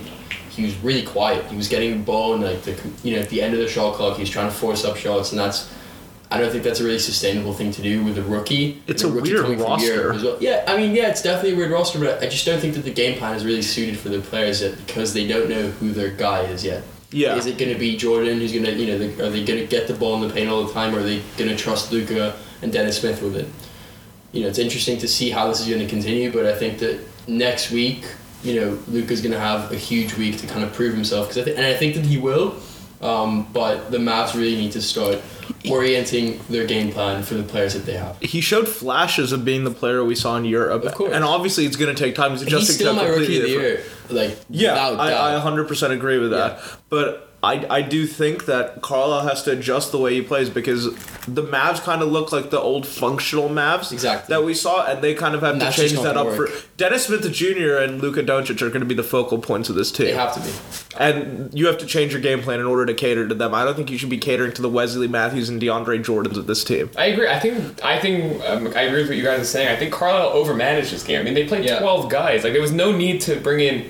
he 0.50 0.64
was 0.64 0.78
really 0.78 1.04
quiet. 1.04 1.46
He 1.46 1.58
was 1.58 1.68
getting 1.68 1.92
the 1.92 2.04
ball 2.04 2.36
and 2.36 2.44
like 2.44 2.62
the 2.62 2.78
you 3.04 3.16
know 3.16 3.22
at 3.22 3.30
the 3.30 3.42
end 3.42 3.54
of 3.54 3.60
the 3.60 3.68
shot 3.68 3.96
clock, 3.96 4.18
he 4.18 4.22
was 4.22 4.30
trying 4.30 4.50
to 4.50 4.56
force 4.56 4.86
up 4.86 4.96
shots, 4.96 5.32
and 5.32 5.40
that's. 5.40 5.74
I 6.32 6.40
don't 6.40 6.52
think 6.52 6.64
that's 6.64 6.80
a 6.80 6.84
really 6.84 7.00
sustainable 7.00 7.54
thing 7.54 7.72
to 7.72 7.82
do 7.82 8.04
with 8.04 8.18
a 8.18 8.22
rookie. 8.22 8.82
It's 8.88 9.04
And 9.04 9.12
a 9.12 9.16
rookie 9.16 9.34
weird 9.34 9.60
roster. 9.60 10.14
Well. 10.14 10.38
Yeah, 10.40 10.64
I 10.68 10.78
mean, 10.78 10.94
yeah, 10.94 11.10
it's 11.10 11.24
definitely 11.24 11.54
a 11.54 11.56
weird 11.58 11.72
roster, 11.72 12.00
but 12.00 12.22
I 12.22 12.28
just 12.28 12.46
don't 12.46 12.60
think 12.60 12.76
that 12.76 12.84
the 12.84 12.94
game 12.94 13.18
plan 13.18 13.36
is 13.36 13.44
really 13.44 13.64
suited 13.64 13.98
for 13.98 14.10
the 14.10 14.20
players 14.20 14.62
yet 14.62 14.78
because 14.86 15.14
they 15.14 15.28
don't 15.28 15.50
know 15.50 15.70
who 15.70 15.92
their 15.92 16.12
guy 16.12 16.42
is 16.42 16.64
yet. 16.64 16.84
Yeah. 17.12 17.36
Is 17.36 17.48
it 17.48 17.58
going 17.58 17.74
to 17.74 17.80
be 17.80 17.98
Jordan 17.98 18.38
who's 18.38 18.54
going 18.54 18.66
to, 18.66 18.74
you 18.74 18.86
know, 18.86 18.98
they, 19.00 19.14
are 19.24 19.30
they 19.32 19.44
going 19.44 19.60
to 19.60 19.66
get 19.66 19.88
the 19.88 19.96
ball 19.96 20.22
in 20.22 20.28
the 20.28 20.34
paint 20.34 20.50
all 20.50 20.64
the 20.64 20.74
time, 20.74 20.94
or 20.94 21.00
are 21.00 21.04
they 21.04 21.22
going 21.38 21.50
to 21.50 21.56
trust 21.56 21.92
Luka 21.92 22.38
and 22.62 22.72
Dennis 22.72 23.00
Smith 23.00 23.24
with 23.24 23.36
it? 23.36 23.48
You 24.32 24.44
know, 24.44 24.48
it's 24.48 24.60
interesting 24.60 25.00
to 25.00 25.08
see 25.08 25.32
how 25.32 25.48
this 25.48 25.60
is 25.60 25.68
going 25.68 25.80
to 25.80 25.88
continue, 25.88 26.32
but 26.32 26.46
I 26.46 26.56
think 26.56 26.78
that 26.80 27.00
next 27.28 27.72
week, 27.72 28.06
you 28.44 28.60
know, 28.60 28.80
Luka's 28.88 29.22
gonna 29.22 29.40
have 29.40 29.72
a 29.72 29.76
huge 29.76 30.16
week 30.16 30.38
to 30.38 30.48
kind 30.48 30.64
of 30.64 30.74
prove 30.74 30.94
himself 30.94 31.28
because 31.28 31.42
I 31.42 31.46
think, 31.46 31.58
and 31.58 31.66
I 31.66 31.74
think 31.74 31.96
that 31.96 32.06
he 32.06 32.18
will. 32.18 32.56
Um, 33.02 33.48
but 33.54 33.92
the 33.92 33.98
Mavs 33.98 34.34
really 34.34 34.56
need 34.56 34.74
to 34.74 34.82
start 34.82 35.22
orienting 35.70 36.40
their 36.50 36.66
game 36.66 36.92
plan 36.92 37.24
for 37.24 37.36
the 37.36 37.44
players 37.44 37.74
that 37.74 37.86
they 37.86 37.94
have. 37.98 38.18
He 38.22 38.42
showed 38.42 38.68
flashes 38.68 39.32
of 39.32 39.44
being 39.46 39.64
the 39.64 39.72
player 39.72 40.04
we 40.04 40.16
saw 40.16 40.36
in 40.38 40.46
Europe, 40.46 40.84
Of 40.84 40.96
course. 40.96 41.14
and 41.14 41.24
obviously 41.24 41.66
it's 41.66 41.76
going 41.76 41.94
to 41.96 42.02
take 42.04 42.16
time. 42.16 42.32
He's 42.32 42.42
He's 42.42 42.48
adjusting 42.48 42.76
still 42.76 42.96
to 42.96 43.02
my 43.02 43.08
rookie 43.08 43.38
of 43.38 43.44
the 43.44 43.50
year, 43.50 43.84
like 44.10 44.38
Yeah. 44.50 44.76
I, 44.76 45.38
I 45.38 45.42
100% 45.42 45.92
agree 45.92 46.18
with 46.18 46.32
that. 46.32 46.60
But 46.90 47.29
I, 47.42 47.66
I 47.70 47.82
do 47.82 48.06
think 48.06 48.46
that 48.48 48.82
Carlisle 48.82 49.28
has 49.30 49.44
to 49.44 49.52
adjust 49.52 49.94
the 49.94 49.98
way 49.98 50.14
he 50.14 50.22
plays 50.22 50.50
because 50.50 50.94
the 51.26 51.42
Mavs 51.44 51.82
kind 51.82 52.02
of 52.02 52.10
look 52.12 52.34
like 52.34 52.50
the 52.50 52.60
old 52.60 52.86
functional 52.86 53.48
Mavs 53.48 53.94
Exactly. 53.94 54.36
that 54.36 54.44
we 54.44 54.54
saw, 54.54 54.86
and 54.86 55.02
they 55.02 55.14
kind 55.14 55.36
of 55.36 55.42
have 55.42 55.54
And 55.54 55.62
to 55.62 55.72
change 55.72 55.94
that 55.94 56.18
up 56.18 56.28
gonna 56.28 56.36
for. 56.36 56.50
Dennis 56.76 57.06
Smith 57.06 57.32
Jr. 57.32 57.76
and 57.78 58.02
Luka 58.02 58.24
Doncic 58.24 58.62
are 58.62 58.68
going 58.68 58.82
to 58.82 58.86
be 58.86 58.94
the 58.94 59.04
focal 59.04 59.38
points 59.38 59.70
of 59.70 59.76
this 59.76 59.90
team. 59.90 60.08
they 60.08 60.14
have 60.14 60.34
to 60.34 60.42
be. 60.42 60.50
And 61.00 61.54
you 61.58 61.68
have 61.68 61.78
to 61.78 61.86
change 61.86 62.12
your 62.12 62.22
game 62.22 62.42
plan 62.42 62.60
in 62.60 62.66
order 62.66 62.86
to 62.86 62.94
cater 62.94 63.26
to 63.26 63.34
them. 63.34 63.54
I 63.54 63.64
don't 63.64 63.76
think 63.76 63.90
you 63.90 63.98
should 63.98 64.10
be 64.10 64.18
catering 64.18 64.52
to 64.54 64.62
the 64.62 64.70
Wesley 64.70 65.08
Matthews 65.08 65.48
and 65.48 65.62
DeAndre 65.62 66.04
Jordans 66.04 66.36
of 66.36 66.46
this 66.46 66.64
team. 66.66 66.90
I 66.98 67.06
agree. 67.06 67.30
I 67.30 67.40
think 67.40 67.84
I 67.86 68.00
think 68.00 68.44
um, 68.44 68.68
I 68.76 68.82
agree 68.82 69.00
with 69.02 69.10
what 69.10 69.18
you 69.18 69.24
guys 69.24 69.40
are 69.40 69.46
saying. 69.46 69.70
I 69.70 69.78
think 69.78 69.94
Carlisle 69.94 70.32
overmanaged 70.34 70.92
this 70.92 71.04
game. 71.04 71.22
I 71.22 71.24
mean, 71.24 71.36
they 71.36 71.48
played 71.48 71.64
Yeah. 71.64 71.80
twelve 71.80 72.10
guys. 72.10 72.44
Like 72.44 72.52
there 72.52 72.62
was 72.62 72.74
no 72.74 72.92
need 72.92 73.22
to 73.22 73.40
bring 73.40 73.62
in 73.62 73.90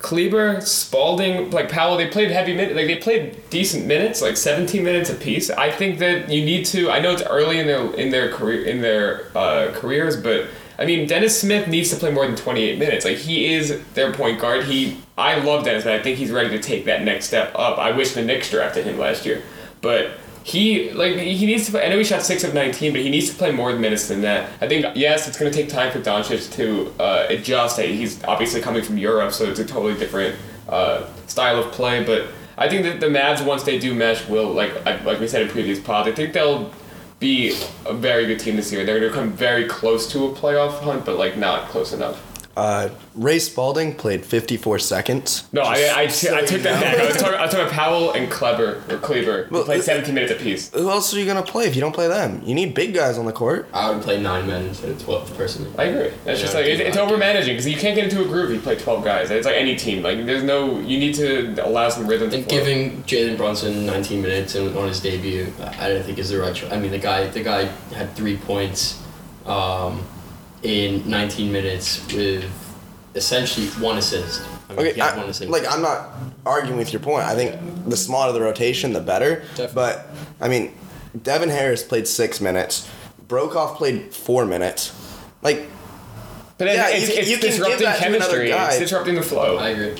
Kleber, 0.00 0.62
Spalding, 0.62 1.50
like 1.50 1.68
Powell. 1.68 1.98
They 1.98 2.08
played 2.08 2.30
heavy 2.30 2.54
minutes. 2.54 2.74
Like 2.74 2.86
they 2.86 2.96
played 2.96 3.50
decent 3.50 3.86
minutes, 3.86 4.22
like 4.22 4.36
seventeen 4.36 4.82
minutes 4.82 5.10
apiece. 5.10 5.50
I 5.50 5.70
think 5.70 5.98
that 5.98 6.30
you 6.30 6.42
need 6.44 6.64
to. 6.66 6.90
I 6.90 7.00
know 7.00 7.12
it's 7.12 7.22
early 7.22 7.58
in 7.58 7.66
their 7.66 7.92
in 7.94 8.10
their 8.10 8.32
career 8.32 8.64
in 8.64 8.80
their 8.80 9.26
uh, 9.36 9.72
careers, 9.74 10.16
but 10.16 10.46
I 10.78 10.86
mean 10.86 11.06
Dennis 11.06 11.38
Smith 11.38 11.68
needs 11.68 11.90
to 11.90 11.96
play 11.96 12.10
more 12.10 12.26
than 12.26 12.34
twenty 12.34 12.62
eight 12.62 12.78
minutes. 12.78 13.04
Like 13.04 13.18
he 13.18 13.52
is 13.52 13.82
their 13.92 14.10
point 14.12 14.40
guard. 14.40 14.64
He 14.64 14.98
I 15.18 15.38
love 15.38 15.64
Dennis, 15.64 15.84
but 15.84 15.92
I 15.92 16.02
think 16.02 16.16
he's 16.16 16.30
ready 16.30 16.48
to 16.48 16.58
take 16.58 16.86
that 16.86 17.02
next 17.02 17.26
step 17.26 17.52
up. 17.54 17.78
I 17.78 17.90
wish 17.90 18.14
the 18.14 18.22
Knicks 18.22 18.50
drafted 18.50 18.86
him 18.86 18.98
last 18.98 19.26
year, 19.26 19.42
but 19.82 20.12
he 20.42 20.90
like 20.92 21.16
he 21.16 21.46
needs 21.46 21.66
to. 21.66 21.72
Play, 21.72 21.84
I 21.84 21.88
know 21.88 21.98
he 21.98 22.04
shot 22.04 22.22
six 22.22 22.44
of 22.44 22.54
nineteen, 22.54 22.92
but 22.92 23.02
he 23.02 23.10
needs 23.10 23.28
to 23.30 23.36
play 23.36 23.52
more 23.52 23.74
minutes 23.76 24.08
than 24.08 24.22
that. 24.22 24.50
I 24.60 24.68
think 24.68 24.86
yes, 24.94 25.28
it's 25.28 25.38
going 25.38 25.52
to 25.52 25.56
take 25.56 25.68
time 25.68 25.92
for 25.92 26.00
Doncic 26.00 26.52
to 26.54 26.92
uh, 26.98 27.26
adjust. 27.28 27.78
He's 27.78 28.22
obviously 28.24 28.60
coming 28.60 28.82
from 28.82 28.98
Europe, 28.98 29.32
so 29.32 29.44
it's 29.44 29.60
a 29.60 29.64
totally 29.64 29.94
different 29.98 30.36
uh, 30.68 31.06
style 31.26 31.58
of 31.58 31.72
play. 31.72 32.04
But 32.04 32.28
I 32.56 32.68
think 32.68 32.84
that 32.84 33.00
the 33.00 33.06
Mavs, 33.06 33.44
once 33.44 33.64
they 33.64 33.78
do 33.78 33.94
mesh, 33.94 34.26
will 34.28 34.52
like 34.52 34.84
like 34.84 35.20
we 35.20 35.28
said 35.28 35.42
in 35.42 35.48
previous 35.48 35.78
pods. 35.78 36.08
I 36.08 36.12
think 36.12 36.32
they'll 36.32 36.70
be 37.18 37.54
a 37.84 37.92
very 37.92 38.26
good 38.26 38.40
team 38.40 38.56
this 38.56 38.72
year. 38.72 38.84
They're 38.86 38.98
going 38.98 39.12
to 39.12 39.18
come 39.18 39.32
very 39.32 39.66
close 39.66 40.10
to 40.12 40.24
a 40.24 40.32
playoff 40.32 40.80
hunt, 40.80 41.04
but 41.04 41.18
like 41.18 41.36
not 41.36 41.68
close 41.68 41.92
enough. 41.92 42.29
Uh, 42.60 42.90
Ray 43.14 43.38
Spalding 43.38 43.94
played 43.94 44.24
54 44.24 44.78
seconds. 44.80 45.48
No, 45.52 45.62
I, 45.62 45.76
I, 45.76 46.00
I, 46.02 46.06
so 46.08 46.38
took 46.40 46.50
you 46.50 46.58
that 46.58 46.74
know. 46.74 46.80
back. 46.80 46.98
I 46.98 47.06
was 47.06 47.16
talking, 47.16 47.34
I 47.38 47.42
was 47.42 47.50
talking 47.52 47.66
about 47.66 47.72
Powell 47.72 48.12
and 48.12 48.30
Kleber 48.30 48.82
or 48.90 48.98
Kleber. 48.98 49.44
who 49.44 49.54
Well, 49.54 49.64
played 49.64 49.80
uh, 49.80 49.84
17 49.84 50.14
minutes 50.14 50.32
apiece. 50.32 50.70
Who 50.74 50.90
else 50.90 51.14
are 51.14 51.18
you 51.18 51.24
gonna 51.24 51.42
play 51.42 51.64
if 51.66 51.74
you 51.74 51.80
don't 51.80 51.94
play 51.94 52.06
them? 52.08 52.42
You 52.44 52.54
need 52.54 52.74
big 52.74 52.92
guys 52.92 53.16
on 53.16 53.24
the 53.24 53.32
court. 53.32 53.68
I 53.72 53.90
would 53.90 54.02
play 54.02 54.20
nine 54.20 54.46
men 54.46 54.66
instead 54.66 54.90
of 54.90 55.02
twelve 55.02 55.34
personally. 55.38 55.72
I 55.78 55.84
agree. 55.84 56.12
That's 56.24 56.40
just 56.40 56.54
like 56.54 56.66
it's, 56.66 56.80
it's 56.80 56.96
that. 56.96 57.02
over 57.02 57.16
managing 57.16 57.54
because 57.54 57.66
you 57.66 57.76
can't 57.76 57.94
get 57.94 58.04
into 58.04 58.20
a 58.22 58.26
groove 58.26 58.50
if 58.50 58.56
you 58.56 58.62
play 58.62 58.76
twelve 58.76 59.04
guys. 59.04 59.30
It's 59.30 59.46
like 59.46 59.56
any 59.56 59.74
team. 59.76 60.02
Like 60.02 60.26
there's 60.26 60.42
no 60.44 60.78
you 60.80 60.98
need 60.98 61.14
to 61.14 61.66
allow 61.66 61.88
some 61.88 62.06
rhythm. 62.06 62.28
To 62.30 62.36
And 62.36 62.44
flow. 62.46 62.58
giving 62.58 63.02
Jalen 63.04 63.36
Brunson 63.38 63.86
19 63.86 64.20
minutes 64.22 64.54
and 64.54 64.76
on 64.76 64.88
his 64.88 65.00
debut, 65.00 65.50
I 65.60 65.86
I 65.86 65.88
don't 65.94 66.02
think 66.02 66.18
is 66.18 66.28
the 66.28 66.38
right 66.38 66.54
choice. 66.54 66.70
I 66.70 66.78
mean, 66.78 66.90
the 66.90 66.98
guy, 66.98 67.26
the 67.28 67.42
guy 67.42 67.64
had 67.94 68.14
three 68.14 68.36
points 68.36 69.02
um, 69.46 70.04
in 70.62 71.08
19 71.08 71.50
minutes 71.52 72.06
with 72.12 72.44
essentially 73.14 73.66
one 73.82 73.98
assist. 73.98 74.42
I 74.68 74.74
mean, 74.74 74.86
Okay, 74.88 75.00
I- 75.00 75.16
one 75.16 75.28
assist. 75.28 75.50
like 75.50 75.64
I'm 75.70 75.82
not 75.82 76.10
arguing 76.46 76.78
with 76.78 76.92
your 76.92 77.00
point. 77.00 77.24
I 77.26 77.34
think 77.34 77.56
the 77.88 77.96
smaller 77.96 78.32
the 78.32 78.40
rotation, 78.40 78.92
the 78.92 79.00
better. 79.00 79.36
Definitely. 79.56 79.74
But 79.74 80.06
I 80.40 80.48
mean, 80.48 80.72
Devin 81.22 81.48
Harris 81.48 81.82
played 81.82 82.06
six 82.06 82.40
minutes. 82.40 82.88
Broekhoff 83.26 83.76
played 83.76 84.14
four 84.14 84.44
minutes. 84.46 84.92
Like 85.42 85.68
but 86.58 86.68
yeah, 86.68 86.88
it's, 86.90 87.08
you 87.08 87.14
it's 87.16 87.30
you 87.30 87.36
can 87.38 87.42
give 87.46 87.50
disrupting 87.52 87.84
that 87.86 87.96
to 87.96 88.02
chemistry. 88.02 88.48
guy. 88.50 88.68
It's 88.70 88.78
disrupting 88.80 89.14
the 89.14 89.22
flow. 89.22 89.56
I 89.56 89.70
agree. 89.70 89.94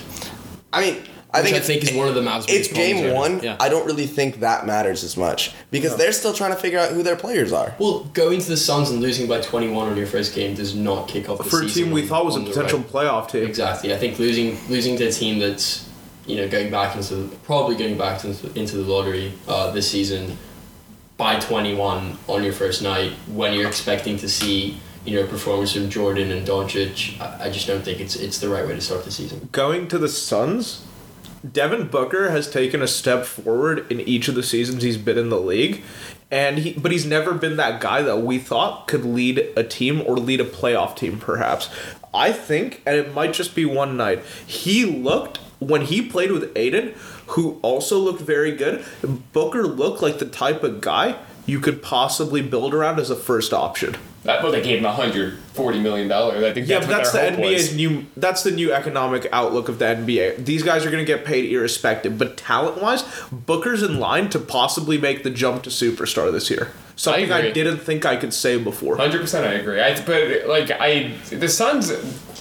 I 0.73 0.81
mean, 0.83 1.03
I 1.33 1.43
think 1.43 1.55
I 1.55 1.59
it's, 1.59 1.67
think 1.67 1.83
is 1.85 1.93
one 1.93 2.09
of 2.09 2.15
the 2.15 2.21
Mavs' 2.23 2.47
It's 2.49 2.69
biggest 2.69 2.75
problems 2.75 3.01
game 3.01 3.05
right 3.07 3.15
one. 3.15 3.43
Yeah. 3.43 3.57
I 3.61 3.69
don't 3.69 3.87
really 3.87 4.07
think 4.07 4.41
that 4.41 4.67
matters 4.67 5.05
as 5.05 5.17
much 5.17 5.55
because 5.71 5.97
they're 5.97 6.13
still 6.13 6.33
trying 6.33 6.51
to 6.51 6.57
figure 6.57 6.79
out 6.79 6.91
who 6.93 7.03
their 7.03 7.17
players 7.17 7.53
are. 7.53 7.75
Well, 7.79 8.05
going 8.13 8.41
to 8.41 8.49
the 8.49 8.57
Suns 8.57 8.91
and 8.91 9.01
losing 9.01 9.29
by 9.29 9.41
21 9.41 9.89
on 9.91 9.97
your 9.97 10.07
first 10.07 10.35
game 10.35 10.55
does 10.55 10.75
not 10.75 11.09
kick 11.09 11.29
off 11.29 11.39
the 11.39 11.45
season. 11.45 11.61
For 11.61 11.65
a 11.67 11.69
team 11.69 11.91
we 11.93 12.03
on- 12.03 12.09
thought 12.09 12.25
was 12.25 12.37
a 12.37 12.41
potential 12.41 12.79
right- 12.81 12.89
playoff 12.89 13.31
team. 13.31 13.45
Exactly. 13.45 13.95
I 13.95 13.97
think 13.97 14.19
losing 14.19 14.59
losing 14.69 14.97
to 14.99 15.05
a 15.07 15.13
team 15.13 15.39
that's 15.39 15.89
you 16.27 16.37
know 16.37 16.49
going 16.49 16.71
back 16.71 16.97
into 16.97 17.29
probably 17.45 17.77
going 17.77 17.97
back 17.97 18.25
into, 18.25 18.53
into 18.59 18.77
the 18.77 18.83
lottery 18.93 19.33
uh, 19.49 19.71
this 19.71 19.91
season 19.91 20.37
by 21.17 21.39
21 21.39 22.19
on 22.29 22.43
your 22.43 22.53
first 22.53 22.83
night 22.83 23.13
when 23.33 23.53
you're 23.53 23.67
expecting 23.69 24.17
to 24.17 24.29
see 24.29 24.79
you 25.05 25.17
know 25.21 25.27
performance 25.27 25.73
from 25.73 25.89
Jordan 25.91 26.31
and 26.31 26.47
Doncic, 26.47 27.21
I, 27.21 27.45
I 27.47 27.51
just 27.51 27.67
don't 27.67 27.83
think 27.83 28.01
it's 28.01 28.17
it's 28.17 28.39
the 28.39 28.49
right 28.49 28.67
way 28.67 28.75
to 28.75 28.81
start 28.81 29.05
the 29.05 29.11
season. 29.11 29.49
Going 29.53 29.89
to 29.89 29.99
the 29.99 30.09
Suns, 30.09 30.85
Devin 31.49 31.89
Booker 31.89 32.31
has 32.31 32.51
taken 32.51 32.83
a 32.83 32.87
step 32.87 33.25
forward 33.25 33.91
in 33.91 34.01
each 34.01 34.29
of 34.29 34.35
the 34.35 34.43
seasons 34.43 34.83
he's 34.83 34.99
been 34.99 35.17
in 35.17 35.31
the 35.31 35.41
league, 35.41 35.83
and 36.31 36.59
he 36.59 36.73
but 36.75 36.93
he's 36.93 37.07
never 37.07 37.33
been 37.33 37.57
that 37.57 37.81
guy 37.81 38.03
that 38.03 38.19
we 38.19 38.39
thought 38.39 38.87
could 38.87 39.05
lead 39.05 39.39
a 39.57 39.65
team 39.65 40.03
or 40.07 40.17
lead 40.17 40.41
a 40.41 40.45
playoff 40.45 40.97
team 40.97 41.19
perhaps. 41.19 41.71
I 42.13 42.33
think, 42.33 42.83
and 42.85 42.97
it 42.97 43.15
might 43.15 43.33
just 43.33 43.55
be 43.55 43.65
one 43.65 43.97
night, 43.97 44.23
he 44.47 44.85
looked 44.85 45.39
when 45.61 45.83
he 45.83 46.03
played 46.03 46.33
with 46.33 46.51
Ayton, 46.57 46.95
who 47.29 47.59
also 47.63 47.99
looked 47.99 48.21
very 48.21 48.53
good. 48.53 48.85
Booker 49.33 49.63
looked 49.63 50.03
like 50.03 50.19
the 50.19 50.27
type 50.27 50.63
of 50.63 50.81
guy 50.81 51.19
you 51.51 51.59
could 51.61 51.83
possibly 51.83 52.41
build 52.43 52.73
around 52.73 53.01
as 53.01 53.11
a 53.11 53.17
first 53.17 53.53
option. 53.53 53.97
That, 54.23 54.43
well, 54.43 54.53
they 54.53 54.61
gave 54.63 54.79
him 54.79 54.85
140 54.85 55.81
million 55.81 56.07
dollars. 56.07 56.45
I 56.45 56.53
think 56.53 56.69
Yeah, 56.69 56.81
that's 56.81 56.87
but 56.87 56.97
that's 56.97 57.37
the 57.37 57.43
NBA's 57.43 57.69
was. 57.69 57.77
new. 57.77 58.07
That's 58.17 58.43
the 58.43 58.51
new 58.51 58.71
economic 58.73 59.27
outlook 59.33 59.69
of 59.71 59.79
the 59.79 59.87
NBA. 59.87 60.45
These 60.45 60.63
guys 60.63 60.85
are 60.85 60.91
going 60.91 61.05
to 61.05 61.11
get 61.11 61.25
paid 61.25 61.51
irrespective. 61.51 62.19
But 62.19 62.37
talent 62.37 62.83
wise, 62.83 63.03
Booker's 63.33 63.83
in 63.83 63.99
line 63.99 64.29
to 64.31 64.39
possibly 64.39 64.99
make 64.99 65.23
the 65.23 65.31
jump 65.31 65.63
to 65.63 65.71
superstar 65.71 66.31
this 66.31 66.51
year. 66.51 66.71
Something 66.97 67.33
I, 67.33 67.39
agree. 67.39 67.53
didn't 67.53 67.79
think 67.79 68.05
I 68.05 68.17
could 68.17 68.35
say 68.35 68.59
before. 68.59 68.99
Hundred 68.99 69.23
percent, 69.23 69.47
I 69.47 69.55
agree. 69.55 69.81
I, 69.81 69.99
but 70.05 70.47
like 70.47 70.71
I, 70.71 71.15
the 71.31 71.49
Suns, 71.49 71.89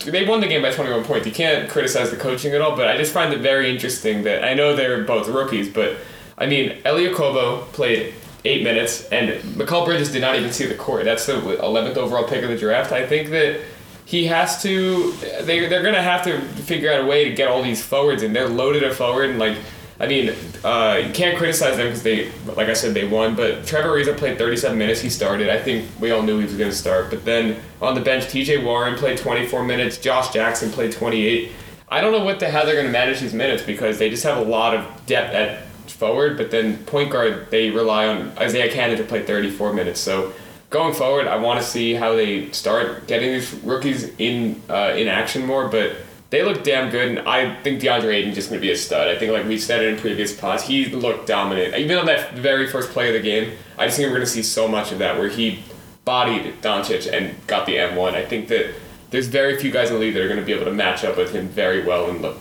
they 0.03 0.25
won 0.27 0.41
the 0.41 0.47
game 0.47 0.61
by 0.61 0.71
twenty 0.71 0.91
one 0.91 1.05
points. 1.05 1.25
You 1.25 1.31
can't 1.31 1.69
criticize 1.69 2.11
the 2.11 2.17
coaching 2.17 2.51
at 2.53 2.59
all. 2.59 2.75
But 2.75 2.89
I 2.89 2.97
just 2.97 3.13
find 3.13 3.33
it 3.33 3.39
very 3.39 3.71
interesting 3.73 4.23
that 4.23 4.43
I 4.43 4.53
know 4.53 4.75
they're 4.75 5.05
both 5.05 5.29
rookies, 5.29 5.69
but 5.69 5.95
I 6.37 6.45
mean, 6.45 6.77
Elie 6.83 7.07
Okobo 7.07 7.71
played 7.71 8.13
eight 8.45 8.63
minutes, 8.63 9.05
and 9.09 9.41
Mikal 9.55 9.85
Bridges 9.85 10.11
did 10.11 10.21
not 10.21 10.35
even 10.35 10.51
see 10.51 10.65
the 10.65 10.75
court. 10.75 11.05
That's 11.05 11.25
the 11.25 11.63
eleventh 11.63 11.97
overall 11.97 12.27
pick 12.27 12.43
of 12.43 12.49
the 12.49 12.57
draft. 12.57 12.91
I 12.91 13.05
think 13.05 13.29
that 13.29 13.61
he 14.05 14.25
has 14.25 14.61
to. 14.63 15.11
They 15.43 15.67
they're 15.67 15.83
gonna 15.83 16.01
have 16.01 16.23
to 16.23 16.39
figure 16.63 16.91
out 16.91 17.01
a 17.01 17.05
way 17.05 17.25
to 17.25 17.33
get 17.33 17.47
all 17.47 17.61
these 17.61 17.83
forwards, 17.83 18.23
and 18.23 18.35
they're 18.35 18.49
loaded 18.49 18.83
at 18.83 18.93
forward, 18.93 19.29
and 19.29 19.39
like. 19.39 19.57
I 20.01 20.07
mean, 20.07 20.33
uh, 20.63 21.01
you 21.05 21.11
can't 21.11 21.37
criticize 21.37 21.75
them 21.75 21.87
because 21.87 22.03
they, 22.03 22.31
like 22.55 22.69
I 22.69 22.73
said, 22.73 22.93
they 22.93 23.05
won. 23.05 23.35
But 23.35 23.65
Trevor 23.65 23.89
Ariza 23.89 24.15
played 24.15 24.37
37 24.37 24.77
minutes. 24.77 25.01
He 25.01 25.09
started. 25.09 25.49
I 25.49 25.61
think 25.61 25.89
we 25.99 26.11
all 26.11 26.21
knew 26.21 26.37
he 26.37 26.45
was 26.45 26.55
going 26.55 26.69
to 26.69 26.75
start. 26.75 27.09
But 27.09 27.25
then 27.25 27.61
on 27.81 27.95
the 27.95 27.99
bench, 27.99 28.29
T.J. 28.29 28.63
Warren 28.63 28.95
played 28.95 29.17
24 29.17 29.61
minutes. 29.65 29.97
Josh 29.97 30.31
Jackson 30.31 30.71
played 30.71 30.93
28. 30.93 31.51
I 31.89 31.99
don't 31.99 32.13
know 32.13 32.23
what 32.23 32.39
the 32.39 32.47
hell 32.47 32.65
they're 32.65 32.75
going 32.75 32.85
to 32.85 32.93
manage 32.93 33.19
these 33.19 33.33
minutes 33.33 33.61
because 33.61 33.97
they 33.97 34.09
just 34.09 34.23
have 34.23 34.37
a 34.37 34.41
lot 34.41 34.73
of 34.73 34.85
depth 35.05 35.33
at 35.33 35.63
forward. 35.91 36.37
But 36.37 36.51
then 36.51 36.77
point 36.85 37.11
guard, 37.11 37.49
they 37.51 37.69
rely 37.69 38.07
on 38.07 38.31
Isaiah 38.37 38.71
Canaan 38.71 38.97
to 38.97 39.03
play 39.03 39.23
34 39.23 39.73
minutes. 39.73 39.99
So 39.99 40.33
going 40.69 40.93
forward, 40.93 41.27
I 41.27 41.37
want 41.37 41.59
to 41.59 41.65
see 41.65 41.93
how 41.93 42.15
they 42.15 42.51
start 42.51 43.07
getting 43.07 43.31
these 43.31 43.53
rookies 43.55 44.11
in 44.17 44.61
uh, 44.69 44.93
in 44.95 45.07
action 45.07 45.45
more. 45.45 45.67
But 45.67 45.97
they 46.29 46.43
look 46.43 46.63
damn 46.63 46.91
good, 46.91 47.17
and 47.17 47.27
I 47.27 47.55
think 47.63 47.81
DeAndre 47.81 48.13
Ayton's 48.13 48.35
just 48.35 48.49
going 48.49 48.61
to 48.61 48.65
be 48.65 48.71
a 48.71 48.77
stud. 48.77 49.07
I 49.07 49.17
think, 49.17 49.31
like 49.31 49.47
we 49.47 49.57
said 49.57 49.83
in 49.83 49.97
previous 49.97 50.35
pods, 50.35 50.63
he 50.63 50.85
looked 50.85 51.27
dominant. 51.27 51.75
Even 51.75 51.97
on 51.97 52.05
that 52.05 52.33
very 52.33 52.67
first 52.67 52.91
play 52.91 53.07
of 53.07 53.15
the 53.15 53.27
game, 53.27 53.53
I 53.77 53.85
just 53.85 53.97
think 53.97 54.07
we're 54.07 54.17
going 54.17 54.27
to 54.27 54.31
see 54.31 54.43
so 54.43 54.67
much 54.67 54.91
of 54.91 54.99
that 54.99 55.17
where 55.17 55.29
he 55.29 55.63
bodied 56.05 56.61
Doncic 56.61 57.11
and 57.11 57.35
got 57.47 57.65
the 57.65 57.79
and-one. 57.79 58.13
I 58.13 58.25
think 58.25 58.47
that 58.49 58.75
there's 59.09 59.27
very 59.27 59.57
few 59.57 59.71
guys 59.71 59.89
in 59.89 59.95
the 59.95 59.99
league 59.99 60.13
that 60.13 60.21
are 60.21 60.27
going 60.27 60.39
to 60.39 60.45
be 60.45 60.53
able 60.53 60.65
to 60.65 60.71
match 60.71 61.03
up 61.03 61.17
with 61.17 61.33
him 61.33 61.47
very 61.47 61.83
well 61.83 62.09
and 62.09 62.21
look 62.21 62.37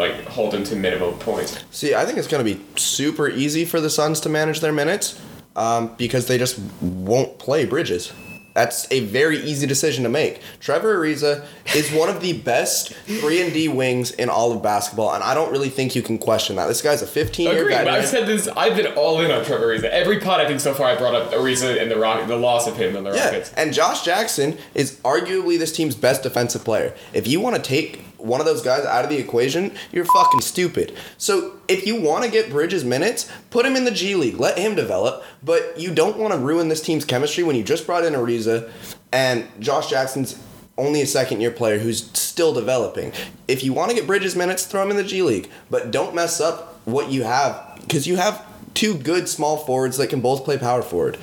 like 0.00 0.24
hold 0.26 0.54
him 0.54 0.64
to 0.64 0.76
minimum 0.76 1.14
points. 1.20 1.62
See, 1.70 1.94
I 1.94 2.04
think 2.04 2.18
it's 2.18 2.28
going 2.28 2.44
to 2.44 2.54
be 2.54 2.60
super 2.76 3.28
easy 3.28 3.64
for 3.64 3.80
the 3.80 3.90
Suns 3.90 4.20
to 4.20 4.28
manage 4.28 4.60
their 4.60 4.72
minutes 4.72 5.20
um, 5.56 5.94
because 5.96 6.26
they 6.26 6.38
just 6.38 6.58
won't 6.80 7.38
play 7.38 7.64
Bridges. 7.66 8.12
That's 8.52 8.90
a 8.90 9.00
very 9.06 9.38
easy 9.38 9.64
decision 9.68 10.02
to 10.02 10.10
make. 10.10 10.40
Trevor 10.58 10.98
Ariza 10.98 11.46
is 11.76 11.92
one 11.92 12.08
of 12.08 12.20
the 12.20 12.32
best 12.32 12.92
three 13.06 13.40
and 13.40 13.52
D 13.52 13.68
wings 13.68 14.10
in 14.10 14.28
all 14.28 14.50
of 14.50 14.60
basketball, 14.60 15.14
and 15.14 15.22
I 15.22 15.34
don't 15.34 15.52
really 15.52 15.68
think 15.68 15.94
you 15.94 16.02
can 16.02 16.18
question 16.18 16.56
that. 16.56 16.66
This 16.66 16.82
guy's 16.82 17.00
a 17.00 17.06
15 17.06 17.46
year 17.46 17.68
veteran. 17.68 17.94
I've 17.94 18.08
said 18.08 18.26
this. 18.26 18.48
I've 18.48 18.76
been 18.76 18.92
all 18.94 19.20
in 19.20 19.30
on 19.30 19.44
Trevor 19.44 19.68
Ariza. 19.68 19.84
Every 19.84 20.18
pod 20.18 20.40
I 20.40 20.48
think 20.48 20.58
so 20.58 20.74
far, 20.74 20.88
I 20.88 20.96
brought 20.96 21.14
up 21.14 21.30
Ariza 21.30 21.80
and 21.80 21.88
the 21.88 21.96
Rock, 21.96 22.26
the 22.26 22.36
loss 22.36 22.66
of 22.66 22.76
him 22.76 22.96
and 22.96 23.06
the 23.06 23.12
Yeah, 23.12 23.26
Rockets. 23.26 23.52
and 23.56 23.72
Josh 23.72 24.02
Jackson 24.04 24.58
is 24.74 24.96
arguably 25.04 25.56
this 25.56 25.70
team's 25.72 25.94
best 25.94 26.24
defensive 26.24 26.64
player. 26.64 26.92
If 27.14 27.28
you 27.28 27.40
want 27.40 27.54
to 27.54 27.62
take 27.62 28.00
one 28.20 28.40
of 28.40 28.46
those 28.46 28.62
guys 28.62 28.84
out 28.84 29.04
of 29.04 29.10
the 29.10 29.18
equation, 29.18 29.72
you're 29.92 30.04
fucking 30.04 30.40
stupid. 30.40 30.96
So 31.18 31.58
if 31.68 31.86
you 31.86 32.00
want 32.00 32.24
to 32.24 32.30
get 32.30 32.50
Bridges 32.50 32.84
minutes, 32.84 33.30
put 33.50 33.66
him 33.66 33.76
in 33.76 33.84
the 33.84 33.90
G 33.90 34.14
League, 34.14 34.38
let 34.38 34.58
him 34.58 34.74
develop. 34.74 35.24
But 35.42 35.78
you 35.78 35.94
don't 35.94 36.18
want 36.18 36.32
to 36.32 36.38
ruin 36.38 36.68
this 36.68 36.80
team's 36.80 37.04
chemistry 37.04 37.44
when 37.44 37.56
you 37.56 37.62
just 37.62 37.86
brought 37.86 38.04
in 38.04 38.14
Ariza, 38.14 38.70
and 39.12 39.46
Josh 39.58 39.90
Jackson's 39.90 40.40
only 40.78 41.02
a 41.02 41.06
second 41.06 41.40
year 41.40 41.50
player 41.50 41.78
who's 41.78 42.10
still 42.18 42.52
developing. 42.54 43.12
If 43.48 43.62
you 43.62 43.72
want 43.72 43.90
to 43.90 43.96
get 43.96 44.06
Bridges 44.06 44.34
minutes, 44.34 44.64
throw 44.66 44.82
him 44.82 44.90
in 44.90 44.96
the 44.96 45.04
G 45.04 45.22
League, 45.22 45.50
but 45.68 45.90
don't 45.90 46.14
mess 46.14 46.40
up 46.40 46.80
what 46.84 47.10
you 47.10 47.24
have 47.24 47.78
because 47.80 48.06
you 48.06 48.16
have 48.16 48.46
two 48.74 48.94
good 48.94 49.28
small 49.28 49.58
forwards 49.58 49.96
that 49.98 50.08
can 50.08 50.20
both 50.20 50.44
play 50.44 50.56
power 50.56 50.82
forward. 50.82 51.18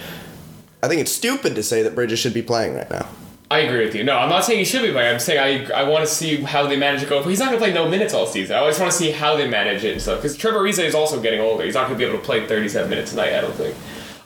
I 0.84 0.88
think 0.88 1.02
it's 1.02 1.12
stupid 1.12 1.56
to 1.56 1.64
say 1.64 1.82
that 1.82 1.96
Bridges 1.96 2.20
should 2.20 2.34
be 2.34 2.42
playing 2.42 2.76
right 2.76 2.90
now. 2.90 3.08
I 3.50 3.60
agree 3.60 3.86
with 3.86 3.96
you. 3.96 4.04
No, 4.04 4.18
I'm 4.18 4.30
not 4.30 4.44
saying 4.44 4.60
he 4.60 4.66
should 4.66 4.82
be 4.82 4.92
playing. 4.92 5.14
I'm 5.14 5.20
saying 5.20 5.72
I, 5.72 5.82
I 5.82 5.84
want 5.84 6.06
to 6.06 6.12
see 6.14 6.42
how 6.42 6.68
they 6.68 6.76
manage 6.76 7.02
to 7.02 7.08
go. 7.08 7.24
He's 7.24 7.40
not 7.40 7.46
going 7.46 7.60
to 7.60 7.66
play 7.66 7.74
no 7.74 7.88
minutes 7.88 8.14
all 8.14 8.26
season. 8.26 8.58
I 8.58 8.66
just 8.68 8.80
want 8.80 8.92
to 8.92 8.98
see 8.98 9.12
how 9.12 9.38
they 9.38 9.48
manage 9.48 9.86
it 9.86 9.94
and 9.94 10.02
stuff. 10.02 10.18
Because 10.18 10.36
Trevor 10.36 10.60
Ariza 10.60 10.84
is 10.84 10.94
also 10.94 11.22
getting 11.22 11.40
older. 11.40 11.64
He's 11.64 11.76
not 11.76 11.88
going 11.88 11.98
to 11.98 12.06
be 12.06 12.10
able 12.10 12.20
to 12.20 12.26
play 12.26 12.46
37 12.46 12.90
minutes 12.90 13.12
tonight, 13.12 13.34
I 13.34 13.42
don't 13.42 13.56
think. 13.56 13.76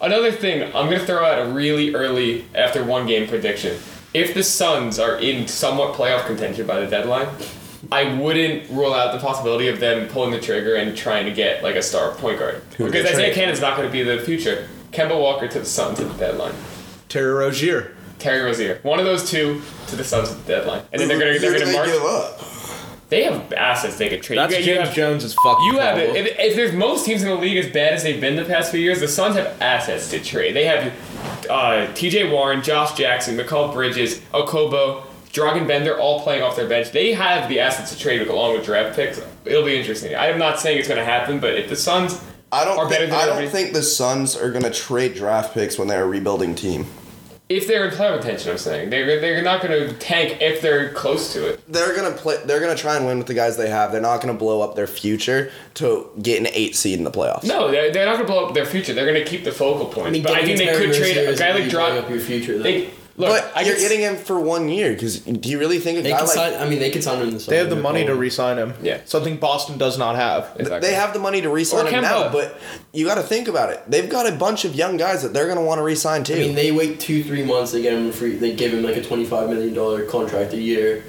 Another 0.01 0.31
thing, 0.31 0.63
I'm 0.63 0.87
going 0.87 0.99
to 0.99 1.05
throw 1.05 1.23
out 1.23 1.47
a 1.47 1.51
really 1.51 1.93
early 1.93 2.45
after 2.55 2.83
one 2.83 3.05
game 3.05 3.27
prediction. 3.27 3.77
If 4.15 4.33
the 4.33 4.41
Suns 4.41 4.97
are 4.97 5.17
in 5.17 5.47
somewhat 5.47 5.93
playoff 5.93 6.25
contention 6.25 6.65
by 6.65 6.79
the 6.79 6.87
deadline, 6.87 7.27
I 7.91 8.15
wouldn't 8.15 8.69
rule 8.71 8.93
out 8.93 9.13
the 9.13 9.19
possibility 9.19 9.67
of 9.67 9.79
them 9.79 10.07
pulling 10.07 10.31
the 10.31 10.39
trigger 10.39 10.75
and 10.75 10.97
trying 10.97 11.25
to 11.25 11.31
get 11.31 11.61
like 11.61 11.75
a 11.75 11.83
star 11.83 12.15
point 12.15 12.39
guard. 12.39 12.63
Who 12.77 12.85
because 12.85 13.03
they 13.03 13.11
Isaiah 13.11 13.25
trade? 13.27 13.35
Canaan's 13.35 13.61
not 13.61 13.77
going 13.77 13.87
to 13.87 13.91
be 13.91 14.01
the 14.01 14.19
future. 14.19 14.67
Kemba 14.91 15.19
Walker 15.19 15.47
to 15.47 15.59
the 15.59 15.65
Suns 15.65 15.99
at 15.99 16.11
the 16.11 16.17
deadline. 16.17 16.55
Terry 17.07 17.31
Rozier. 17.31 17.95
Terry 18.21 18.41
Rozier. 18.41 18.79
One 18.83 18.99
of 18.99 19.05
those 19.05 19.29
two 19.29 19.61
to 19.87 19.95
the 19.95 20.03
Suns 20.03 20.29
at 20.31 20.37
the 20.45 20.53
deadline, 20.53 20.83
and 20.93 21.01
then 21.01 21.07
they're 21.07 21.19
gonna 21.19 21.39
they're 21.39 21.53
gonna 21.53 21.65
they 21.65 21.73
march. 21.73 21.87
give 21.87 22.03
up? 22.03 22.39
They 23.09 23.23
have 23.23 23.51
assets 23.51 23.97
they 23.97 24.07
could 24.07 24.23
trade. 24.23 24.37
That's 24.37 24.53
you, 24.53 24.59
got- 24.59 24.65
you 24.67 24.73
James 24.75 24.87
have, 24.87 24.95
Jones' 24.95 25.23
is 25.25 25.33
fucking 25.43 25.65
You 25.65 25.79
have 25.79 25.97
problem. 25.97 26.15
if, 26.15 26.39
if 26.39 26.55
there's 26.55 26.73
most 26.73 27.05
teams 27.05 27.21
in 27.23 27.27
the 27.29 27.35
league 27.35 27.57
as 27.57 27.69
bad 27.69 27.91
as 27.93 28.03
they've 28.03 28.21
been 28.21 28.37
the 28.37 28.45
past 28.45 28.71
few 28.71 28.79
years, 28.79 29.01
the 29.01 29.07
Suns 29.09 29.35
have 29.35 29.61
assets 29.61 30.09
to 30.11 30.19
trade. 30.23 30.55
They 30.55 30.63
have 30.65 30.93
uh, 31.49 31.91
T.J. 31.93 32.31
Warren, 32.31 32.61
Josh 32.63 32.93
Jackson, 32.97 33.35
Mikal 33.35 33.73
Bridges, 33.73 34.19
Okobo, 34.33 35.03
Dragan 35.33 35.67
Bender, 35.67 35.99
all 35.99 36.21
playing 36.21 36.41
off 36.41 36.55
their 36.55 36.69
bench. 36.69 36.91
They 36.91 37.11
have 37.11 37.49
the 37.49 37.59
assets 37.59 37.91
to 37.93 37.99
trade 37.99 38.21
with, 38.21 38.29
along 38.29 38.53
with 38.55 38.63
draft 38.65 38.95
picks. 38.95 39.21
It'll 39.43 39.65
be 39.65 39.77
interesting. 39.77 40.15
I'm 40.15 40.39
not 40.39 40.59
saying 40.61 40.77
it's 40.79 40.87
going 40.87 40.99
to 40.99 41.03
happen, 41.05 41.39
but 41.41 41.55
if 41.55 41.67
the 41.67 41.75
Suns 41.75 42.23
I 42.53 42.63
don't. 42.63 42.77
are 42.77 42.87
better 42.87 43.07
Think, 43.07 43.11
than 43.11 43.29
I 43.29 43.41
don't 43.41 43.49
think 43.49 43.73
the 43.73 43.83
Suns 43.83 44.35
are 44.37 44.51
gonna 44.51 44.69
trade 44.71 45.15
draft 45.15 45.53
picks 45.53 45.77
when 45.79 45.87
they're 45.89 46.03
a 46.03 46.07
rebuilding 46.07 46.53
team. 46.55 46.85
If 47.55 47.67
they're 47.67 47.85
in 47.85 47.91
playoff 47.91 48.19
contention, 48.19 48.51
I'm 48.51 48.57
saying 48.57 48.89
they're 48.89 49.19
they're 49.19 49.41
not 49.41 49.61
going 49.61 49.87
to 49.87 49.93
tank 49.95 50.41
if 50.41 50.61
they're 50.61 50.93
close 50.93 51.33
to 51.33 51.47
it. 51.47 51.61
They're 51.71 51.95
gonna 51.95 52.15
play. 52.15 52.37
They're 52.45 52.59
gonna 52.59 52.75
try 52.75 52.95
and 52.95 53.05
win 53.05 53.17
with 53.17 53.27
the 53.27 53.33
guys 53.33 53.57
they 53.57 53.69
have. 53.69 53.91
They're 53.91 54.01
not 54.01 54.21
gonna 54.21 54.33
blow 54.33 54.61
up 54.61 54.75
their 54.75 54.87
future 54.87 55.51
to 55.75 56.09
get 56.21 56.39
an 56.39 56.47
eight 56.53 56.75
seed 56.75 56.97
in 56.97 57.03
the 57.03 57.11
playoffs. 57.11 57.43
No, 57.43 57.71
they're, 57.71 57.91
they're 57.91 58.05
not 58.05 58.13
going 58.15 58.27
to 58.27 58.31
blow 58.31 58.45
up 58.47 58.53
their 58.53 58.65
future. 58.65 58.93
They're 58.93 59.05
going 59.05 59.23
to 59.23 59.29
keep 59.29 59.43
the 59.43 59.51
focal 59.51 59.85
points. 59.85 60.19
but 60.19 60.31
I 60.31 60.43
think 60.45 60.57
they 60.57 60.75
could 60.75 60.93
trade 60.93 61.17
a 61.17 61.35
guy 61.35 61.51
like 61.51 61.57
really 61.59 61.69
blowing 61.69 61.95
Dragan. 61.95 62.03
up 62.03 62.09
your 62.09 62.19
future. 62.19 62.57
Though. 62.57 62.63
They 62.63 62.89
look. 63.17 63.29
but 63.29 63.51
I 63.55 63.61
you're 63.61 63.75
can 63.75 63.81
getting 63.83 63.99
him 64.01 64.15
for 64.17 64.39
one 64.39 64.69
year. 64.69 64.93
Because 64.93 65.19
do 65.19 65.49
you 65.49 65.59
really 65.59 65.79
think 65.79 65.99
a 65.99 66.01
They 66.01 66.11
guy 66.11 66.17
can 66.17 66.27
like 66.27 66.35
sign. 66.35 66.53
I 66.55 66.69
mean, 66.69 66.79
they 66.79 66.91
could 66.91 67.03
sign 67.03 67.21
him 67.21 67.27
in 67.29 67.33
the 67.33 67.39
summer. 67.39 67.55
They 67.55 67.59
have 67.59 67.69
the 67.69 67.75
money 67.81 68.05
to 68.05 68.15
re-sign 68.15 68.57
him. 68.57 68.73
Yeah. 68.81 69.01
Something 69.05 69.37
Boston 69.37 69.77
does 69.77 69.97
not 69.97 70.15
have. 70.15 70.55
Exactly. 70.59 70.89
they 70.89 70.95
have 70.95 71.13
the 71.13 71.19
money 71.19 71.41
to 71.41 71.49
re-sign 71.49 71.85
Or 71.85 71.89
him 71.89 72.03
Kemba. 72.03 72.25
now? 72.25 72.31
But 72.31 72.57
you 72.93 73.05
got 73.05 73.15
to 73.15 73.23
think 73.23 73.47
about 73.47 73.71
it. 73.71 73.81
They've 73.87 74.09
got 74.09 74.27
a 74.27 74.35
bunch 74.35 74.65
of 74.65 74.75
young 74.75 74.97
guys 74.97 75.21
that 75.23 75.33
they're 75.33 75.47
gonna 75.47 75.63
want 75.63 75.79
to 75.79 75.83
re-sign 75.83 76.23
too. 76.23 76.35
I 76.35 76.37
mean, 76.39 76.55
they 76.55 76.71
wait 76.71 76.99
two, 76.99 77.23
three 77.23 77.43
months. 77.43 77.71
They 77.71 77.81
get 77.81 77.93
him 77.93 78.11
free. 78.11 78.35
They 78.35 78.55
give 78.55 78.73
him 78.73 78.83
like 78.83 78.97
a 78.97 79.03
twenty-five 79.03 79.49
million 79.49 79.73
dollar 79.73 80.03
contract 80.05 80.53
a 80.53 80.57
year. 80.61 81.03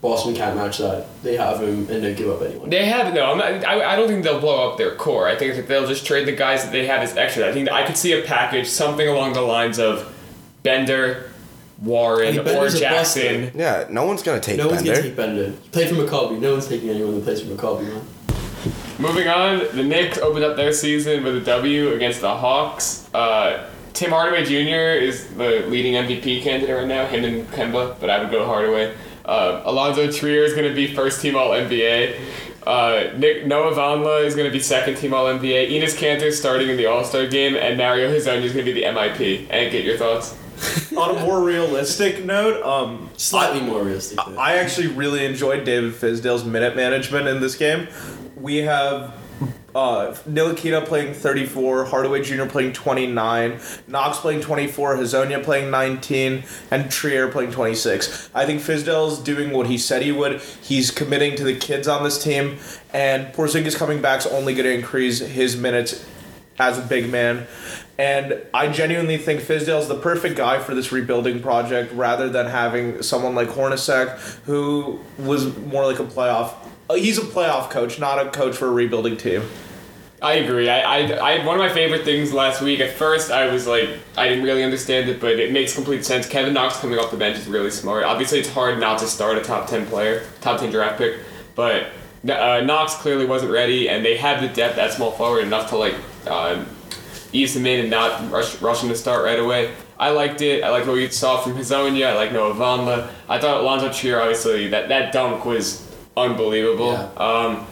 Boston 0.00 0.34
can't 0.34 0.54
match 0.54 0.76
that. 0.78 1.06
They 1.22 1.34
have 1.38 1.60
him, 1.62 1.88
and 1.88 2.04
they 2.04 2.12
give 2.14 2.28
up 2.28 2.42
anyone. 2.42 2.68
They 2.68 2.84
have 2.84 3.14
no. 3.14 3.24
I'm 3.32 3.38
not, 3.38 3.64
I, 3.64 3.94
I 3.94 3.96
don't 3.96 4.06
think 4.06 4.22
they'll 4.22 4.38
blow 4.38 4.70
up 4.70 4.76
their 4.76 4.94
core. 4.96 5.26
I 5.26 5.34
think 5.34 5.54
that 5.56 5.66
they'll 5.66 5.86
just 5.86 6.04
trade 6.04 6.26
the 6.28 6.32
guys 6.32 6.62
that 6.62 6.72
they 6.72 6.86
have 6.86 7.00
as 7.00 7.16
extra. 7.16 7.48
I 7.48 7.52
think 7.52 7.70
I 7.72 7.86
could 7.86 7.96
see 7.96 8.12
a 8.12 8.22
package 8.22 8.68
something 8.68 9.08
along 9.08 9.32
the 9.32 9.40
lines 9.40 9.78
of 9.78 10.12
Bender, 10.62 11.30
Warren, 11.82 12.28
I 12.28 12.30
mean, 12.30 12.40
or 12.40 12.44
Bender's 12.44 12.74
a 12.74 12.80
Jackson. 12.80 13.50
yeah, 13.54 13.86
no 13.90 14.04
one's 14.06 14.22
gonna 14.22 14.40
take 14.40 14.56
no 14.56 14.68
one's 14.68 14.82
gonna 14.82 15.02
take 15.02 15.16
Bender. 15.16 15.50
He 15.50 15.68
played 15.70 15.88
for 15.88 15.96
Maccabi. 15.96 16.38
No 16.40 16.52
one's 16.52 16.68
taking 16.68 16.88
anyone 16.90 17.14
that 17.16 17.24
plays 17.24 17.40
for 17.42 17.48
Maccabi, 17.48 17.82
man. 17.88 18.06
Moving 18.98 19.26
on, 19.28 19.58
the 19.74 19.82
Knicks 19.82 20.18
opened 20.18 20.44
up 20.44 20.56
their 20.56 20.72
season 20.72 21.24
with 21.24 21.36
a 21.36 21.40
W 21.40 21.92
against 21.94 22.20
the 22.20 22.34
Hawks. 22.34 23.08
Uh, 23.12 23.68
Tim 23.92 24.10
Hardaway 24.10 24.44
Jr. 24.44 25.02
is 25.02 25.26
the 25.34 25.64
leading 25.68 25.94
MVP 25.94 26.42
candidate 26.42 26.76
right 26.76 26.86
now, 26.86 27.06
him 27.06 27.24
and 27.24 27.46
Kemba, 27.48 27.96
but 28.00 28.08
I 28.08 28.20
would 28.20 28.30
go 28.30 28.44
Hardaway. 28.46 28.94
Uh, 29.24 29.62
Alonzo 29.64 30.10
Trier 30.10 30.44
is 30.44 30.52
going 30.54 30.68
to 30.68 30.74
be 30.74 30.94
first 30.94 31.20
team 31.22 31.34
All 31.36 31.50
NBA. 31.50 32.18
Uh, 32.66 33.10
Nick 33.16 33.46
Noah 33.46 33.72
Vonleh 33.72 34.24
is 34.24 34.34
going 34.34 34.46
to 34.48 34.52
be 34.52 34.60
second 34.60 34.96
team 34.96 35.12
All 35.12 35.26
NBA. 35.26 35.70
Enes 35.70 35.96
Kanter 35.96 36.32
starting 36.32 36.68
in 36.68 36.76
the 36.76 36.86
All 36.86 37.04
Star 37.04 37.26
game, 37.26 37.56
and 37.56 37.76
Mario 37.76 38.10
Hezonja 38.10 38.42
is 38.42 38.52
going 38.52 38.64
to 38.64 38.72
be 38.72 38.80
the 38.80 38.86
MIP. 38.86 39.46
And 39.50 39.70
get 39.70 39.84
your 39.84 39.96
thoughts. 39.96 40.36
On 40.96 41.16
a 41.16 41.20
more 41.20 41.42
realistic 41.42 42.24
note, 42.24 42.62
um, 42.64 43.10
Slightly 43.16 43.60
more 43.60 43.82
realistic. 43.82 44.18
though. 44.24 44.36
I 44.38 44.54
actually 44.56 44.88
really 44.88 45.24
enjoyed 45.24 45.64
David 45.64 45.92
Fizdale's 45.94 46.44
minute 46.44 46.76
management 46.76 47.26
in 47.28 47.40
this 47.40 47.56
game. 47.56 47.88
We 48.36 48.58
have 48.58 49.14
uh, 49.74 50.14
Ntilikina 50.28 50.84
playing 50.86 51.14
34, 51.14 51.86
Hardaway 51.86 52.22
Jr. 52.22 52.46
playing 52.46 52.72
29, 52.72 53.58
Knox 53.88 54.18
playing 54.18 54.40
24, 54.40 54.96
Hezonja 54.96 55.42
playing 55.42 55.70
19, 55.70 56.44
and 56.70 56.90
Trier 56.90 57.28
playing 57.28 57.50
26. 57.50 58.30
I 58.34 58.46
think 58.46 58.60
Fizdale's 58.60 59.18
doing 59.18 59.50
what 59.52 59.66
he 59.66 59.76
said 59.76 60.02
he 60.02 60.12
would. 60.12 60.40
He's 60.62 60.90
committing 60.92 61.34
to 61.36 61.44
the 61.44 61.56
kids 61.56 61.88
on 61.88 62.04
this 62.04 62.22
team, 62.22 62.58
and 62.92 63.34
Porzingis 63.34 63.76
coming 63.76 64.00
back 64.00 64.20
is 64.20 64.26
only 64.26 64.54
going 64.54 64.66
to 64.66 64.72
increase 64.74 65.18
his 65.18 65.56
minutes 65.56 66.06
as 66.60 66.78
a 66.78 66.82
big 66.82 67.10
man. 67.10 67.46
And 67.96 68.40
I 68.52 68.68
genuinely 68.68 69.18
think 69.18 69.40
Fizdale's 69.40 69.86
the 69.86 69.94
perfect 69.94 70.36
guy 70.36 70.58
for 70.58 70.74
this 70.74 70.90
rebuilding 70.90 71.40
project 71.40 71.92
rather 71.92 72.28
than 72.28 72.46
having 72.46 73.02
someone 73.02 73.34
like 73.36 73.48
Hornacek 73.48 74.18
who 74.46 74.98
was 75.18 75.56
more 75.58 75.86
like 75.86 76.00
a 76.00 76.04
playoff. 76.04 76.54
uh, 76.90 76.94
He's 76.94 77.18
a 77.18 77.22
playoff 77.22 77.70
coach, 77.70 78.00
not 78.00 78.24
a 78.24 78.30
coach 78.30 78.56
for 78.56 78.66
a 78.66 78.72
rebuilding 78.72 79.16
team. 79.16 79.42
I 80.20 80.34
agree. 80.34 80.68
I, 80.70 80.80
I, 80.80 81.00
I 81.12 81.44
one 81.44 81.56
of 81.56 81.60
my 81.60 81.68
favorite 81.68 82.04
things 82.04 82.32
last 82.32 82.62
week. 82.62 82.80
At 82.80 82.94
first, 82.94 83.30
I 83.30 83.52
was 83.52 83.66
like, 83.66 83.90
I 84.16 84.26
didn't 84.28 84.42
really 84.42 84.64
understand 84.64 85.08
it, 85.10 85.20
but 85.20 85.38
it 85.38 85.52
makes 85.52 85.74
complete 85.74 86.04
sense. 86.04 86.26
Kevin 86.26 86.54
Knox 86.54 86.78
coming 86.78 86.98
off 86.98 87.10
the 87.10 87.16
bench 87.16 87.36
is 87.36 87.46
really 87.46 87.70
smart. 87.70 88.04
Obviously, 88.04 88.40
it's 88.40 88.48
hard 88.48 88.80
not 88.80 88.98
to 89.00 89.06
start 89.06 89.36
a 89.36 89.42
top 89.42 89.68
ten 89.68 89.86
player, 89.86 90.24
top 90.40 90.60
ten 90.60 90.70
draft 90.70 90.96
pick, 90.96 91.18
but 91.54 91.88
uh, 92.28 92.62
Knox 92.64 92.94
clearly 92.94 93.26
wasn't 93.26 93.52
ready, 93.52 93.88
and 93.90 94.02
they 94.02 94.16
have 94.16 94.40
the 94.40 94.48
depth 94.48 94.78
at 94.78 94.92
small 94.92 95.10
forward 95.10 95.44
enough 95.44 95.68
to 95.70 95.76
like 95.76 95.94
um, 96.26 96.64
ease 97.34 97.54
him 97.54 97.66
in 97.66 97.80
and 97.80 97.90
not 97.90 98.30
rush, 98.30 98.60
rush 98.62 98.82
him 98.82 98.88
to 98.88 98.96
start 98.96 99.24
right 99.24 99.38
away. 99.38 99.74
I 99.98 100.10
liked 100.10 100.40
it. 100.40 100.64
I 100.64 100.70
liked 100.70 100.86
what 100.86 100.94
we 100.94 101.08
saw 101.08 101.40
from 101.40 101.54
Hezonja. 101.54 102.06
I 102.06 102.14
like 102.14 102.32
Noah 102.32 102.54
Vonleh. 102.54 103.10
I 103.28 103.38
thought 103.38 103.60
Alonzo 103.60 103.92
Trier, 103.92 104.20
obviously, 104.20 104.68
that, 104.68 104.88
that 104.88 105.12
dunk 105.12 105.44
was 105.44 105.86
unbelievable. 106.16 106.92
Yeah. 106.92 107.10
Um, 107.16 107.66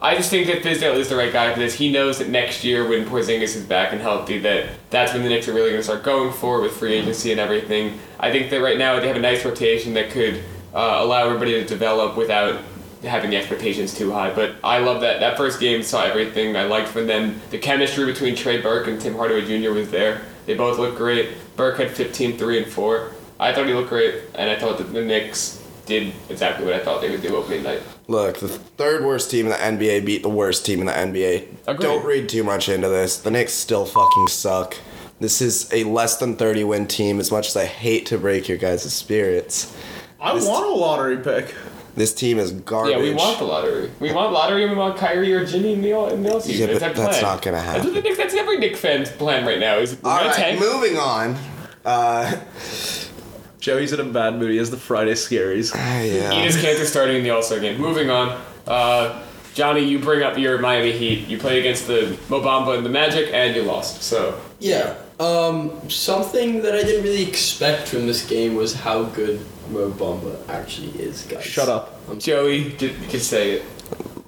I 0.00 0.14
just 0.14 0.30
think 0.30 0.46
that 0.46 0.62
Fizdale 0.62 0.94
is 0.94 1.08
the 1.08 1.16
right 1.16 1.32
guy 1.32 1.52
for 1.52 1.58
this. 1.58 1.74
He 1.74 1.90
knows 1.90 2.18
that 2.18 2.28
next 2.28 2.62
year 2.62 2.88
when 2.88 3.04
Porzingis 3.04 3.56
is 3.56 3.64
back 3.64 3.92
and 3.92 4.00
healthy, 4.00 4.38
that 4.38 4.70
that's 4.90 5.12
when 5.12 5.24
the 5.24 5.28
Knicks 5.28 5.48
are 5.48 5.52
really 5.52 5.70
going 5.70 5.80
to 5.80 5.84
start 5.84 6.04
going 6.04 6.32
for 6.32 6.60
it 6.60 6.62
with 6.62 6.72
free 6.72 6.94
agency 6.94 7.32
and 7.32 7.40
everything. 7.40 7.98
I 8.20 8.30
think 8.30 8.50
that 8.50 8.60
right 8.60 8.78
now 8.78 9.00
they 9.00 9.08
have 9.08 9.16
a 9.16 9.20
nice 9.20 9.44
rotation 9.44 9.94
that 9.94 10.10
could 10.10 10.36
uh, 10.72 10.98
allow 11.00 11.26
everybody 11.26 11.52
to 11.54 11.64
develop 11.64 12.16
without 12.16 12.60
having 13.02 13.30
the 13.30 13.36
expectations 13.36 13.94
too 13.96 14.12
high. 14.12 14.32
But 14.34 14.56
I 14.64 14.78
love 14.78 15.00
that 15.02 15.20
that 15.20 15.36
first 15.36 15.60
game 15.60 15.82
saw 15.82 16.02
everything 16.04 16.56
I 16.56 16.64
liked 16.64 16.88
from 16.88 17.06
them. 17.06 17.40
The 17.50 17.58
chemistry 17.58 18.04
between 18.06 18.34
Trey 18.34 18.60
Burke 18.60 18.88
and 18.88 19.00
Tim 19.00 19.14
Hardaway 19.14 19.44
Jr. 19.44 19.70
was 19.72 19.90
there. 19.90 20.22
They 20.46 20.54
both 20.54 20.78
looked 20.78 20.96
great. 20.96 21.30
Burke 21.56 21.78
had 21.78 21.90
15, 21.90 22.38
3, 22.38 22.62
and 22.62 22.66
4. 22.72 23.12
I 23.40 23.52
thought 23.52 23.66
he 23.66 23.74
looked 23.74 23.90
great, 23.90 24.22
and 24.34 24.50
I 24.50 24.56
thought 24.58 24.78
that 24.78 24.92
the 24.92 25.02
Knicks 25.04 25.62
did 25.86 26.12
exactly 26.28 26.64
what 26.66 26.74
I 26.74 26.80
thought 26.80 27.00
they 27.00 27.10
would 27.10 27.22
do 27.22 27.36
opening 27.36 27.62
night. 27.62 27.82
Look, 28.08 28.38
the 28.38 28.48
third 28.48 29.04
worst 29.04 29.30
team 29.30 29.46
in 29.46 29.52
the 29.52 29.86
NBA 29.88 30.04
beat 30.04 30.22
the 30.22 30.28
worst 30.28 30.66
team 30.66 30.80
in 30.80 30.86
the 30.86 30.92
NBA. 30.92 31.46
Agreed. 31.66 31.84
Don't 31.86 32.04
read 32.04 32.28
too 32.28 32.42
much 32.44 32.68
into 32.68 32.88
this. 32.88 33.18
The 33.18 33.30
Knicks 33.30 33.52
still 33.52 33.84
fucking 33.86 34.28
suck. 34.28 34.76
This 35.20 35.40
is 35.40 35.68
a 35.72 35.84
less 35.84 36.16
than 36.16 36.36
30 36.36 36.64
win 36.64 36.86
team, 36.86 37.20
as 37.20 37.30
much 37.30 37.48
as 37.48 37.56
I 37.56 37.64
hate 37.66 38.06
to 38.06 38.18
break 38.18 38.48
your 38.48 38.58
guys' 38.58 38.92
spirits. 38.92 39.74
I 40.20 40.34
This- 40.34 40.46
want 40.46 40.66
a 40.66 40.70
lottery 40.70 41.16
pick. 41.18 41.54
This 41.98 42.14
team 42.14 42.38
is 42.38 42.52
garbage. 42.52 42.92
Yeah, 42.96 43.02
we 43.02 43.12
want 43.12 43.38
the 43.38 43.44
lottery. 43.44 43.90
We 44.00 44.12
want 44.12 44.32
lottery 44.32 44.62
and 44.62 44.72
we 44.72 44.78
want 44.78 44.96
Kyrie 44.96 45.32
or 45.32 45.44
Jimmy 45.44 45.72
in 45.74 45.82
the 45.82 45.92
all 45.92 46.08
in 46.08 46.22
the 46.22 46.32
all 46.32 46.40
season. 46.40 46.68
Yeah, 46.68 46.74
It's 46.74 46.80
but 46.84 46.88
our 46.90 46.94
that's 46.94 47.18
plan. 47.18 47.34
not 47.34 47.42
gonna 47.42 47.60
happen. 47.60 47.84
what 47.84 47.94
the 47.94 48.00
Knicks, 48.02 48.16
that's 48.16 48.34
every 48.34 48.58
Knick 48.58 48.76
fan's 48.76 49.10
plan 49.10 49.44
right 49.44 49.58
now. 49.58 49.76
Is 49.78 49.96
we're 50.02 50.08
All 50.10 50.16
gonna 50.18 50.28
right, 50.30 50.36
tank. 50.36 50.60
moving 50.60 50.96
on. 50.96 51.36
Uh, 51.84 52.40
Joey's 53.60 53.92
in 53.92 54.00
a 54.00 54.04
bad 54.04 54.34
mood. 54.38 54.50
He 54.52 54.56
has 54.58 54.70
the 54.70 54.76
Friday 54.76 55.12
scaries. 55.12 55.72
Ah, 55.74 56.00
yeah. 56.00 56.30
Enes 56.32 56.52
Kanter 56.62 56.84
starting 56.84 57.16
in 57.16 57.22
the 57.24 57.30
All 57.30 57.42
Star 57.42 57.58
game. 57.60 57.80
Moving 57.80 58.08
on. 58.10 58.40
Uh, 58.66 59.22
Johnny, 59.54 59.80
you 59.82 59.98
bring 59.98 60.22
up 60.22 60.38
your 60.38 60.58
Miami 60.58 60.92
Heat. 60.92 61.26
You 61.26 61.36
played 61.38 61.58
against 61.58 61.88
the 61.88 62.16
Mo 62.28 62.40
Bamba 62.40 62.76
and 62.76 62.86
the 62.86 62.90
Magic, 62.90 63.30
and 63.34 63.56
you 63.56 63.62
lost. 63.62 64.02
So 64.02 64.40
Yeah. 64.60 64.94
Um, 65.18 65.72
something 65.90 66.62
that 66.62 66.76
I 66.76 66.82
didn't 66.82 67.02
really 67.02 67.26
expect 67.28 67.88
from 67.88 68.06
this 68.06 68.24
game 68.24 68.54
was 68.54 68.72
how 68.74 69.02
good 69.02 69.40
Mo 69.70 69.90
Bamba 69.90 70.36
actually 70.48 70.88
is, 71.00 71.22
guys. 71.22 71.44
Shut 71.44 71.68
up. 71.68 72.00
I'm 72.10 72.18
Joey, 72.18 72.70
just, 72.76 72.94
just 73.10 73.28
say 73.30 73.52
it. 73.52 73.64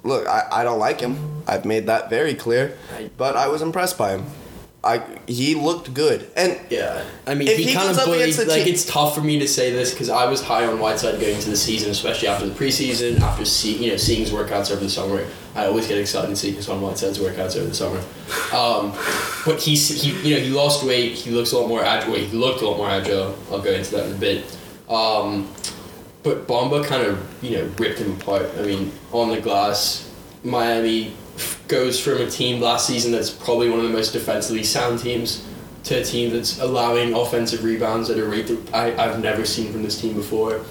Look, 0.03 0.27
I, 0.27 0.47
I 0.51 0.63
don't 0.63 0.79
like 0.79 0.99
him. 0.99 1.43
I've 1.47 1.65
made 1.65 1.87
that 1.87 2.09
very 2.09 2.33
clear. 2.33 2.77
But 3.17 3.35
I 3.35 3.47
was 3.47 3.61
impressed 3.61 3.97
by 3.97 4.11
him. 4.11 4.25
I 4.83 5.03
he 5.27 5.53
looked 5.53 5.93
good. 5.93 6.27
And 6.35 6.59
Yeah, 6.71 7.03
I 7.27 7.35
mean, 7.35 7.47
If 7.47 7.57
he, 7.57 7.65
he 7.65 7.73
kind 7.75 7.91
of 7.91 7.99
up 7.99 8.05
bullied. 8.05 8.21
against 8.21 8.39
a 8.39 8.45
Like, 8.45 8.63
team- 8.63 8.73
it's 8.73 8.83
tough 8.83 9.13
for 9.13 9.21
me 9.21 9.37
to 9.37 9.47
say 9.47 9.71
this 9.71 9.91
because 9.91 10.09
I 10.09 10.25
was 10.25 10.41
high 10.41 10.65
on 10.65 10.79
Whiteside 10.79 11.19
going 11.21 11.35
into 11.35 11.51
the 11.51 11.55
season, 11.55 11.91
especially 11.91 12.29
after 12.29 12.47
the 12.47 12.55
preseason, 12.55 13.19
after 13.21 13.45
see, 13.45 13.77
you 13.77 13.91
know 13.91 13.97
seeing 13.97 14.21
his 14.21 14.31
workouts 14.31 14.71
over 14.71 14.79
the 14.83 14.89
summer. 14.89 15.23
I 15.53 15.67
always 15.67 15.87
get 15.87 15.99
excited 15.99 16.35
seeing 16.35 16.55
Hassan 16.55 16.81
Whiteside's 16.81 17.19
workouts 17.19 17.55
over 17.57 17.67
the 17.67 17.75
summer. 17.75 17.99
Um, 18.51 18.91
but 19.45 19.61
he's 19.61 19.87
he 20.01 20.13
you 20.27 20.35
know 20.35 20.41
he 20.41 20.49
lost 20.49 20.83
weight. 20.83 21.11
He 21.11 21.29
looks 21.29 21.51
a 21.51 21.59
lot 21.59 21.67
more 21.67 21.83
agile. 21.83 22.15
He 22.15 22.35
looked 22.35 22.61
a 22.63 22.67
lot 22.67 22.77
more 22.77 22.89
agile. 22.89 23.35
I'll 23.51 23.61
go 23.61 23.71
into 23.71 23.91
that 23.91 24.07
in 24.07 24.13
a 24.13 24.17
bit. 24.17 24.45
Um, 24.91 25.47
but 26.23 26.47
Bamba 26.47 26.85
kind 26.85 27.03
of 27.07 27.43
you 27.43 27.57
know 27.57 27.71
ripped 27.77 27.99
him 27.99 28.11
apart. 28.19 28.49
I 28.57 28.63
mean, 28.63 28.91
on 29.11 29.29
the 29.29 29.39
glass, 29.39 30.11
Miami 30.43 31.13
f- 31.35 31.63
goes 31.67 31.99
from 31.99 32.17
a 32.17 32.29
team 32.29 32.61
last 32.61 32.87
season 32.87 33.11
that's 33.11 33.29
probably 33.29 33.69
one 33.69 33.79
of 33.79 33.85
the 33.85 33.91
most 33.91 34.11
defensively 34.11 34.63
sound 34.63 34.99
teams 34.99 35.47
to 35.85 36.01
a 36.01 36.03
team 36.03 36.31
that's 36.31 36.59
allowing 36.59 37.13
offensive 37.13 37.63
rebounds 37.63 38.09
at 38.09 38.19
a 38.19 38.25
rate 38.25 38.47
that 38.47 38.73
I, 38.73 38.95
I've 39.03 39.21
never 39.21 39.45
seen 39.45 39.71
from 39.71 39.81
this 39.81 39.99
team 39.99 40.13
before. 40.13 40.61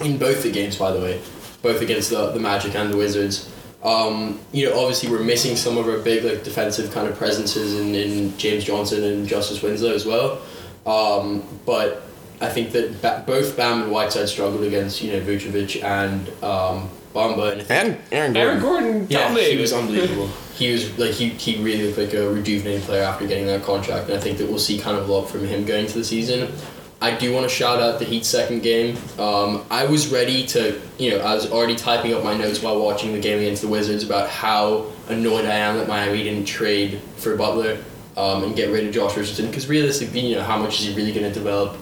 In 0.00 0.18
both 0.18 0.42
the 0.42 0.50
games, 0.50 0.76
by 0.76 0.90
the 0.90 0.98
way, 0.98 1.20
both 1.60 1.80
against 1.80 2.10
the, 2.10 2.32
the 2.32 2.40
Magic 2.40 2.74
and 2.74 2.92
the 2.92 2.96
Wizards. 2.96 3.52
Um, 3.84 4.40
you 4.52 4.68
know, 4.68 4.80
obviously 4.80 5.10
we're 5.10 5.22
missing 5.22 5.56
some 5.56 5.76
of 5.76 5.88
our 5.88 5.98
big 5.98 6.24
like 6.24 6.42
defensive 6.42 6.92
kind 6.92 7.06
of 7.06 7.16
presences 7.16 7.78
in, 7.78 7.94
in 7.94 8.36
James 8.38 8.64
Johnson 8.64 9.04
and 9.04 9.28
Justice 9.28 9.62
Winslow 9.62 9.92
as 9.92 10.06
well. 10.06 10.40
Um, 10.86 11.44
but 11.66 12.02
I 12.42 12.48
think 12.48 12.72
that 12.72 13.00
ba- 13.00 13.22
both 13.24 13.56
Bam 13.56 13.82
and 13.82 13.92
Whiteside 13.92 14.28
struggled 14.28 14.64
against 14.64 15.00
you 15.00 15.12
know 15.12 15.20
Vucevic 15.20 15.82
and 15.82 16.28
um, 16.42 16.90
Bamba. 17.14 17.64
And, 17.70 17.98
and 18.10 18.12
Aaron 18.12 18.32
Gordon. 18.32 18.36
Aaron 18.36 18.60
Gordon 18.60 19.06
yeah, 19.08 19.28
dominated. 19.28 19.54
he 19.54 19.60
was 19.60 19.72
unbelievable. 19.72 20.26
he 20.54 20.72
was 20.72 20.98
like 20.98 21.12
he, 21.12 21.28
he 21.28 21.62
really 21.62 21.86
looked 21.86 21.98
like 21.98 22.14
a 22.14 22.28
rejuvenated 22.28 22.82
player 22.82 23.04
after 23.04 23.26
getting 23.26 23.46
that 23.46 23.62
contract, 23.62 24.08
and 24.08 24.18
I 24.18 24.20
think 24.20 24.38
that 24.38 24.48
we'll 24.48 24.58
see 24.58 24.78
kind 24.78 24.96
of 24.96 25.08
a 25.08 25.12
lot 25.12 25.26
from 25.26 25.46
him 25.46 25.64
going 25.64 25.86
to 25.86 25.94
the 25.94 26.04
season. 26.04 26.52
I 27.00 27.16
do 27.16 27.32
want 27.32 27.48
to 27.48 27.54
shout 27.54 27.80
out 27.80 27.98
the 27.98 28.04
Heat 28.04 28.24
second 28.24 28.62
game. 28.62 28.96
Um, 29.18 29.64
I 29.70 29.86
was 29.86 30.12
ready 30.12 30.46
to, 30.46 30.80
you 30.98 31.10
know, 31.10 31.18
I 31.18 31.34
was 31.34 31.50
already 31.50 31.74
typing 31.74 32.14
up 32.14 32.22
my 32.22 32.36
notes 32.36 32.62
while 32.62 32.80
watching 32.80 33.12
the 33.12 33.18
game 33.18 33.40
against 33.40 33.60
the 33.60 33.66
Wizards 33.66 34.04
about 34.04 34.28
how 34.28 34.86
annoyed 35.08 35.44
I 35.44 35.54
am 35.54 35.78
that 35.78 35.88
Miami 35.88 36.22
didn't 36.22 36.44
trade 36.44 37.00
for 37.16 37.36
Butler 37.36 37.82
um, 38.16 38.44
and 38.44 38.54
get 38.54 38.70
rid 38.70 38.86
of 38.86 38.94
Josh 38.94 39.16
Richardson 39.16 39.46
because 39.46 39.66
realistically, 39.66 40.20
you 40.20 40.36
know, 40.36 40.44
how 40.44 40.56
much 40.56 40.78
is 40.78 40.86
he 40.86 40.94
really 40.94 41.12
going 41.12 41.26
to 41.26 41.34
develop 41.34 41.76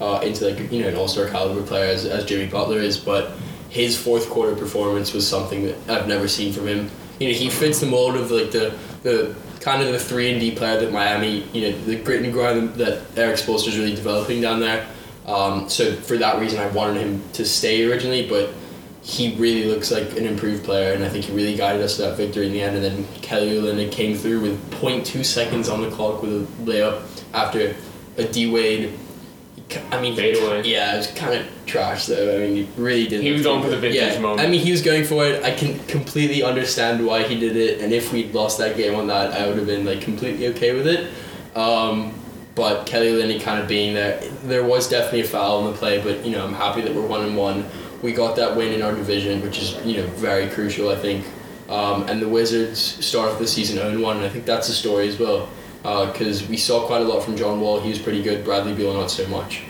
uh, 0.00 0.20
into 0.22 0.48
like 0.48 0.72
you 0.72 0.82
know 0.82 0.88
an 0.88 0.96
All 0.96 1.08
Star 1.08 1.28
caliber 1.28 1.62
player 1.62 1.90
as, 1.92 2.04
as 2.04 2.24
Jimmy 2.24 2.46
Butler 2.46 2.78
is, 2.78 2.96
but 2.96 3.32
his 3.68 3.98
fourth 3.98 4.28
quarter 4.30 4.54
performance 4.54 5.12
was 5.12 5.26
something 5.26 5.64
that 5.64 5.76
I've 5.88 6.08
never 6.08 6.28
seen 6.28 6.52
from 6.52 6.66
him. 6.66 6.90
You 7.18 7.28
know, 7.28 7.34
he 7.34 7.50
fits 7.50 7.80
the 7.80 7.86
mold 7.86 8.16
of 8.16 8.30
like 8.30 8.50
the 8.50 8.76
the 9.02 9.34
kind 9.60 9.82
of 9.82 9.92
the 9.92 9.98
three 9.98 10.30
and 10.30 10.40
D 10.40 10.54
player 10.54 10.80
that 10.80 10.92
Miami, 10.92 11.44
you 11.52 11.62
know, 11.62 11.78
the 11.80 11.96
grit 11.96 12.22
and 12.22 12.32
grind 12.32 12.74
that 12.74 13.02
Erik 13.16 13.36
Spoelstra 13.36 13.68
is 13.68 13.78
really 13.78 13.94
developing 13.94 14.40
down 14.40 14.60
there. 14.60 14.86
Um, 15.26 15.68
so 15.68 15.92
for 15.92 16.16
that 16.18 16.38
reason, 16.40 16.60
I 16.60 16.68
wanted 16.68 17.00
him 17.00 17.22
to 17.32 17.44
stay 17.44 17.84
originally, 17.84 18.28
but 18.28 18.50
he 19.02 19.36
really 19.36 19.64
looks 19.64 19.90
like 19.90 20.16
an 20.16 20.24
improved 20.26 20.64
player, 20.64 20.92
and 20.92 21.04
I 21.04 21.08
think 21.08 21.24
he 21.24 21.32
really 21.32 21.56
guided 21.56 21.82
us 21.82 21.96
to 21.96 22.02
that 22.02 22.16
victory 22.16 22.46
in 22.46 22.52
the 22.52 22.62
end. 22.62 22.76
And 22.76 22.84
then 22.84 23.08
Kelly 23.22 23.50
Olynyk 23.50 23.92
came 23.92 24.16
through 24.16 24.40
with 24.40 24.70
0.2 24.70 25.24
seconds 25.24 25.68
on 25.68 25.80
the 25.80 25.90
clock 25.90 26.22
with 26.22 26.32
a 26.32 26.62
layup 26.62 27.02
after 27.32 27.76
a 28.16 28.24
D 28.24 28.50
Wade. 28.50 28.98
I 29.90 30.00
mean, 30.00 30.14
Fade 30.14 30.36
away. 30.36 30.62
yeah, 30.62 30.94
it 30.94 30.98
was 30.98 31.06
kind 31.08 31.34
of 31.34 31.46
trash 31.66 32.06
though. 32.06 32.36
I 32.36 32.46
mean, 32.46 32.56
he 32.56 32.68
really 32.80 33.08
didn't. 33.08 33.24
He 33.24 33.32
was 33.32 33.42
going 33.42 33.62
for 33.62 33.68
the 33.68 33.78
vintage 33.78 34.00
yeah, 34.00 34.18
moment. 34.20 34.40
I 34.40 34.50
mean, 34.50 34.60
he 34.64 34.70
was 34.70 34.82
going 34.82 35.04
for 35.04 35.26
it. 35.26 35.42
I 35.44 35.50
can 35.50 35.78
completely 35.86 36.42
understand 36.42 37.04
why 37.04 37.24
he 37.24 37.38
did 37.38 37.56
it, 37.56 37.80
and 37.80 37.92
if 37.92 38.12
we'd 38.12 38.32
lost 38.32 38.58
that 38.58 38.76
game 38.76 38.94
on 38.94 39.08
that, 39.08 39.32
I 39.32 39.46
would 39.46 39.56
have 39.56 39.66
been 39.66 39.84
like 39.84 40.00
completely 40.00 40.46
okay 40.48 40.74
with 40.74 40.86
it. 40.86 41.12
Um, 41.56 42.14
but 42.54 42.86
Kelly 42.86 43.08
Olynyk 43.08 43.42
kind 43.42 43.60
of 43.60 43.68
being 43.68 43.94
there, 43.94 44.20
there 44.44 44.64
was 44.64 44.88
definitely 44.88 45.20
a 45.22 45.24
foul 45.24 45.66
in 45.66 45.72
the 45.72 45.78
play, 45.78 46.00
but 46.00 46.24
you 46.24 46.32
know, 46.32 46.44
I'm 46.44 46.54
happy 46.54 46.80
that 46.82 46.94
we're 46.94 47.06
one 47.06 47.22
and 47.22 47.36
one. 47.36 47.66
We 48.02 48.12
got 48.12 48.36
that 48.36 48.56
win 48.56 48.72
in 48.72 48.82
our 48.82 48.92
division, 48.92 49.42
which 49.42 49.58
is 49.58 49.84
you 49.84 49.98
know 49.98 50.06
very 50.10 50.48
crucial, 50.48 50.90
I 50.90 50.96
think. 50.96 51.26
Um, 51.68 52.04
and 52.08 52.22
the 52.22 52.28
Wizards 52.28 52.78
start 53.04 53.32
off 53.32 53.38
the 53.38 53.46
season 53.46 53.76
0 53.76 54.00
1, 54.00 54.16
and 54.18 54.24
I 54.24 54.28
think 54.28 54.44
that's 54.44 54.68
a 54.68 54.74
story 54.74 55.08
as 55.08 55.18
well. 55.18 55.48
Because 56.12 56.46
we 56.48 56.56
saw 56.56 56.86
quite 56.86 57.02
a 57.02 57.04
lot 57.04 57.22
from 57.22 57.36
John 57.36 57.60
Wall, 57.60 57.80
he 57.80 57.88
was 57.90 57.98
pretty 57.98 58.22
good. 58.22 58.44
Bradley 58.44 58.74
Beal, 58.74 58.92
not 58.92 59.10
so 59.10 59.26
much. 59.28 59.62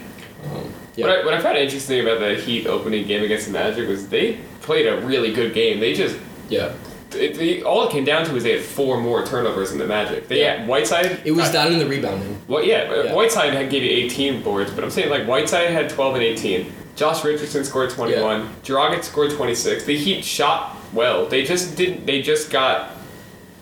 Um, 0.44 0.72
yeah. 0.94 1.06
What 1.06 1.18
I, 1.18 1.24
what 1.26 1.34
I 1.34 1.40
found 1.42 1.58
interesting 1.58 2.00
about 2.00 2.20
the 2.20 2.36
Heat 2.36 2.66
opening 2.66 3.06
game 3.06 3.22
against 3.22 3.46
the 3.46 3.52
Magic 3.52 3.86
was 3.88 4.08
they 4.08 4.38
played 4.62 4.86
a 4.86 5.00
really 5.06 5.32
good 5.32 5.52
game. 5.52 5.78
They 5.78 5.92
just 5.92 6.18
yeah. 6.48 6.72
it, 7.12 7.34
they, 7.34 7.62
all 7.62 7.86
it 7.86 7.92
came 7.92 8.04
down 8.04 8.24
to 8.24 8.32
was 8.32 8.44
they 8.44 8.52
had 8.52 8.62
four 8.64 8.98
more 8.98 9.26
turnovers 9.26 9.70
than 9.70 9.78
the 9.78 9.86
Magic. 9.86 10.28
They 10.28 10.40
Yeah. 10.40 10.56
had 10.58 10.68
Whiteside. 10.68 11.20
It 11.24 11.32
was 11.32 11.50
uh, 11.50 11.52
down 11.52 11.72
in 11.72 11.78
the 11.78 11.86
rebounding. 11.86 12.40
Well, 12.48 12.64
yeah, 12.64 13.04
Yeah. 13.04 13.14
Whiteside 13.14 13.52
had 13.52 13.68
gave 13.70 13.82
you 13.82 13.90
18 13.90 14.42
boards, 14.42 14.70
but 14.70 14.84
I'm 14.84 14.90
saying 14.90 15.10
like 15.10 15.26
Whiteside 15.26 15.68
had 15.70 15.90
12 15.90 16.14
and 16.14 16.22
18. 16.24 16.72
Josh 16.96 17.22
Richardson 17.24 17.62
scored 17.62 17.90
21. 17.90 18.40
Yeah. 18.40 18.48
Dragic 18.62 19.04
scored 19.04 19.32
26. 19.32 19.84
The 19.84 19.96
Heat 19.98 20.24
shot 20.24 20.76
well. 20.94 21.26
They 21.26 21.44
just 21.44 21.76
didn't. 21.76 22.06
They 22.06 22.22
just 22.22 22.50
got 22.50 22.95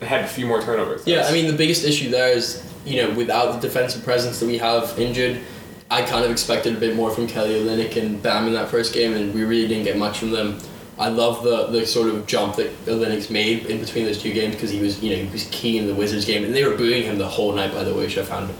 had 0.03 0.25
a 0.25 0.29
few 0.29 0.47
more 0.47 0.61
turnovers. 0.61 1.07
Yeah, 1.07 1.27
I 1.27 1.33
mean 1.33 1.47
the 1.47 1.57
biggest 1.57 1.85
issue 1.85 2.11
there 2.11 2.29
is 2.29 2.65
you 2.85 3.03
know 3.03 3.15
without 3.15 3.61
the 3.61 3.67
defensive 3.67 4.05
presence 4.05 4.41
that 4.41 4.47
we 4.47 4.59
have 4.59 4.99
injured, 4.99 5.41
I 5.91 6.03
kind 6.03 6.25
of 6.25 6.31
expected 6.31 6.77
a 6.77 6.81
bit 6.81 6.97
more 6.97 7.11
from 7.11 7.27
Kelly 7.27 7.55
Olynyk 7.55 7.97
and 7.97 8.23
Bam 8.23 8.47
in 8.47 8.55
that 8.55 8.69
first 8.69 8.95
game, 8.95 9.15
and 9.15 9.35
we 9.35 9.45
really 9.45 9.69
didn't 9.69 9.85
get 9.85 9.97
much 9.97 10.19
from 10.19 10.31
them. 10.31 10.59
I 10.99 11.09
love 11.09 11.43
the 11.43 11.67
the 11.67 11.87
sort 11.87 12.09
of 12.09 12.27
jump 12.27 12.57
that 12.57 12.71
Olynyk's 12.87 13.29
made 13.29 13.67
in 13.67 13.81
between 13.81 14.05
those 14.05 14.21
two 14.21 14.33
games 14.33 14.55
because 14.55 14.71
he 14.71 14.81
was 14.81 15.03
you 15.03 15.11
know 15.11 15.23
he 15.23 15.31
was 15.31 15.49
key 15.51 15.79
in 15.79 15.87
the 15.87 15.95
Wizards 15.95 16.25
game, 16.25 16.45
and 16.45 16.55
they 16.55 16.65
were 16.65 16.77
booing 16.77 17.03
him 17.03 17.19
the 17.19 17.29
whole 17.29 17.53
night 17.53 17.73
by 17.73 17.83
the 17.83 17.93
way, 17.93 18.05
which 18.05 18.19
I 18.19 18.25
found 18.25 18.51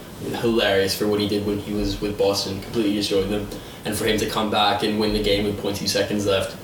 hilarious 0.41 0.97
for 0.97 1.07
what 1.07 1.19
he 1.19 1.27
did 1.27 1.45
when 1.45 1.59
he 1.59 1.73
was 1.73 2.01
with 2.01 2.17
Boston, 2.17 2.61
completely 2.61 2.93
destroyed 2.93 3.29
them, 3.29 3.47
and 3.85 3.95
for 3.95 4.05
him 4.05 4.17
to 4.17 4.29
come 4.29 4.49
back 4.49 4.83
and 4.83 4.99
win 4.99 5.13
the 5.13 5.23
game 5.23 5.45
with 5.45 5.61
0.2 5.61 5.87
seconds 5.87 6.25
left 6.25 6.57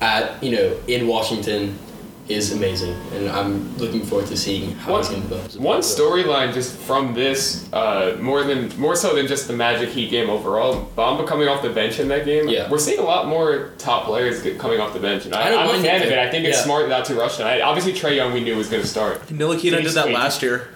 at 0.00 0.42
you 0.42 0.50
know 0.50 0.78
in 0.86 1.06
Washington 1.06 1.78
is 2.26 2.52
amazing, 2.52 2.94
and 3.14 3.28
I'm 3.28 3.76
looking 3.76 4.02
forward 4.02 4.26
to 4.28 4.36
seeing 4.36 4.72
how 4.76 4.92
One- 4.92 5.00
he's 5.02 5.10
going 5.10 5.22
to 5.22 5.28
develop. 5.28 5.56
One 5.56 5.80
storyline 5.80 6.54
just 6.54 6.74
from 6.74 7.12
this, 7.12 7.66
uh, 7.72 8.16
more 8.18 8.42
than 8.44 8.70
more 8.78 8.96
so 8.96 9.14
than 9.14 9.26
just 9.26 9.46
the 9.46 9.52
Magic 9.52 9.90
Heat 9.90 10.10
game 10.10 10.30
overall. 10.30 10.88
Bamba 10.96 11.26
coming 11.26 11.48
off 11.48 11.60
the 11.62 11.68
bench 11.68 12.00
in 12.00 12.08
that 12.08 12.24
game. 12.24 12.48
Yeah. 12.48 12.70
we're 12.70 12.78
seeing 12.78 12.98
a 12.98 13.02
lot 13.04 13.28
more 13.28 13.72
top 13.76 14.04
players 14.06 14.40
coming 14.58 14.80
off 14.80 14.94
the 14.94 15.00
bench, 15.00 15.26
and 15.26 15.34
I, 15.34 15.48
I 15.48 15.50
don't 15.50 15.68
I'm 15.68 15.80
a 15.80 15.82
fan 15.82 16.02
of 16.02 16.08
it. 16.08 16.18
I 16.18 16.30
think 16.30 16.46
it's 16.46 16.56
Yeah. 16.58 16.64
smart 16.64 16.88
not 16.88 17.04
to 17.06 17.14
rush 17.14 17.36
tonight. 17.36 17.60
Obviously, 17.60 17.92
Trae 17.92 18.16
Young 18.16 18.32
we 18.32 18.40
knew 18.40 18.56
was 18.56 18.68
going 18.68 18.82
to 18.82 18.88
start. 18.88 19.26
Ntilikina 19.26 19.82
did 19.82 19.92
that 19.92 20.10
last 20.10 20.42
year. 20.42 20.68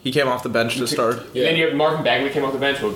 He 0.00 0.12
came 0.12 0.28
off 0.28 0.42
the 0.44 0.48
bench 0.48 0.76
to 0.78 0.86
start. 0.86 1.16
Yeah. 1.32 1.42
And 1.42 1.50
then 1.50 1.56
you 1.56 1.66
have 1.66 1.74
Marvin 1.76 2.04
Bagley 2.04 2.30
came 2.30 2.44
off 2.44 2.52
the 2.52 2.58
bench. 2.58 2.80
Well, 2.82 2.94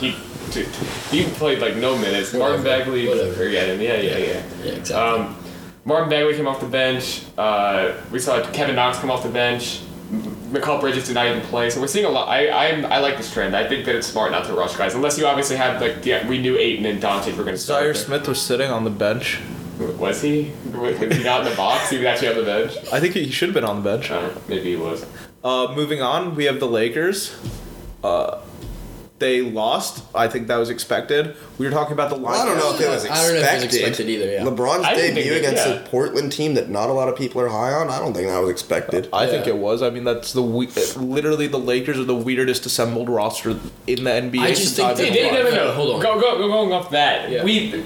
he 0.00 0.14
t- 0.50 0.64
he 1.10 1.24
played 1.32 1.60
like 1.60 1.76
no 1.76 1.96
minutes. 1.98 2.32
Marvin 2.34 2.62
Bagley, 2.62 3.06
Whatever. 3.08 3.32
forget 3.32 3.68
him. 3.68 3.80
Yeah, 3.80 3.96
yeah, 3.96 4.16
yeah. 4.18 4.42
Yeah, 4.64 4.72
exactly. 4.72 4.94
Um, 5.24 5.36
Marvin 5.84 6.08
Bagley 6.08 6.34
came 6.34 6.46
off 6.46 6.60
the 6.60 6.66
bench. 6.66 7.22
Uh, 7.36 7.94
we 8.10 8.18
saw 8.18 8.42
Kevin 8.52 8.76
Knox 8.76 8.98
come 8.98 9.10
off 9.10 9.22
the 9.22 9.28
bench. 9.28 9.80
Mikal 10.52 10.80
Bridges 10.80 11.06
did 11.06 11.14
not 11.14 11.26
even 11.26 11.40
play, 11.42 11.70
so 11.70 11.80
we're 11.80 11.86
seeing 11.86 12.04
a 12.04 12.08
lot. 12.08 12.28
I 12.28 12.68
I'm, 12.68 12.84
I 12.84 12.98
like 12.98 13.16
this 13.16 13.32
trend. 13.32 13.56
I 13.56 13.66
think 13.66 13.86
that 13.86 13.96
it's 13.96 14.06
smart 14.06 14.30
not 14.30 14.44
to 14.46 14.52
rush 14.52 14.76
guys, 14.76 14.94
unless 14.94 15.18
you 15.18 15.26
obviously 15.26 15.56
have 15.56 15.80
like 15.80 16.04
yeah, 16.04 16.28
we 16.28 16.38
knew 16.38 16.58
Ayton 16.58 16.84
and 16.84 17.00
Dante 17.00 17.32
were 17.32 17.44
going 17.44 17.56
to 17.56 17.58
start. 17.58 17.82
Zhaire 17.82 17.96
Smith 17.96 18.28
was 18.28 18.40
sitting 18.40 18.70
on 18.70 18.84
the 18.84 18.90
bench. 18.90 19.40
Was 19.98 20.20
he? 20.20 20.52
Was 20.72 20.98
he 20.98 21.24
not 21.24 21.44
in 21.44 21.50
the 21.50 21.56
box? 21.56 21.88
He 21.90 21.96
was 21.96 22.06
actually 22.06 22.28
on 22.28 22.36
the 22.36 22.42
bench. 22.44 22.76
I 22.92 23.00
think 23.00 23.14
he 23.14 23.30
should 23.30 23.48
have 23.48 23.54
been 23.54 23.64
on 23.64 23.82
the 23.82 23.90
bench. 23.90 24.10
Uh, 24.10 24.30
maybe 24.48 24.64
he 24.70 24.76
was. 24.76 25.06
Uh, 25.42 25.72
moving 25.74 26.02
on, 26.02 26.36
we 26.36 26.44
have 26.44 26.60
the 26.60 26.68
Lakers. 26.68 27.34
Uh, 28.04 28.40
they 29.22 29.40
lost. 29.40 30.04
I 30.14 30.28
think 30.28 30.48
that 30.48 30.56
was 30.56 30.68
expected. 30.68 31.36
We 31.58 31.64
were 31.66 31.72
talking 31.72 31.92
about 31.94 32.10
the 32.10 32.16
line. 32.16 32.40
I 32.40 32.44
don't 32.44 32.58
know 32.58 32.74
if 32.74 32.80
it 32.80 32.88
was 32.88 33.04
I 33.06 33.08
don't 33.08 33.16
know 33.16 33.22
if 33.22 33.28
it 33.28 33.54
was 33.54 33.64
expected. 33.64 33.80
expected 33.80 34.08
either, 34.10 34.30
yeah. 34.30 34.40
LeBron's 34.42 34.84
I 34.84 34.94
didn't 34.94 35.14
think 35.14 35.16
debut 35.16 35.32
it- 35.32 35.38
against 35.38 35.66
yeah. 35.66 35.72
a 35.74 35.86
Portland 35.88 36.32
team 36.32 36.54
that 36.54 36.68
not 36.68 36.90
a 36.90 36.92
lot 36.92 37.08
of 37.08 37.16
people 37.16 37.40
are 37.40 37.48
high 37.48 37.72
on. 37.72 37.88
I 37.88 37.98
don't 37.98 38.12
think 38.12 38.28
that 38.28 38.38
was 38.40 38.50
expected. 38.50 39.08
I 39.12 39.26
think 39.26 39.46
Yeah. 39.46 39.52
it 39.54 39.58
was. 39.58 39.82
I 39.82 39.90
mean, 39.90 40.04
that's 40.04 40.32
the 40.32 40.42
we- 40.42 40.68
literally 40.96 41.46
the 41.46 41.58
Lakers 41.58 41.98
are 41.98 42.04
the 42.04 42.14
weirdest 42.14 42.66
assembled 42.66 43.08
roster 43.08 43.50
in 43.86 44.04
the 44.04 44.10
NBA. 44.10 44.42
I 44.42 44.48
just 44.50 44.62
since 44.62 44.76
think 44.76 44.88
I've 44.88 44.96
they- 44.98 45.04
been 45.04 45.12
Hey, 45.14 45.22
no, 45.30 45.32
no, 45.34 45.40
alive. 45.42 45.54
no, 45.54 45.64
no. 45.66 45.72
Hold 45.72 45.94
on. 45.96 46.00
Go, 46.02 46.20
go, 46.20 46.38
go, 46.38 46.48
going 46.48 46.72
off 46.72 46.90
that. 46.90 47.30
Yeah. 47.30 47.44
We, 47.44 47.84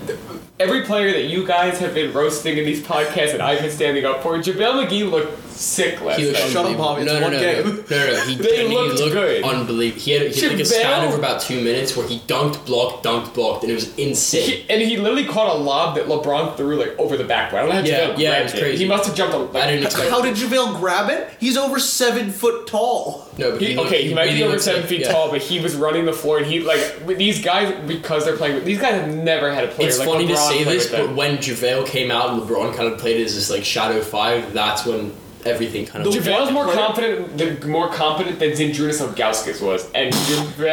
every 0.58 0.82
player 0.82 1.12
that 1.12 1.24
you 1.24 1.46
guys 1.46 1.78
have 1.80 1.92
been 1.94 2.12
roasting 2.12 2.56
in 2.56 2.64
these 2.64 2.80
podcasts 2.80 3.34
and 3.34 3.42
I've 3.42 3.60
been 3.60 3.70
standing 3.70 4.04
up 4.04 4.22
for, 4.22 4.36
JaVale 4.38 4.86
McGee 4.88 5.10
looked 5.10 5.45
sick 5.56 6.00
last 6.02 6.18
He 6.18 6.26
looked 6.26 6.38
night. 6.38 6.50
Shut 6.50 6.66
up. 6.66 6.76
Bobby, 6.76 7.02
it's 7.02 7.12
No, 7.12 7.20
no, 7.20 7.28
no, 7.28 7.40
no, 7.40 7.62
no, 7.62 8.12
no. 8.16 8.20
He, 8.24 8.34
They 8.36 8.56
genuinely 8.56 8.88
looked 8.88 9.00
looked 9.00 9.12
good. 9.14 9.44
unbelievable. 9.44 10.00
He 10.02 10.10
had, 10.12 10.32
he 10.32 10.40
had 10.40 10.50
like 10.52 10.60
a 10.60 10.62
JaVale- 10.62 10.66
span 10.66 11.08
of 11.08 11.18
about 11.18 11.40
two 11.40 11.60
minutes 11.62 11.96
where 11.96 12.06
he 12.08 12.18
dunked, 12.20 12.66
blocked, 12.66 13.04
dunked, 13.04 13.34
blocked, 13.34 13.62
and 13.64 13.72
it 13.72 13.74
was 13.74 13.96
insane. 13.98 14.42
He, 14.48 14.66
and 14.70 14.82
he 14.82 14.96
literally 14.96 15.24
caught 15.24 15.54
a 15.54 15.58
lob 15.58 15.96
that 15.96 16.06
LeBron 16.06 16.56
threw 16.56 16.76
like 16.76 16.98
over 16.98 17.16
the 17.16 17.24
backboard. 17.24 17.62
I 17.62 17.66
don't 17.66 17.74
know 17.74 17.80
how 17.80 17.86
Yeah, 17.86 18.14
JaVale 18.14 18.18
yeah, 18.18 18.30
it 18.30 18.32
grabbed 18.40 18.52
was 18.52 18.60
crazy. 18.62 18.82
He 18.84 18.88
must 18.88 19.06
have 19.06 19.14
jumped. 19.16 19.34
A, 19.34 19.38
like, 19.38 19.62
I 19.64 19.70
didn't 19.70 19.86
expect. 19.86 20.10
How 20.10 20.20
did 20.22 20.34
JaVale 20.36 20.78
grab 20.78 21.10
it? 21.10 21.28
He's 21.40 21.56
over 21.56 21.78
seven 21.78 22.30
foot 22.30 22.66
tall. 22.66 23.26
No, 23.38 23.52
but 23.52 23.60
He, 23.60 23.74
looked- 23.74 23.88
okay, 23.88 24.06
he 24.08 24.14
might 24.14 24.24
really 24.24 24.36
be 24.38 24.42
over 24.44 24.58
seven 24.58 24.80
like- 24.82 24.88
feet 24.90 25.00
yeah. 25.00 25.12
tall, 25.12 25.30
but 25.30 25.42
he 25.42 25.60
was 25.60 25.76
running 25.76 26.04
the 26.06 26.12
floor, 26.12 26.38
and 26.38 26.46
he 26.46 26.60
like 26.60 27.06
these 27.06 27.42
guys 27.44 27.74
because 27.86 28.24
they're 28.24 28.36
playing. 28.36 28.64
These 28.64 28.80
guys 28.80 28.94
have 29.00 29.08
never 29.14 29.52
had 29.52 29.64
a 29.64 29.68
player. 29.68 29.88
It's 29.88 29.98
like 29.98 30.08
funny 30.08 30.26
to 30.28 30.36
say 30.36 30.64
this, 30.64 30.90
but 30.90 31.14
when 31.14 31.38
JaVale 31.38 31.86
came 31.86 32.10
out 32.10 32.30
and 32.30 32.42
LeBron 32.42 32.74
kind 32.74 32.92
of 32.92 32.98
played 32.98 33.20
as 33.24 33.34
this 33.34 33.50
like 33.50 33.64
shadow 33.64 34.00
five, 34.02 34.52
that's 34.52 34.84
when 34.86 35.12
everything 35.46 35.86
kind 35.86 36.06
of. 36.06 36.12
JaVale's 36.12 36.52
more 36.52 36.70
confident, 36.72 37.38
than, 37.38 37.70
more 37.70 37.88
competent 37.88 38.38
than 38.38 38.50
Zydrunas 38.50 39.00
Ilgauskas 39.06 39.62
was, 39.62 39.90
and 39.92 40.12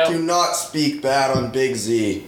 Do 0.10 0.22
not 0.22 0.54
speak 0.54 1.02
bad 1.02 1.36
on 1.36 1.52
Big 1.52 1.76
Z. 1.76 2.26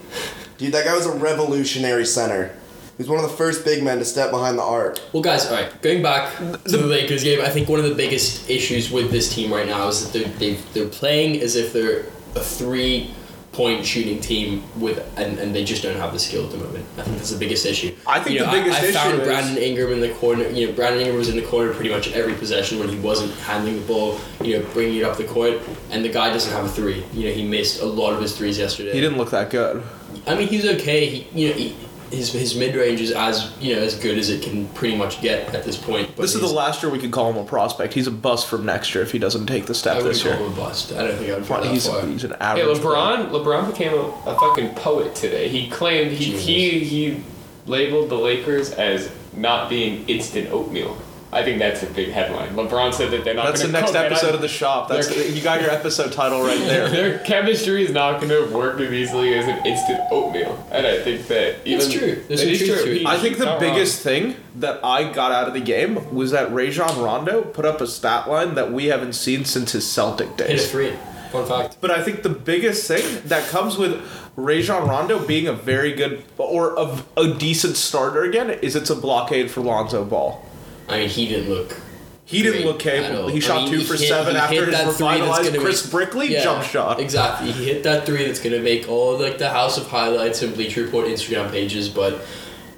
Dude, 0.58 0.72
that 0.72 0.84
guy 0.84 0.94
was 0.94 1.06
a 1.06 1.12
revolutionary 1.12 2.06
center. 2.06 2.54
He 2.96 3.02
was 3.02 3.10
one 3.10 3.22
of 3.22 3.30
the 3.30 3.36
first 3.36 3.62
big 3.62 3.82
men 3.82 3.98
to 3.98 4.06
step 4.06 4.30
behind 4.30 4.56
the 4.56 4.62
arc. 4.62 4.98
Well, 5.12 5.22
guys, 5.22 5.46
all 5.46 5.52
right. 5.54 5.82
Going 5.82 6.02
back 6.02 6.34
to 6.38 6.76
the 6.78 6.86
Lakers 6.86 7.22
game, 7.22 7.42
I 7.42 7.50
think 7.50 7.68
one 7.68 7.78
of 7.78 7.84
the 7.84 7.94
biggest 7.94 8.48
issues 8.48 8.90
with 8.90 9.10
this 9.10 9.34
team 9.34 9.52
right 9.52 9.66
now 9.66 9.88
is 9.88 10.02
that 10.02 10.18
they're 10.18 10.32
they, 10.38 10.54
they're 10.72 10.88
playing 10.88 11.42
as 11.42 11.56
if 11.56 11.74
they're 11.74 12.06
a 12.34 12.40
three 12.40 13.10
point 13.56 13.86
shooting 13.86 14.20
team 14.20 14.62
with 14.78 14.98
and, 15.16 15.38
and 15.38 15.54
they 15.54 15.64
just 15.64 15.82
don't 15.82 15.96
have 15.96 16.12
the 16.12 16.18
skill 16.18 16.44
at 16.44 16.50
the 16.50 16.58
moment. 16.58 16.84
I 16.98 17.02
think 17.02 17.16
that's 17.16 17.30
the 17.30 17.38
biggest 17.38 17.64
issue. 17.64 17.96
I 18.06 18.20
think 18.20 18.34
You 18.38 18.44
know, 18.44 18.52
the 18.52 18.58
biggest 18.58 18.78
I, 18.78 18.84
I 18.84 18.88
issue 18.88 18.98
found 18.98 19.20
is- 19.22 19.26
Brandon 19.26 19.56
Ingram 19.56 19.92
in 19.94 20.00
the 20.00 20.10
corner. 20.14 20.46
You 20.48 20.66
know, 20.66 20.72
Brandon 20.74 21.00
Ingram 21.00 21.16
was 21.16 21.30
in 21.30 21.36
the 21.36 21.46
corner 21.46 21.72
pretty 21.72 21.88
much 21.88 22.12
every 22.12 22.34
possession 22.34 22.78
when 22.78 22.90
he 22.90 22.98
wasn't 22.98 23.32
handling 23.40 23.76
the 23.80 23.86
ball. 23.86 24.20
You 24.42 24.58
know, 24.58 24.66
bringing 24.74 24.96
it 24.98 25.04
up 25.04 25.16
the 25.16 25.24
court, 25.24 25.58
and 25.90 26.04
the 26.04 26.10
guy 26.10 26.28
doesn't 26.30 26.52
have 26.52 26.66
a 26.66 26.68
three. 26.68 27.02
You 27.14 27.28
know, 27.28 27.34
he 27.34 27.48
missed 27.48 27.80
a 27.80 27.86
lot 27.86 28.12
of 28.12 28.20
his 28.20 28.36
threes 28.36 28.58
yesterday. 28.58 28.92
He 28.92 29.00
didn't 29.00 29.16
look 29.16 29.30
that 29.30 29.48
good. 29.48 29.82
I 30.26 30.34
mean, 30.34 30.48
he's 30.48 30.66
okay. 30.66 31.06
He, 31.06 31.26
you 31.40 31.48
know, 31.48 31.54
he, 31.54 31.76
his 32.10 32.32
his 32.32 32.54
mid 32.56 32.74
range 32.74 33.00
is 33.00 33.10
as 33.12 33.52
you 33.60 33.74
know 33.76 33.82
as 33.82 33.94
good 33.96 34.16
as 34.18 34.30
it 34.30 34.42
can 34.42 34.66
pretty 34.68 34.96
much 34.96 35.20
get 35.20 35.54
at 35.54 35.64
this 35.64 35.76
point. 35.76 36.08
But 36.16 36.22
This 36.22 36.34
is 36.34 36.40
the 36.40 36.46
last 36.46 36.82
year 36.82 36.90
we 36.92 36.98
could 36.98 37.10
call 37.12 37.30
him 37.30 37.36
a 37.36 37.44
prospect. 37.44 37.94
He's 37.94 38.06
a 38.06 38.10
bust 38.10 38.46
from 38.48 38.64
next 38.64 38.94
year 38.94 39.02
if 39.04 39.12
he 39.12 39.18
doesn't 39.18 39.46
take 39.46 39.66
the 39.66 39.72
I 39.72 39.76
step 39.76 39.96
would 39.98 40.06
this 40.06 40.22
call 40.22 40.32
him 40.32 40.52
a 40.52 40.56
bust. 40.56 40.92
I 40.92 41.06
don't 41.06 41.16
think 41.16 41.30
I 41.30 41.34
would 41.38 41.48
go 41.48 41.60
that 41.62 41.72
He's, 41.72 41.86
far. 41.88 42.06
he's 42.06 42.24
an 42.24 42.30
Hey, 42.32 42.36
average. 42.40 42.78
player. 42.80 42.94
LeBron. 42.96 43.30
LeBron 43.30 43.70
became 43.72 43.92
a, 43.92 44.30
a 44.30 44.38
fucking 44.38 44.74
poet 44.76 45.14
today. 45.14 45.48
He 45.48 45.68
claimed 45.68 46.12
he, 46.12 46.36
he 46.36 46.80
he 46.84 47.20
labeled 47.66 48.08
the 48.10 48.14
Lakers 48.18 48.70
as 48.70 49.10
not 49.34 49.68
being 49.68 50.08
instant 50.08 50.50
oatmeal. 50.50 50.96
I 51.32 51.42
think 51.42 51.58
that's 51.58 51.82
a 51.82 51.86
big 51.86 52.10
headline. 52.10 52.50
LeBron 52.50 52.94
said 52.94 53.10
that 53.10 53.24
they're 53.24 53.34
not. 53.34 53.46
That's 53.46 53.60
the 53.60 53.66
gonna 53.66 53.80
next 53.80 53.90
cook, 53.90 53.96
and 53.96 54.04
I- 54.04 54.16
episode 54.16 54.34
of 54.36 54.40
the 54.40 54.48
shop. 54.48 54.88
That's 54.88 55.08
They're- 55.08 55.26
you 55.32 55.42
got 55.42 55.60
your 55.60 55.70
episode 55.70 56.12
title 56.12 56.42
right 56.42 56.58
there. 56.60 56.88
Their 56.90 57.18
chemistry 57.20 57.84
is 57.84 57.90
not 57.90 58.20
going 58.20 58.28
to 58.30 58.54
work 58.56 58.78
as 58.80 58.92
easily 58.92 59.34
as 59.34 59.46
an 59.48 59.64
instant 59.66 60.00
oatmeal, 60.12 60.64
and 60.70 60.86
I 60.86 61.00
think 61.02 61.26
that 61.26 61.56
even 61.66 61.80
It's 61.86 61.92
true. 61.92 62.22
There's 62.28 62.42
it 62.42 62.58
some 62.58 62.66
truth 62.68 62.82
true. 62.84 62.92
He- 62.94 63.06
I 63.06 63.18
think 63.18 63.38
the 63.38 63.44
not 63.44 63.60
wrong. 63.60 63.74
biggest 63.74 64.02
thing 64.02 64.36
that 64.56 64.80
I 64.84 65.12
got 65.12 65.32
out 65.32 65.48
of 65.48 65.54
the 65.54 65.60
game 65.60 66.14
was 66.14 66.30
that 66.30 66.52
Rajon 66.52 67.02
Rondo 67.02 67.42
put 67.42 67.64
up 67.64 67.80
a 67.80 67.86
stat 67.86 68.28
line 68.28 68.54
that 68.54 68.72
we 68.72 68.86
haven't 68.86 69.14
seen 69.14 69.44
since 69.44 69.72
his 69.72 69.86
Celtic 69.86 70.28
Hit 70.38 70.40
a 70.40 70.46
days. 70.48 70.70
three. 70.70 70.92
Fun 71.32 71.44
fact. 71.44 71.78
But 71.80 71.90
I 71.90 72.02
think 72.04 72.22
the 72.22 72.28
biggest 72.30 72.86
thing 72.86 73.20
that 73.26 73.48
comes 73.48 73.76
with 73.76 74.00
Rajon 74.36 74.88
Rondo 74.88 75.18
being 75.18 75.48
a 75.48 75.52
very 75.52 75.92
good 75.92 76.22
or 76.38 76.76
a, 76.76 77.02
a 77.16 77.34
decent 77.34 77.76
starter 77.76 78.22
again 78.22 78.48
is 78.48 78.76
it's 78.76 78.90
a 78.90 78.94
blockade 78.94 79.50
for 79.50 79.60
Lonzo 79.60 80.04
Ball. 80.04 80.40
I 80.88 80.98
mean, 80.98 81.08
he 81.08 81.28
didn't 81.28 81.48
look. 81.50 81.76
He 82.24 82.42
didn't 82.42 82.62
great 82.62 82.66
look 82.66 82.78
capable. 82.80 83.28
He 83.28 83.36
I 83.36 83.40
shot 83.40 83.62
mean, 83.62 83.72
two 83.72 83.78
he 83.78 83.84
for 83.84 83.94
hit- 83.94 84.08
seven 84.08 84.34
after 84.34 84.64
his 84.66 84.74
revitalized 85.00 85.56
Chris 85.58 85.84
make- 85.84 85.92
Brickley 85.92 86.32
Yeah, 86.32 86.42
jump 86.42 86.64
shot. 86.64 86.98
Exactly. 87.00 87.52
He 87.52 87.64
hit 87.66 87.84
that 87.84 88.04
three 88.04 88.24
that's 88.26 88.40
gonna 88.40 88.58
make 88.58 88.88
all 88.88 89.16
like 89.18 89.38
the 89.38 89.48
House 89.50 89.78
of 89.78 89.86
Highlights 89.86 90.42
and 90.42 90.52
Bleacher 90.54 90.82
Report 90.84 91.06
Instagram 91.06 91.50
pages, 91.50 91.88
but. 91.88 92.20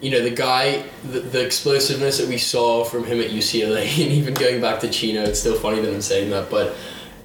You 0.00 0.12
know 0.12 0.22
the 0.22 0.30
guy, 0.30 0.84
the, 1.10 1.18
the 1.18 1.44
explosiveness 1.44 2.18
that 2.18 2.28
we 2.28 2.38
saw 2.38 2.84
from 2.84 3.02
him 3.02 3.20
at 3.20 3.30
UCLA, 3.30 3.82
and 4.04 4.12
even 4.12 4.32
going 4.32 4.60
back 4.60 4.78
to 4.82 4.88
Chino, 4.88 5.22
it's 5.24 5.40
still 5.40 5.58
funny 5.58 5.80
that 5.80 5.92
I'm 5.92 6.00
saying 6.00 6.30
that, 6.30 6.48
but 6.50 6.76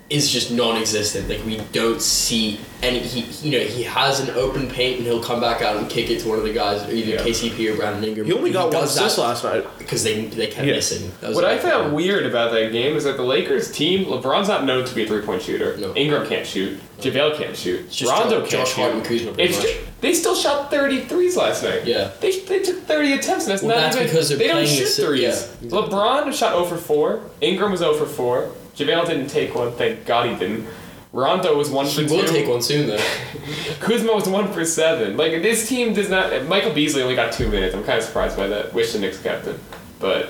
is 0.09 0.29
just 0.29 0.51
non-existent. 0.51 1.27
Like 1.29 1.43
we 1.45 1.57
don't 1.71 2.01
see 2.01 2.59
any. 2.81 2.99
He, 2.99 3.21
you 3.49 3.57
know, 3.57 3.65
he 3.65 3.83
has 3.83 4.19
an 4.19 4.29
open 4.35 4.69
paint, 4.69 4.97
and 4.97 5.05
he'll 5.07 5.23
come 5.23 5.39
back 5.39 5.61
out 5.61 5.77
and 5.77 5.89
kick 5.89 6.09
it 6.11 6.19
to 6.21 6.29
one 6.29 6.37
of 6.37 6.43
the 6.43 6.53
guys, 6.53 6.81
either 6.93 7.11
Yeah. 7.13 7.17
KCP 7.21 7.73
or 7.73 7.77
Brandon 7.77 8.03
Ingram. 8.03 8.27
He 8.27 8.33
only 8.33 8.51
got 8.51 8.73
one 8.73 8.83
assist 8.83 9.17
last 9.17 9.43
night. 9.43 9.65
because 9.79 10.03
they 10.03 10.25
they 10.25 10.47
kept 10.47 10.67
Yeah. 10.67 10.73
missing. 10.75 11.11
That 11.21 11.33
What 11.33 11.45
I 11.45 11.57
found 11.57 11.71
problem. 11.71 11.93
weird 11.93 12.25
about 12.25 12.51
that 12.51 12.71
game 12.71 12.95
is 12.95 13.05
that 13.05 13.17
the 13.17 13.23
Lakers 13.23 13.71
team, 13.71 14.05
LeBron's 14.05 14.47
not 14.49 14.65
known 14.65 14.85
to 14.85 14.93
be 14.93 15.03
a 15.03 15.07
three 15.07 15.21
point 15.21 15.41
shooter. 15.41 15.77
No. 15.77 15.93
Ingram 15.95 16.27
can't 16.27 16.45
shoot. 16.45 16.79
JaVale 17.01 17.37
can't 17.37 17.55
shoot. 17.57 17.89
just 17.91 18.11
Rondo 18.11 18.41
Josh- 18.41 18.49
can't 18.49 18.67
Josh 18.67 18.75
shoot. 18.75 18.81
and 18.93 19.05
Kuzma 19.05 19.31
It's 19.37 19.57
much. 19.57 19.65
ju- 19.67 19.73
they 20.01 20.13
still 20.13 20.35
shot 20.35 20.69
33s 20.71 21.35
last 21.35 21.63
night. 21.63 21.81
Yeah. 21.85 22.09
They, 22.21 22.39
they 22.39 22.59
took 22.59 22.85
30 22.85 23.13
attempts, 23.13 23.45
and 23.45 23.53
that's 23.53 23.63
Well, 23.63 23.75
not 23.75 23.81
that's 23.81 23.95
even. 23.95 24.07
because 24.07 24.29
they're 24.29 24.37
they 24.37 24.47
don't 24.47 24.67
shoot 24.67 24.87
threes. 24.89 25.21
yeah, 25.21 25.29
exactly. 25.29 25.69
LeBron 25.69 26.33
shot 26.33 26.53
0 26.53 26.65
for 26.65 26.77
4. 26.77 27.19
Ingram 27.41 27.71
was 27.71 27.79
0 27.79 27.93
for 27.93 28.05
4. 28.05 28.49
JaVale 28.75 29.05
didn't 29.07 29.27
take 29.27 29.53
one. 29.55 29.71
Thank 29.73 30.05
God 30.05 30.29
he 30.29 30.35
didn't. 30.35 30.67
Rondo 31.11 31.55
was 31.55 31.69
1 31.69 31.85
for 31.87 32.01
He 32.01 32.07
will 32.07 32.25
take 32.25 32.47
one 32.47 32.61
soon 32.61 32.87
though. 32.87 32.97
Kuzma 33.79 34.13
was 34.15 34.27
1 34.27 34.51
for 34.51 34.65
7. 34.65 35.15
Like, 35.15 35.31
this 35.43 35.69
team 35.69 35.93
does 35.93 36.09
not. 36.09 36.45
Michael 36.47 36.73
Beasley 36.73 37.03
only 37.03 37.15
got 37.15 37.31
2 37.33 37.49
minutes. 37.49 37.75
I'm 37.75 37.83
kind 37.83 37.99
of 37.99 38.03
surprised 38.03 38.35
by 38.35 38.47
that. 38.47 38.73
Wish 38.73 38.93
the 38.93 38.99
Knicks 38.99 39.21
captain. 39.21 39.59
But. 39.99 40.29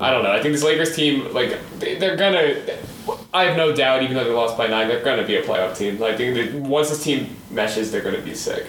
I 0.00 0.10
don't 0.10 0.24
know. 0.24 0.32
I 0.32 0.40
think 0.40 0.54
this 0.54 0.64
Lakers 0.64 0.96
team, 0.96 1.32
like, 1.34 1.58
they- 1.78 1.96
they're 1.96 2.16
gonna. 2.16 2.56
I 3.34 3.44
have 3.44 3.56
no 3.58 3.72
doubt, 3.76 4.02
even 4.02 4.16
though 4.16 4.24
they 4.24 4.30
lost 4.30 4.56
by 4.56 4.66
nine, 4.66 4.88
they're 4.88 5.04
gonna 5.04 5.22
be 5.26 5.36
a 5.36 5.42
playoff 5.42 5.76
team. 5.76 6.02
I 6.02 6.16
think 6.16 6.34
that 6.34 6.54
once 6.54 6.88
this 6.88 7.04
team 7.04 7.36
meshes, 7.50 7.92
they're 7.92 8.00
gonna 8.00 8.18
be 8.22 8.34
sick. 8.34 8.66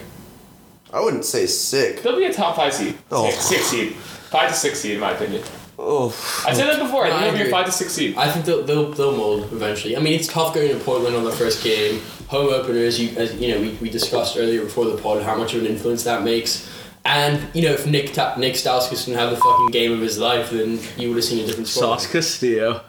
I 0.92 1.00
wouldn't 1.00 1.24
say 1.24 1.46
sick. 1.46 2.02
They'll 2.02 2.16
be 2.18 2.26
a 2.26 2.32
top 2.32 2.56
five 2.56 2.74
seed, 2.74 2.98
Oh. 3.10 3.28
six, 3.30 3.44
six 3.46 3.62
seed, 3.64 3.94
five 3.94 4.50
to 4.50 4.54
six 4.54 4.80
seed, 4.80 4.92
in 4.92 5.00
my 5.00 5.12
opinion. 5.12 5.42
Oh, 5.78 6.08
I 6.46 6.52
said 6.54 6.68
that 6.68 6.78
before. 6.80 7.04
I 7.04 7.08
No, 7.08 7.14
think 7.16 7.22
I 7.22 7.24
they'll 7.24 7.32
be 7.32 7.38
a 7.38 7.40
agree. 7.42 7.50
five 7.50 7.66
to 7.66 7.72
six 7.72 7.92
seed. 7.92 8.16
I 8.16 8.30
think 8.30 8.44
they'll, 8.46 8.62
they'll 8.62 8.92
they'll 8.92 9.16
mold 9.16 9.44
eventually. 9.52 9.96
I 9.96 10.00
mean, 10.00 10.12
it's 10.14 10.28
tough 10.28 10.54
going 10.54 10.68
to 10.76 10.78
Portland 10.84 11.16
on 11.16 11.24
the 11.24 11.32
first 11.32 11.64
game, 11.64 12.00
home 12.28 12.48
opener. 12.52 12.78
As 12.78 13.00
you 13.00 13.16
as 13.16 13.34
you 13.34 13.54
know, 13.54 13.60
we, 13.60 13.70
we 13.80 13.90
discussed 13.90 14.36
earlier 14.36 14.62
before 14.64 14.84
the 14.86 14.96
pod 14.96 15.22
how 15.22 15.36
much 15.36 15.54
of 15.54 15.60
an 15.62 15.66
influence 15.66 16.04
that 16.04 16.22
makes. 16.22 16.70
And 17.04 17.40
you 17.54 17.62
know, 17.62 17.72
if 17.72 17.86
Nick 17.86 18.12
Ta- 18.14 18.36
Nick 18.38 18.54
Stauskas 18.54 19.04
didn't 19.04 19.18
have 19.18 19.30
the 19.30 19.36
fucking 19.36 19.68
game 19.72 19.92
of 19.92 20.00
his 20.00 20.18
life, 20.18 20.50
then 20.50 20.78
you 20.96 21.08
would 21.08 21.16
have 21.16 21.24
seen 21.24 21.42
a 21.42 21.46
different 21.46 21.68
story. 21.68 21.98
Sauce 21.98 22.06
Castillo. 22.10 22.80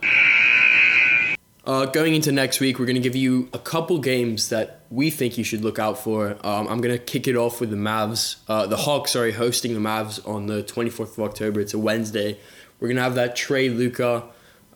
Uh, 1.66 1.88
going 1.88 2.14
into 2.14 2.32
next 2.32 2.60
week, 2.60 2.78
we're 2.78 2.86
going 2.86 2.96
to 2.96 3.02
give 3.02 3.16
you 3.16 3.50
a 3.52 3.58
couple 3.58 3.98
games 3.98 4.50
that 4.50 4.82
we 4.92 5.10
think 5.10 5.36
you 5.36 5.44
should 5.44 5.64
look 5.64 5.80
out 5.80 5.98
for. 5.98 6.38
Um, 6.44 6.68
I'm 6.68 6.80
going 6.80 6.94
to 6.96 7.00
kick 7.04 7.28
it 7.28 7.36
off 7.36 7.60
with 7.60 7.72
the 7.72 7.76
Mavs, 7.76 8.36
uh, 8.48 8.68
the 8.68 8.78
Hawks, 8.78 9.12
sorry, 9.14 9.32
hosting 9.32 9.74
the 9.74 9.80
Mavs 9.80 10.26
on 10.28 10.46
the 10.46 10.62
24th 10.62 11.18
of 11.18 11.20
October. 11.22 11.60
It's 11.60 11.74
a 11.74 11.80
Wednesday. 11.80 12.38
We're 12.80 12.88
going 12.90 12.98
to 12.98 13.04
have 13.04 13.16
that 13.16 13.36
Trae 13.36 13.76
Luka, 13.76 14.24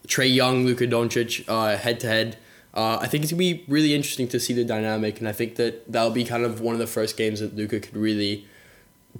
Trae 0.07 0.33
Young, 0.33 0.65
Luka 0.65 0.85
Doncic 0.87 1.45
head 1.77 1.99
to 2.01 2.07
head. 2.07 2.37
I 2.73 3.07
think 3.07 3.23
it's 3.23 3.31
going 3.33 3.39
to 3.39 3.55
be 3.55 3.65
really 3.67 3.93
interesting 3.93 4.27
to 4.29 4.39
see 4.39 4.53
the 4.53 4.63
dynamic, 4.63 5.19
and 5.19 5.27
I 5.27 5.31
think 5.33 5.55
that 5.55 5.91
that'll 5.91 6.11
be 6.11 6.23
kind 6.23 6.43
of 6.45 6.61
one 6.61 6.73
of 6.73 6.79
the 6.79 6.87
first 6.87 7.17
games 7.17 7.39
that 7.41 7.55
Luka 7.55 7.79
could 7.79 7.95
really 7.97 8.45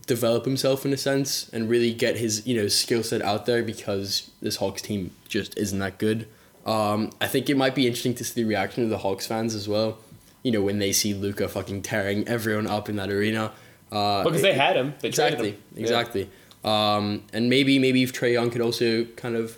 develop 0.06 0.46
himself 0.46 0.86
in 0.86 0.94
a 0.94 0.98
sense 0.98 1.50
and 1.50 1.68
really 1.70 1.92
get 1.94 2.16
his 2.18 2.46
you 2.46 2.56
know 2.56 2.68
skill 2.68 3.04
set 3.04 3.22
out 3.22 3.46
there 3.46 3.64
because 3.64 4.30
this 4.42 4.58
Hawks 4.58 4.82
team 4.82 5.12
just 5.28 5.58
isn't 5.58 5.80
that 5.80 5.98
good. 5.98 6.28
Um, 6.66 7.10
I 7.20 7.28
think 7.28 7.50
it 7.50 7.58
might 7.58 7.74
be 7.76 7.88
interesting 7.88 8.14
to 8.16 8.24
see 8.24 8.44
the 8.44 8.48
reaction 8.48 8.84
of 8.84 8.90
the 8.90 9.00
Hawks 9.00 9.26
fans 9.28 9.56
as 9.56 9.68
well. 9.68 9.98
You 10.44 10.52
know 10.52 10.62
when 10.62 10.80
they 10.80 10.92
see 10.92 11.14
Luka 11.14 11.48
fucking 11.48 11.82
tearing 11.82 12.28
everyone 12.28 12.68
up 12.68 12.88
in 12.88 12.96
that 12.98 13.10
arena. 13.10 13.52
Uh, 13.92 14.24
Because 14.24 14.44
they 14.44 14.54
had 14.54 14.78
him. 14.78 14.94
They 15.02 15.10
traded 15.10 15.40
exactly 15.76 16.24
him. 16.26 16.32
Um, 16.64 17.24
and 17.34 17.50
maybe 17.50 17.80
maybe 17.80 18.04
if 18.04 18.12
Trae 18.14 18.34
Young 18.34 18.50
could 18.50 18.62
also 18.62 19.06
kind 19.16 19.36
of 19.36 19.58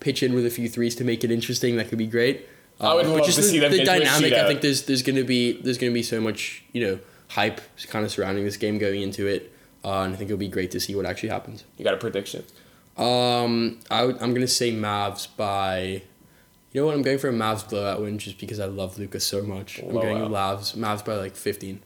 pitch 0.00 0.22
in 0.22 0.34
with 0.34 0.46
a 0.46 0.50
few 0.50 0.68
threes 0.68 0.94
to 0.96 1.04
make 1.04 1.22
it 1.24 1.30
interesting, 1.30 1.76
that 1.76 1.88
could 1.88 1.98
be 1.98 2.06
great. 2.06 2.46
I 2.80 2.94
would 2.94 3.06
Uh, 3.06 3.10
love 3.16 3.26
just 3.26 3.36
to 3.36 3.42
the, 3.42 3.48
see 3.48 3.58
them 3.58 3.72
the 3.72 3.84
dynamic. 3.84 4.32
I 4.32 4.46
think 4.46 4.60
there's 4.60 4.82
there's 4.84 5.02
gonna 5.02 5.24
be 5.24 5.60
there's 5.60 5.78
gonna 5.78 5.92
be 5.92 6.02
so 6.02 6.20
much 6.20 6.62
you 6.72 6.84
know 6.86 6.98
hype 7.28 7.60
kind 7.88 8.04
of 8.04 8.10
surrounding 8.10 8.44
this 8.44 8.56
game 8.56 8.78
going 8.78 9.02
into 9.02 9.26
it, 9.26 9.52
uh, 9.84 10.02
and 10.02 10.14
I 10.14 10.16
think 10.16 10.30
it'll 10.30 10.38
be 10.38 10.48
great 10.48 10.70
to 10.70 10.80
see 10.80 10.94
what 10.94 11.04
actually 11.04 11.28
happens. 11.30 11.64
You 11.76 11.84
got 11.84 11.94
a 11.94 11.98
prediction? 11.98 12.44
Um, 12.96 13.78
I 13.90 14.04
would, 14.04 14.20
I'm 14.22 14.32
gonna 14.34 14.46
say 14.48 14.72
Mavs 14.72 15.26
by. 15.36 16.02
You 16.72 16.82
know 16.82 16.86
what? 16.86 16.94
I'm 16.94 17.02
going 17.02 17.18
for 17.18 17.28
a 17.28 17.32
Mavs 17.32 17.68
blowout 17.68 18.00
win 18.00 18.18
just 18.18 18.38
because 18.38 18.60
I 18.60 18.66
love 18.66 18.98
Luka 18.98 19.20
so 19.20 19.42
much. 19.42 19.80
I'm 19.80 19.92
going. 19.92 20.18
Mavs. 20.18 20.76
Mavs 20.76 21.04
by 21.04 21.14
like 21.16 21.34
15. 21.34 21.80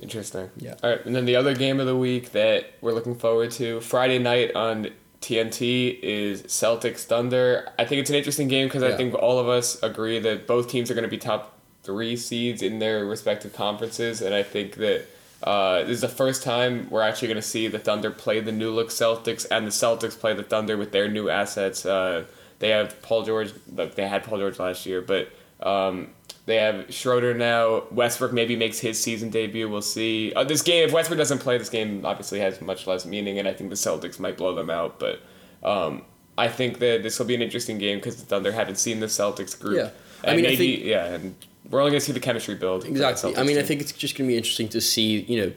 Interesting. 0.00 0.50
Yeah. 0.56 0.74
All 0.82 0.90
right, 0.90 1.04
and 1.06 1.14
then 1.14 1.24
the 1.24 1.36
other 1.36 1.54
game 1.54 1.78
of 1.80 1.86
the 1.86 1.96
week 1.96 2.32
that 2.32 2.66
we're 2.80 2.92
looking 2.92 3.14
forward 3.14 3.50
to 3.52 3.80
Friday 3.80 4.18
night 4.18 4.54
on 4.56 4.88
TNT 5.20 5.98
is 6.02 6.42
Celtics 6.42 7.04
Thunder. 7.04 7.68
I 7.78 7.84
think 7.84 8.00
it's 8.00 8.10
an 8.10 8.16
interesting 8.16 8.48
game 8.48 8.66
because 8.66 8.82
I 8.82 8.96
think 8.96 9.14
all 9.14 9.38
of 9.38 9.48
us 9.48 9.80
agree 9.82 10.18
that 10.18 10.46
both 10.46 10.68
teams 10.68 10.90
are 10.90 10.94
going 10.94 11.04
to 11.04 11.08
be 11.10 11.16
top 11.18 11.58
three 11.82 12.16
seeds 12.16 12.60
in 12.62 12.78
their 12.78 13.04
respective 13.04 13.52
conferences, 13.52 14.20
and 14.20 14.34
I 14.34 14.42
think 14.42 14.74
that 14.76 15.06
uh, 15.42 15.80
this 15.82 15.90
is 15.90 16.00
the 16.00 16.08
first 16.08 16.42
time 16.42 16.88
we're 16.90 17.02
actually 17.02 17.28
going 17.28 17.36
to 17.36 17.42
see 17.42 17.68
the 17.68 17.78
Thunder 17.78 18.10
play 18.10 18.40
the 18.40 18.52
new 18.52 18.70
look 18.70 18.88
Celtics 18.88 19.46
and 19.50 19.66
the 19.66 19.70
Celtics 19.70 20.18
play 20.18 20.34
the 20.34 20.42
Thunder 20.42 20.76
with 20.76 20.90
their 20.92 21.08
new 21.08 21.28
assets. 21.30 21.86
Uh, 21.86 22.24
They 22.58 22.70
have 22.70 23.00
Paul 23.02 23.22
George. 23.24 23.52
They 23.68 24.08
had 24.08 24.24
Paul 24.24 24.38
George 24.38 24.58
last 24.58 24.86
year, 24.86 25.02
but 25.02 25.28
um, 25.60 26.08
they 26.46 26.56
have 26.56 26.92
Schroeder 26.92 27.32
now. 27.34 27.84
Westbrook 27.90 28.32
maybe 28.32 28.54
makes 28.56 28.78
his 28.78 29.00
season 29.02 29.30
debut. 29.30 29.68
We'll 29.68 29.80
see. 29.82 30.32
Uh, 30.34 30.44
this 30.44 30.62
game, 30.62 30.86
if 30.86 30.92
Westbrook 30.92 31.18
doesn't 31.18 31.38
play, 31.38 31.56
this 31.58 31.70
game 31.70 32.04
obviously 32.04 32.40
has 32.40 32.60
much 32.60 32.86
less 32.86 33.06
meaning, 33.06 33.38
and 33.38 33.48
I 33.48 33.52
think 33.54 33.70
the 33.70 33.76
Celtics 33.76 34.18
might 34.20 34.36
blow 34.36 34.54
them 34.54 34.68
out. 34.70 34.98
But 35.00 35.20
um, 35.62 36.02
I 36.36 36.48
think 36.48 36.78
that 36.80 37.02
this 37.02 37.18
will 37.18 37.26
be 37.26 37.34
an 37.34 37.42
interesting 37.42 37.78
game 37.78 37.98
because 37.98 38.16
the 38.16 38.26
Thunder 38.26 38.52
haven't 38.52 38.76
seen 38.76 39.00
the 39.00 39.06
Celtics 39.06 39.58
group. 39.58 39.76
Yeah. 39.78 39.90
I 40.22 40.32
And 40.32 40.36
mean, 40.42 40.46
I 40.50 40.56
think- 40.56 40.84
yeah, 40.84 41.06
and 41.14 41.34
we're 41.70 41.80
only 41.80 41.92
gonna 41.92 42.00
see 42.00 42.12
the 42.12 42.20
chemistry 42.20 42.54
build. 42.56 42.84
Exactly. 42.84 43.36
I 43.36 43.42
mean, 43.42 43.56
I 43.58 43.62
think 43.62 43.80
it's 43.80 43.92
just 43.92 44.16
going 44.18 44.28
to 44.28 44.32
be 44.32 44.36
interesting 44.36 44.68
to 44.68 44.80
see, 44.82 45.20
you 45.20 45.40
know, 45.46 45.52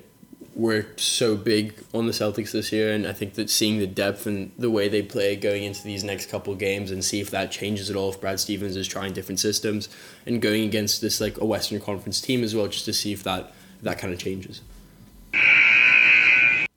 we're 0.58 0.88
so 0.98 1.36
big 1.38 1.76
on 1.94 2.08
the 2.08 2.12
Celtics 2.12 2.52
this 2.52 2.72
year, 2.72 2.92
and 2.92 3.06
I 3.06 3.14
think 3.14 3.36
that 3.36 3.48
seeing 3.48 3.78
the 3.78 3.86
depth 3.86 4.26
and 4.26 4.52
the 4.58 4.72
way 4.72 4.90
they 4.90 5.04
play 5.04 5.36
going 5.36 5.64
into 5.64 5.84
these 5.84 6.04
next 6.04 6.32
couple 6.32 6.56
games 6.56 6.90
and 6.90 7.06
see 7.06 7.22
if 7.22 7.30
that 7.30 7.52
changes 7.52 7.92
at 7.92 7.96
all, 7.96 8.10
if 8.10 8.20
Brad 8.20 8.40
Stevens 8.40 8.76
is 8.76 8.88
trying 8.88 9.14
different 9.14 9.40
systems 9.40 9.88
and 10.26 10.42
going 10.42 10.64
against 10.64 11.00
this, 11.00 11.22
like, 11.22 11.40
a 11.40 11.46
Western 11.46 11.80
Conference 11.80 12.20
team 12.20 12.44
as 12.44 12.56
well, 12.56 12.68
just 12.68 12.86
to 12.86 12.94
see 12.94 13.14
if 13.14 13.22
that, 13.22 13.54
that 13.84 14.00
kind 14.00 14.12
of 14.12 14.18
changes. 14.20 14.62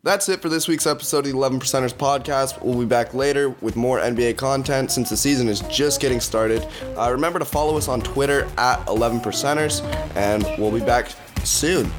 That's 0.02 0.28
it 0.28 0.42
for 0.42 0.50
this 0.50 0.68
week's 0.68 0.86
episode 0.86 1.20
of 1.20 1.24
the 1.24 1.30
11 1.30 1.60
Percenters 1.60 1.94
podcast. 1.94 2.62
We'll 2.62 2.78
be 2.78 2.84
back 2.84 3.14
later 3.14 3.50
with 3.62 3.76
more 3.76 3.98
NBA 3.98 4.36
content 4.36 4.90
since 4.90 5.08
the 5.08 5.16
season 5.16 5.48
is 5.48 5.60
just 5.62 6.00
getting 6.00 6.20
started. 6.20 6.66
Uh, 6.98 7.10
remember 7.10 7.38
to 7.38 7.46
follow 7.46 7.78
us 7.78 7.88
on 7.88 8.02
Twitter 8.02 8.46
at 8.58 8.86
11 8.88 9.20
Percenters, 9.20 9.82
and 10.16 10.42
we'll 10.58 10.70
be 10.70 10.84
back 10.84 11.08
soon. 11.44 11.90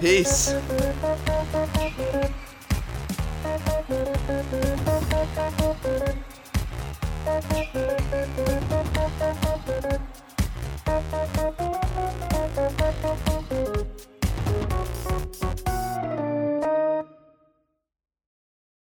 Peace. 0.00 0.54